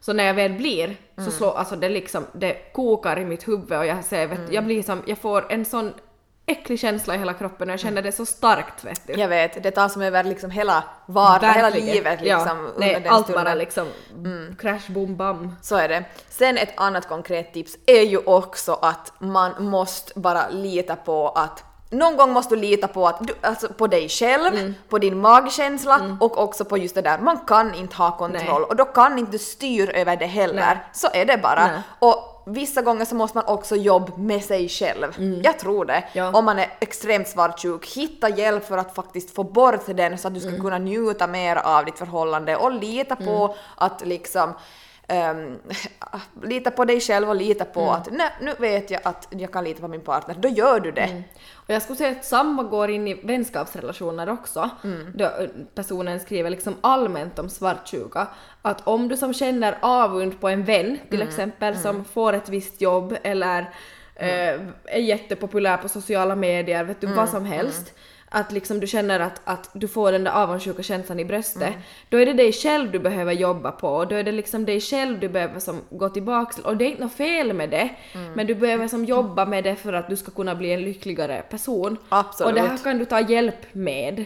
så 0.00 0.12
när 0.12 0.24
jag 0.24 0.34
väl 0.34 0.52
blir 0.52 0.96
så 1.16 1.30
slår, 1.30 1.54
alltså 1.54 1.76
det 1.76 1.88
liksom, 1.88 2.26
det 2.32 2.72
kokar 2.72 3.18
i 3.18 3.24
mitt 3.24 3.48
huvud 3.48 3.78
och 3.78 3.86
jag 3.86 4.04
ser, 4.04 4.26
vet, 4.26 4.52
jag 4.52 4.64
blir 4.64 4.82
som, 4.82 5.02
jag 5.06 5.18
får 5.18 5.52
en 5.52 5.64
sån 5.64 5.92
äcklig 6.46 6.80
känsla 6.80 7.14
i 7.14 7.18
hela 7.18 7.32
kroppen 7.34 7.68
och 7.68 7.72
jag 7.72 7.80
känner 7.80 8.02
det 8.02 8.12
så 8.12 8.26
starkt 8.26 8.84
vet 8.84 9.06
du. 9.06 9.12
Jag 9.12 9.28
vet, 9.28 9.62
det 9.62 9.70
tar 9.70 9.88
som 9.88 10.02
över 10.02 10.24
liksom 10.24 10.50
hela 10.50 10.84
vardagen, 11.06 11.54
hela 11.54 11.68
livet 11.68 12.20
liksom. 12.20 12.58
ja. 12.64 12.72
Nej, 12.76 13.00
den 13.02 13.12
allt 13.12 13.26
stunden. 13.26 13.44
bara 13.44 13.54
liksom 13.54 13.86
crash 14.58 14.88
boom 14.92 15.16
bam. 15.16 15.56
Så 15.62 15.76
är 15.76 15.88
det. 15.88 16.04
Sen 16.28 16.58
ett 16.58 16.72
annat 16.76 17.08
konkret 17.08 17.52
tips 17.52 17.76
är 17.86 18.02
ju 18.02 18.18
också 18.18 18.78
att 18.82 19.12
man 19.18 19.64
måste 19.64 20.20
bara 20.20 20.48
lita 20.48 20.96
på 20.96 21.28
att 21.28 21.64
någon 21.90 22.16
gång 22.16 22.32
måste 22.32 22.54
du 22.54 22.60
lita 22.60 22.88
på, 22.88 23.08
att 23.08 23.26
du, 23.26 23.34
alltså 23.40 23.68
på 23.68 23.86
dig 23.86 24.08
själv, 24.08 24.54
Mm. 24.54 24.74
på 24.88 24.98
din 24.98 25.18
magkänsla 25.20 26.16
och 26.20 26.38
också 26.38 26.64
på 26.64 26.78
just 26.78 26.94
det 26.94 27.02
där, 27.02 27.18
man 27.18 27.38
kan 27.38 27.74
inte 27.74 27.96
ha 27.96 28.16
kontroll 28.16 28.60
Nej. 28.60 28.68
och 28.68 28.76
då 28.76 28.84
kan 28.84 29.18
inte 29.18 29.32
du 29.32 29.38
styra 29.38 29.92
över 29.92 30.16
det 30.16 30.26
heller. 30.26 30.54
Nej. 30.66 30.78
Så 30.92 31.08
är 31.12 31.24
det 31.24 31.36
bara. 31.42 31.66
Nej. 31.66 31.80
Och 31.98 32.30
vissa 32.46 32.82
gånger 32.82 33.04
så 33.04 33.14
måste 33.14 33.38
man 33.38 33.44
också 33.46 33.76
jobba 33.76 34.12
med 34.16 34.44
sig 34.44 34.68
själv. 34.68 35.40
Jag 35.44 35.58
tror 35.58 35.84
det. 35.84 35.92
Mm. 35.94 36.08
Ja. 36.12 36.38
Om 36.38 36.44
man 36.44 36.58
är 36.58 36.72
extremt 36.80 37.28
svartsjuk, 37.28 37.86
hitta 37.86 38.28
hjälp 38.28 38.64
för 38.66 38.78
att 38.78 38.94
faktiskt 38.94 39.34
få 39.34 39.42
bort 39.42 39.86
den 39.86 40.18
så 40.18 40.28
att 40.28 40.34
du 40.34 40.40
Mm. 40.40 40.52
ska 40.54 40.62
kunna 40.62 40.78
njuta 40.78 41.26
mer 41.26 41.56
av 41.56 41.84
ditt 41.84 41.98
förhållande 41.98 42.56
och 42.56 42.72
lita 42.72 43.16
på 43.16 43.56
att 43.76 44.06
liksom 44.06 44.52
ehm, 45.08 45.58
lita 46.42 46.70
på 46.70 46.84
dig 46.84 47.00
själv 47.00 47.28
och 47.28 47.36
lita 47.36 47.64
på 47.64 47.80
Mm. 47.80 47.94
att 47.94 48.08
nej, 48.12 48.30
nu 48.40 48.54
vet 48.58 48.90
jag 48.90 49.00
att 49.04 49.28
jag 49.30 49.52
kan 49.52 49.64
lita 49.64 49.80
på 49.80 49.88
min 49.88 50.00
partner, 50.00 50.34
då 50.38 50.48
gör 50.48 50.80
du 50.80 50.90
det. 50.90 51.22
Och 51.54 51.70
jag 51.70 51.82
skulle 51.82 51.96
säga 51.96 52.10
att 52.10 52.24
samma 52.24 52.62
går 52.62 52.90
in 52.90 53.08
i 53.08 53.14
vänskapsrelationer 53.14 54.28
också. 54.28 54.70
Då 55.14 55.24
eh, 55.24 55.30
personen 55.74 56.20
skriver 56.20 56.50
liksom 56.50 56.74
allmänt 56.80 57.38
om 57.38 57.48
svartsjuka. 57.50 58.26
Att 58.62 58.86
om 58.88 59.08
du 59.08 59.16
som 59.16 59.34
känner 59.34 59.78
avund 59.80 60.40
på 60.40 60.48
en 60.48 60.64
vän 60.64 60.98
till 61.10 61.22
exempel 61.22 61.78
som 61.78 62.04
får 62.04 62.32
ett 62.32 62.48
visst 62.48 62.80
jobb 62.80 63.16
eller 63.22 63.60
eh, 64.14 64.60
är 64.84 64.98
jättepopulär 65.00 65.76
på 65.76 65.88
sociala 65.88 66.36
medier, 66.36 66.84
vet 66.84 67.00
du 67.00 67.06
vad 67.06 67.28
som 67.28 67.44
helst. 67.44 67.92
Att 68.36 68.52
liksom 68.52 68.80
du 68.80 68.86
känner 68.86 69.20
att, 69.20 69.40
att 69.44 69.70
du 69.72 69.88
får 69.88 70.12
den 70.12 70.24
där 70.24 70.32
avundsjuka 70.32 70.82
känslan 70.82 71.20
i 71.20 71.24
bröstet. 71.24 71.74
Då 72.08 72.16
är 72.20 72.26
det 72.26 72.32
dig 72.32 72.52
själv 72.52 72.92
du 72.92 72.98
behöver 72.98 73.32
jobba 73.32 73.70
på. 73.72 74.04
Då 74.04 74.14
är 74.16 74.22
det 74.24 74.32
liksom 74.32 74.64
dig 74.64 74.80
själv 74.80 75.20
du 75.20 75.28
behöver 75.28 75.60
som 75.60 75.80
gå 75.90 76.08
tillbaka 76.08 76.52
till. 76.52 76.64
Och 76.64 76.76
det 76.76 76.84
är 76.84 76.88
inte 76.88 77.02
något 77.02 77.12
fel 77.14 77.52
med 77.52 77.70
det. 77.70 77.88
Men 78.34 78.46
du 78.46 78.54
behöver 78.54 78.88
som 78.88 79.04
jobba 79.04 79.46
med 79.46 79.64
det 79.64 79.76
för 79.76 79.92
att 79.92 80.08
du 80.08 80.16
ska 80.16 80.30
kunna 80.30 80.54
bli 80.54 80.72
en 80.72 80.82
lyckligare 80.82 81.42
person. 81.50 81.96
Absolut. 82.08 82.48
Och 82.48 82.54
det 82.54 82.68
här 82.68 82.78
kan 82.78 82.98
du 82.98 83.04
ta 83.04 83.20
hjälp 83.20 83.66
med. 83.74 84.24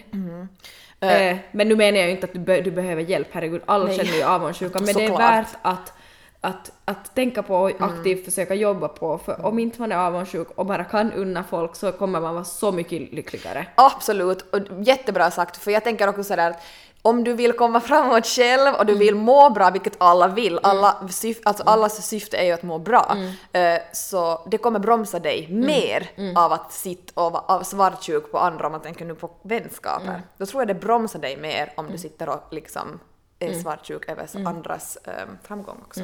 Eh, 1.01 1.37
men 1.53 1.69
nu 1.69 1.77
menar 1.77 1.99
jag 1.99 2.07
ju 2.07 2.13
inte 2.15 2.27
att 2.27 2.33
du, 2.33 2.39
be- 2.39 2.61
du 2.61 2.71
behöver 2.71 3.03
hjälp, 3.03 3.29
herregud, 3.33 3.63
alla 3.67 3.85
Nej. 3.85 3.97
känner 3.97 4.13
ju 4.17 4.23
avundsjuka. 4.23 4.79
Men 4.85 4.95
det 4.95 5.05
är 5.05 5.09
Såklart. 5.09 5.21
värt 5.21 5.49
att 5.63 5.93
att, 6.41 6.73
att 6.85 7.15
tänka 7.15 7.43
på 7.43 7.57
och 7.57 7.71
aktivt 7.81 8.25
försöka 8.25 8.55
jobba 8.55 8.89
på. 8.89 9.19
För 9.19 9.47
om 9.47 9.59
inte 9.59 9.81
man 9.81 9.93
är 9.93 9.97
avundsjuk 9.97 10.49
och 10.55 10.67
bara 10.67 10.85
kan 10.85 11.13
unna 11.13 11.45
folk 11.45 11.77
så 11.77 11.93
kommer 11.93 12.21
man 12.21 12.35
vara 12.35 12.45
så 12.45 12.73
mycket 12.73 13.13
lyckligare. 13.13 13.67
Absolut, 13.75 14.55
och 14.55 14.61
jättebra 14.81 15.31
sagt, 15.31 15.57
för 15.57 15.71
jag 15.71 15.85
tänker 15.85 16.09
också 16.09 16.25
sådär 16.25 16.51
att 16.51 16.63
om 17.03 17.25
du 17.25 17.33
vill 17.33 17.53
komma 17.53 17.81
framåt 17.81 18.27
själv 18.27 18.75
och 18.75 18.87
du 18.87 18.95
vill 18.95 19.15
må 19.15 19.51
bra, 19.51 19.71
vilket 19.71 19.95
alla 19.99 20.29
vill, 20.29 20.61
alla 20.63 21.09
syf, 21.09 21.37
alltså 21.45 21.63
allas 21.63 22.07
syfte 22.07 22.37
är 22.37 22.45
ju 22.45 22.53
att 22.53 22.63
må 22.63 22.79
bra, 22.79 23.17
eh, 23.53 23.81
så 23.93 24.41
det 24.51 24.59
kommer 24.59 24.79
bromsa 24.79 25.19
dig 25.19 25.49
mer 25.51 26.11
av 26.37 26.53
att 26.53 26.73
sitta 26.73 27.21
och 27.21 27.33
vara 27.33 27.65
svartsjuk 27.65 28.31
på 28.33 28.39
andra 28.39 28.67
om 28.67 28.73
man 28.73 28.81
tänker 28.81 29.05
nu 29.05 29.15
på 29.15 29.31
vänskaper. 29.43 30.23
Då 30.39 30.47
tror 30.47 30.61
jag 30.61 30.69
det 30.69 30.75
bromsar 30.75 31.19
dig 31.19 31.37
mer 31.37 31.73
om 31.77 31.87
du 31.93 31.99
sitter 31.99 32.29
och 32.29 32.43
liksom 32.51 33.01
är 33.39 33.53
svartsjuk 33.53 34.09
över 34.09 34.47
andras 34.47 34.97
eh, 35.05 35.27
framgång 35.43 35.79
också. 35.87 36.01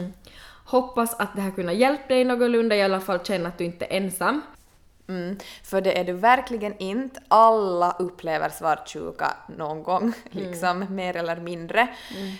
Hoppas 0.64 1.14
att 1.14 1.34
det 1.34 1.40
här 1.40 1.50
kunde 1.50 1.72
hjälpa 1.72 2.08
dig 2.08 2.24
någorlunda, 2.24 2.76
i 2.76 2.82
alla 2.82 3.00
fall 3.00 3.24
känna 3.24 3.48
att 3.48 3.58
du 3.58 3.64
inte 3.64 3.84
är 3.84 3.96
ensam. 3.96 4.42
Mm, 5.08 5.38
för 5.62 5.80
det 5.80 5.98
är 5.98 6.04
du 6.04 6.12
verkligen 6.12 6.78
inte. 6.78 7.20
Alla 7.28 7.96
upplever 7.98 8.48
svartsjuka 8.48 9.36
någon 9.56 9.82
gång, 9.82 10.12
liksom, 10.30 10.86
mer 10.90 11.16
eller 11.16 11.40
mindre. 11.40 11.88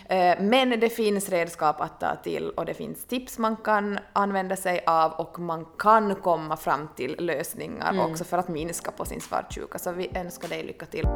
Eh, 0.08 0.40
men 0.40 0.80
det 0.80 0.90
finns 0.90 1.28
redskap 1.28 1.80
att 1.80 2.00
ta 2.00 2.16
till 2.16 2.50
och 2.50 2.64
det 2.64 2.74
finns 2.74 3.04
tips 3.04 3.38
man 3.38 3.56
kan 3.56 3.98
använda 4.12 4.56
sig 4.56 4.84
av 4.86 5.12
och 5.12 5.38
man 5.38 5.66
kan 5.78 6.14
komma 6.14 6.56
fram 6.56 6.88
till 6.96 7.16
lösningar 7.18 8.06
också 8.06 8.24
för 8.24 8.38
att 8.38 8.48
minska 8.48 8.90
på 8.90 9.04
sin 9.04 9.20
svartsjuka. 9.20 9.78
Så 9.78 9.92
vi 9.92 10.10
önskar 10.14 10.48
dig 10.48 10.62
lycka 10.62 10.86
till. 10.86 11.06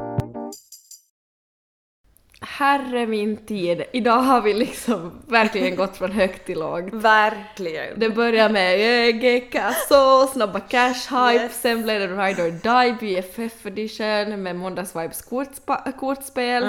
Herre 2.41 3.07
min 3.07 3.37
tid, 3.37 3.83
idag 3.93 4.19
har 4.19 4.41
vi 4.41 4.55
liksom 4.55 5.13
verkligen 5.27 5.77
gått 5.77 5.97
från 5.97 6.13
högt 6.13 6.47
till 6.47 6.59
lågt. 6.59 6.93
Verkligen! 6.93 8.01
Det 8.01 8.11
börjar 8.11 8.49
med 8.49 9.21
GK 9.21 9.59
så 9.89 10.27
snabba 10.27 10.61
cash 10.61 10.95
hype, 11.11 11.45
Yes. 11.45 11.61
sen 11.61 11.83
blev 11.83 12.01
det 12.01 12.07
Ride 12.07 12.43
or 12.43 12.51
Die 12.51 12.97
BFF 13.01 13.67
edition 13.67 14.43
med 14.43 14.57
Måndagsvibes 14.57 15.29
kortspa- 15.31 15.93
kortspel. 15.93 16.65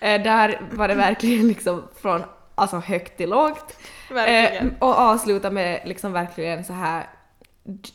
Eh, 0.00 0.22
där 0.22 0.60
var 0.72 0.88
det 0.88 0.94
verkligen 0.94 1.48
liksom 1.48 1.82
från 2.02 2.22
alltså 2.54 2.76
högt 2.76 3.16
till 3.16 3.30
lågt. 3.30 3.78
Verkligen. 4.10 4.66
Eh, 4.68 4.72
och 4.78 4.98
avsluta 4.98 5.50
med 5.50 5.80
liksom 5.84 6.12
verkligen 6.12 6.64
så 6.64 6.72
här 6.72 7.06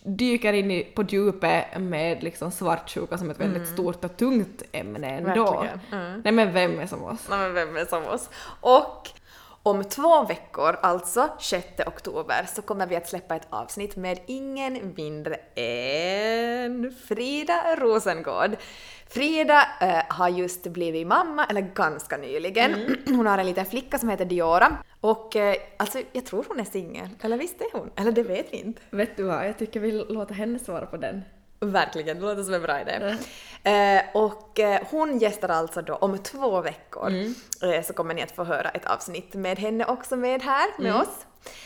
dyker 0.03 0.53
in 0.53 0.71
i, 0.71 0.83
på 0.83 1.03
djupet 1.03 1.65
med 1.79 2.23
liksom 2.23 2.51
svartsjuka 2.51 3.17
som 3.17 3.29
ett 3.29 3.39
väldigt 3.39 3.67
stort 3.67 4.05
och 4.05 4.17
tungt 4.17 4.61
ämne 4.71 5.09
ändå. 5.09 5.65
Mm. 5.91 6.21
Nej 6.23 6.33
men 6.33 6.53
vem 6.53 6.79
är 6.79 6.87
som 6.87 7.03
oss? 7.03 7.27
Nej 7.29 7.39
men 7.39 7.53
vem 7.53 7.77
är 7.77 7.85
som 7.85 8.07
oss? 8.07 8.29
Och 8.61 9.09
om 9.63 9.83
två 9.83 10.23
veckor, 10.23 10.77
alltså 10.81 11.29
6 11.39 11.67
oktober, 11.87 12.45
så 12.55 12.61
kommer 12.61 12.87
vi 12.87 12.95
att 12.95 13.09
släppa 13.09 13.35
ett 13.35 13.47
avsnitt 13.49 13.95
med 13.95 14.19
ingen 14.25 14.93
mindre 14.97 15.35
än 15.55 16.95
Frida 17.07 17.75
Rosengård. 17.75 18.55
Frida 19.09 19.67
eh, 19.81 20.03
har 20.09 20.29
just 20.29 20.63
blivit 20.63 21.07
mamma, 21.07 21.45
eller 21.45 21.61
ganska 21.61 22.17
nyligen. 22.17 22.97
Hon 23.05 23.27
har 23.27 23.37
en 23.37 23.45
liten 23.45 23.65
flicka 23.65 23.99
som 23.99 24.09
heter 24.09 24.25
Diora. 24.25 24.77
Och 25.01 25.35
eh, 25.35 25.55
alltså, 25.77 25.99
jag 26.11 26.25
tror 26.25 26.45
hon 26.47 26.59
är 26.59 26.63
singel. 26.63 27.09
Eller 27.21 27.37
visst 27.37 27.61
är 27.61 27.67
hon? 27.73 27.91
Eller 27.95 28.11
det 28.11 28.23
vet 28.23 28.53
vi 28.53 28.57
inte. 28.57 28.81
Vet 28.89 29.17
du 29.17 29.23
vad, 29.23 29.47
jag 29.47 29.57
tycker 29.57 29.79
vi 29.79 29.91
låter 29.91 30.33
henne 30.33 30.59
svara 30.59 30.85
på 30.85 30.97
den. 30.97 31.21
Verkligen, 31.59 32.19
det 32.19 32.25
låter 32.25 32.43
som 32.43 32.53
en 32.53 32.61
bra 32.61 32.81
idé. 32.81 33.17
Eh, 33.63 34.01
och 34.13 34.59
eh, 34.59 34.81
hon 34.91 35.17
gästar 35.17 35.49
alltså 35.49 35.81
då 35.81 35.95
om 35.95 36.17
två 36.17 36.61
veckor 36.61 37.11
eh, 37.63 37.83
så 37.83 37.93
kommer 37.93 38.13
ni 38.13 38.21
att 38.21 38.31
få 38.31 38.43
höra 38.43 38.69
ett 38.69 38.85
avsnitt 38.85 39.33
med 39.33 39.59
henne 39.59 39.85
också 39.85 40.15
med 40.15 40.41
här 40.41 40.81
med 40.81 40.95
oss. 40.95 41.25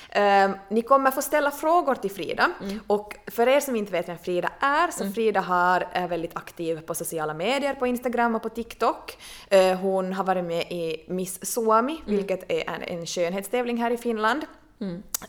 Eh, 0.09 0.51
ni 0.69 0.81
kommer 0.81 1.11
få 1.11 1.21
ställa 1.21 1.51
frågor 1.51 1.95
till 1.95 2.11
Frida 2.11 2.49
och 2.87 3.15
för 3.27 3.47
er 3.47 3.59
som 3.59 3.75
inte 3.75 3.91
vet 3.91 4.09
vem 4.09 4.17
Frida 4.17 4.49
är 4.59 4.91
så 4.91 5.11
Frida 5.11 5.39
har, 5.39 5.87
är 5.91 6.07
väldigt 6.07 6.37
aktiv 6.37 6.81
på 6.81 6.95
sociala 6.95 7.33
medier, 7.33 7.73
på 7.73 7.87
Instagram 7.87 8.35
och 8.35 8.41
på 8.41 8.49
TikTok. 8.49 9.17
Eh, 9.49 9.77
hon 9.77 10.13
har 10.13 10.23
varit 10.23 10.45
med 10.45 10.61
i 10.61 11.05
Miss 11.07 11.53
Suomi, 11.53 12.01
vilket 12.05 12.51
är 12.51 12.69
en, 12.69 12.81
en 12.81 13.05
skönhetstävling 13.05 13.77
här 13.77 13.91
i 13.91 13.97
Finland. 13.97 14.45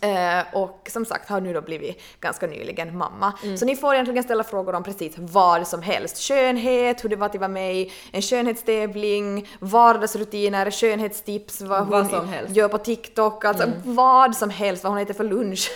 Eh, 0.00 0.44
och 0.52 0.88
som 0.92 1.04
sagt 1.04 1.28
har 1.28 1.40
nu 1.40 1.52
då 1.52 1.60
blivit 1.60 2.02
ganska 2.20 2.46
nyligen 2.46 2.96
mamma. 2.98 3.32
Så 3.58 3.64
ni 3.64 3.76
får 3.76 3.94
egentligen 3.94 4.22
ställa 4.22 4.44
frågor 4.44 4.74
om 4.74 4.82
precis 4.82 5.14
vad 5.18 5.68
som 5.68 5.82
helst. 5.82 6.18
Skönhet, 6.18 7.04
hur 7.04 7.08
det 7.08 7.16
var 7.16 7.26
att 7.26 7.34
vara 7.34 7.48
med 7.48 7.74
i 7.76 7.92
en 8.12 8.22
skönhetstävling, 8.22 9.48
vardagsrutiner, 9.60 10.70
skönhetstips, 10.70 11.60
vad 11.60 11.78
hon 11.80 11.90
Vad 11.90 12.10
som 12.10 12.28
helst. 12.28 12.56
gör 12.56 12.68
på 12.68 12.78
TikTok, 12.78 13.44
alltså 13.44 13.70
vad 13.84 14.36
som 14.36 14.50
helst, 14.50 14.84
vad 14.84 14.92
hon 14.92 15.02
äter 15.02 15.14
för 15.14 15.24
lunch. 15.24 15.70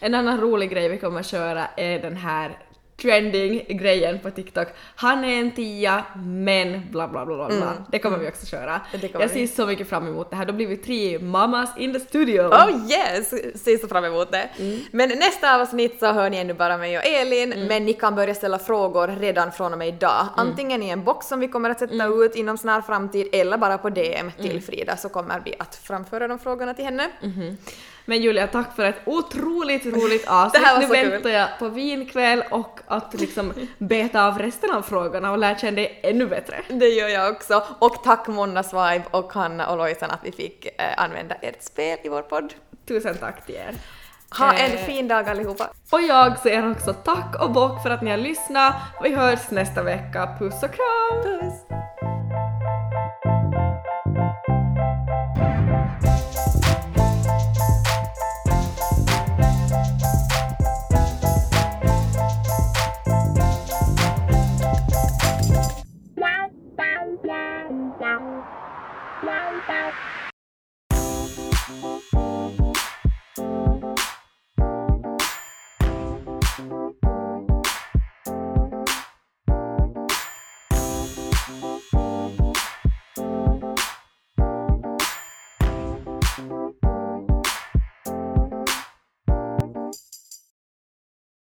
En 0.00 0.14
annan 0.14 0.40
rolig 0.40 0.70
grej 0.70 0.88
vi 0.88 0.98
kommer 0.98 1.22
köra 1.22 1.66
är 1.76 1.98
den 1.98 2.16
här 2.16 2.58
trending-grejen 2.96 4.18
på 4.18 4.30
TikTok. 4.30 4.68
Han 4.94 5.24
är 5.24 5.40
en 5.40 5.50
tia, 5.50 6.04
men 6.16 6.90
bla 6.90 7.08
bla 7.08 7.26
bla 7.26 7.36
bla. 7.36 7.48
bla. 7.48 7.72
Det 7.90 7.98
kommer 7.98 8.18
vi 8.18 8.28
också 8.28 8.46
köra. 8.46 8.80
Jag 9.22 9.28
vi. 9.28 9.46
ser 9.46 9.54
så 9.54 9.66
mycket 9.66 9.88
fram 9.88 10.08
emot 10.08 10.30
det 10.30 10.36
här. 10.36 10.44
Då 10.46 10.52
blir 10.52 10.66
vi 10.66 10.76
tre 10.76 11.18
mamas 11.18 11.78
in 11.78 11.92
the 11.92 12.00
studio. 12.00 12.42
Oh 12.42 12.90
yes! 12.90 13.30
Ser 13.64 13.78
så 13.78 13.88
fram 13.88 14.04
emot 14.04 14.32
det. 14.32 14.48
Men 14.90 15.08
nästa 15.08 15.60
avsnitt 15.60 15.96
så 16.00 16.06
hör 16.12 16.30
ni 16.30 16.36
ännu 16.36 16.54
bara 16.54 16.76
mig 16.78 16.98
och 16.98 17.04
Elin, 17.04 17.66
men 17.68 17.84
ni 17.84 17.92
kan 17.92 18.14
börja 18.14 18.34
ställa 18.34 18.58
frågor 18.58 19.08
redan 19.20 19.52
från 19.52 19.72
och 19.72 19.78
med 19.78 19.88
idag. 19.88 20.26
Antingen 20.36 20.82
i 20.82 20.88
en 20.88 21.04
box 21.04 21.26
som 21.26 21.40
vi 21.40 21.48
kommer 21.48 21.70
att 21.70 21.78
sätta 21.78 22.06
ut 22.06 22.36
inom 22.36 22.58
snar 22.58 22.80
framtid 22.80 23.28
eller 23.32 23.56
bara 23.58 23.78
på 23.78 23.90
DM 23.90 24.30
till 24.40 24.62
Frida 24.62 24.96
så 24.96 25.08
kommer 25.08 25.42
vi 25.44 25.54
att 25.58 25.74
framföra 25.74 26.28
de 26.28 26.38
frågorna 26.38 26.74
till 26.74 26.84
henne. 26.84 27.10
Men 28.04 28.22
Julia, 28.22 28.46
tack 28.46 28.76
för 28.76 28.84
ett 28.84 29.00
otroligt 29.04 29.86
roligt 29.96 30.28
avsnitt. 30.28 30.62
Nu 30.78 30.86
så 30.86 30.94
kul. 30.94 31.10
väntar 31.10 31.30
jag 31.30 31.48
på 31.58 31.68
vinkväll 31.68 32.44
och 32.50 32.80
att 32.86 33.14
liksom 33.20 33.52
beta 33.78 34.26
av 34.26 34.38
resten 34.38 34.70
av 34.70 34.82
frågorna 34.82 35.32
och 35.32 35.38
lära 35.38 35.58
känna 35.58 35.76
dig 35.76 36.00
ännu 36.02 36.26
bättre. 36.26 36.56
Det 36.68 36.88
gör 36.88 37.08
jag 37.08 37.32
också. 37.32 37.64
Och 37.78 38.04
tack 38.04 38.28
Måndagsvibe 38.28 39.04
och 39.10 39.32
Hanna 39.32 39.66
och 39.66 39.76
Lojsan 39.76 40.10
att 40.10 40.20
vi 40.22 40.32
fick 40.32 40.66
eh, 40.66 40.72
använda 40.96 41.34
ert 41.34 41.62
spel 41.62 41.98
i 42.02 42.08
vår 42.08 42.22
podd. 42.22 42.54
Tusen 42.88 43.16
tack 43.18 43.46
till 43.46 43.54
er. 43.54 43.74
Ha 44.38 44.52
en 44.52 44.72
Eh, 44.72 44.86
fin 44.86 45.08
dag 45.08 45.28
allihopa. 45.28 45.68
Och 45.90 46.00
jag 46.00 46.38
säger 46.38 46.70
också 46.70 46.92
tack 46.92 47.42
och 47.42 47.50
bock 47.50 47.82
för 47.82 47.90
att 47.90 48.02
ni 48.02 48.10
har 48.10 48.18
lyssnat. 48.18 48.74
Vi 49.02 49.14
hörs 49.14 49.50
nästa 49.50 49.82
vecka. 49.82 50.36
Puss 50.38 50.62
och 50.62 50.70
kram! 50.70 51.22
Puss! 51.22 51.91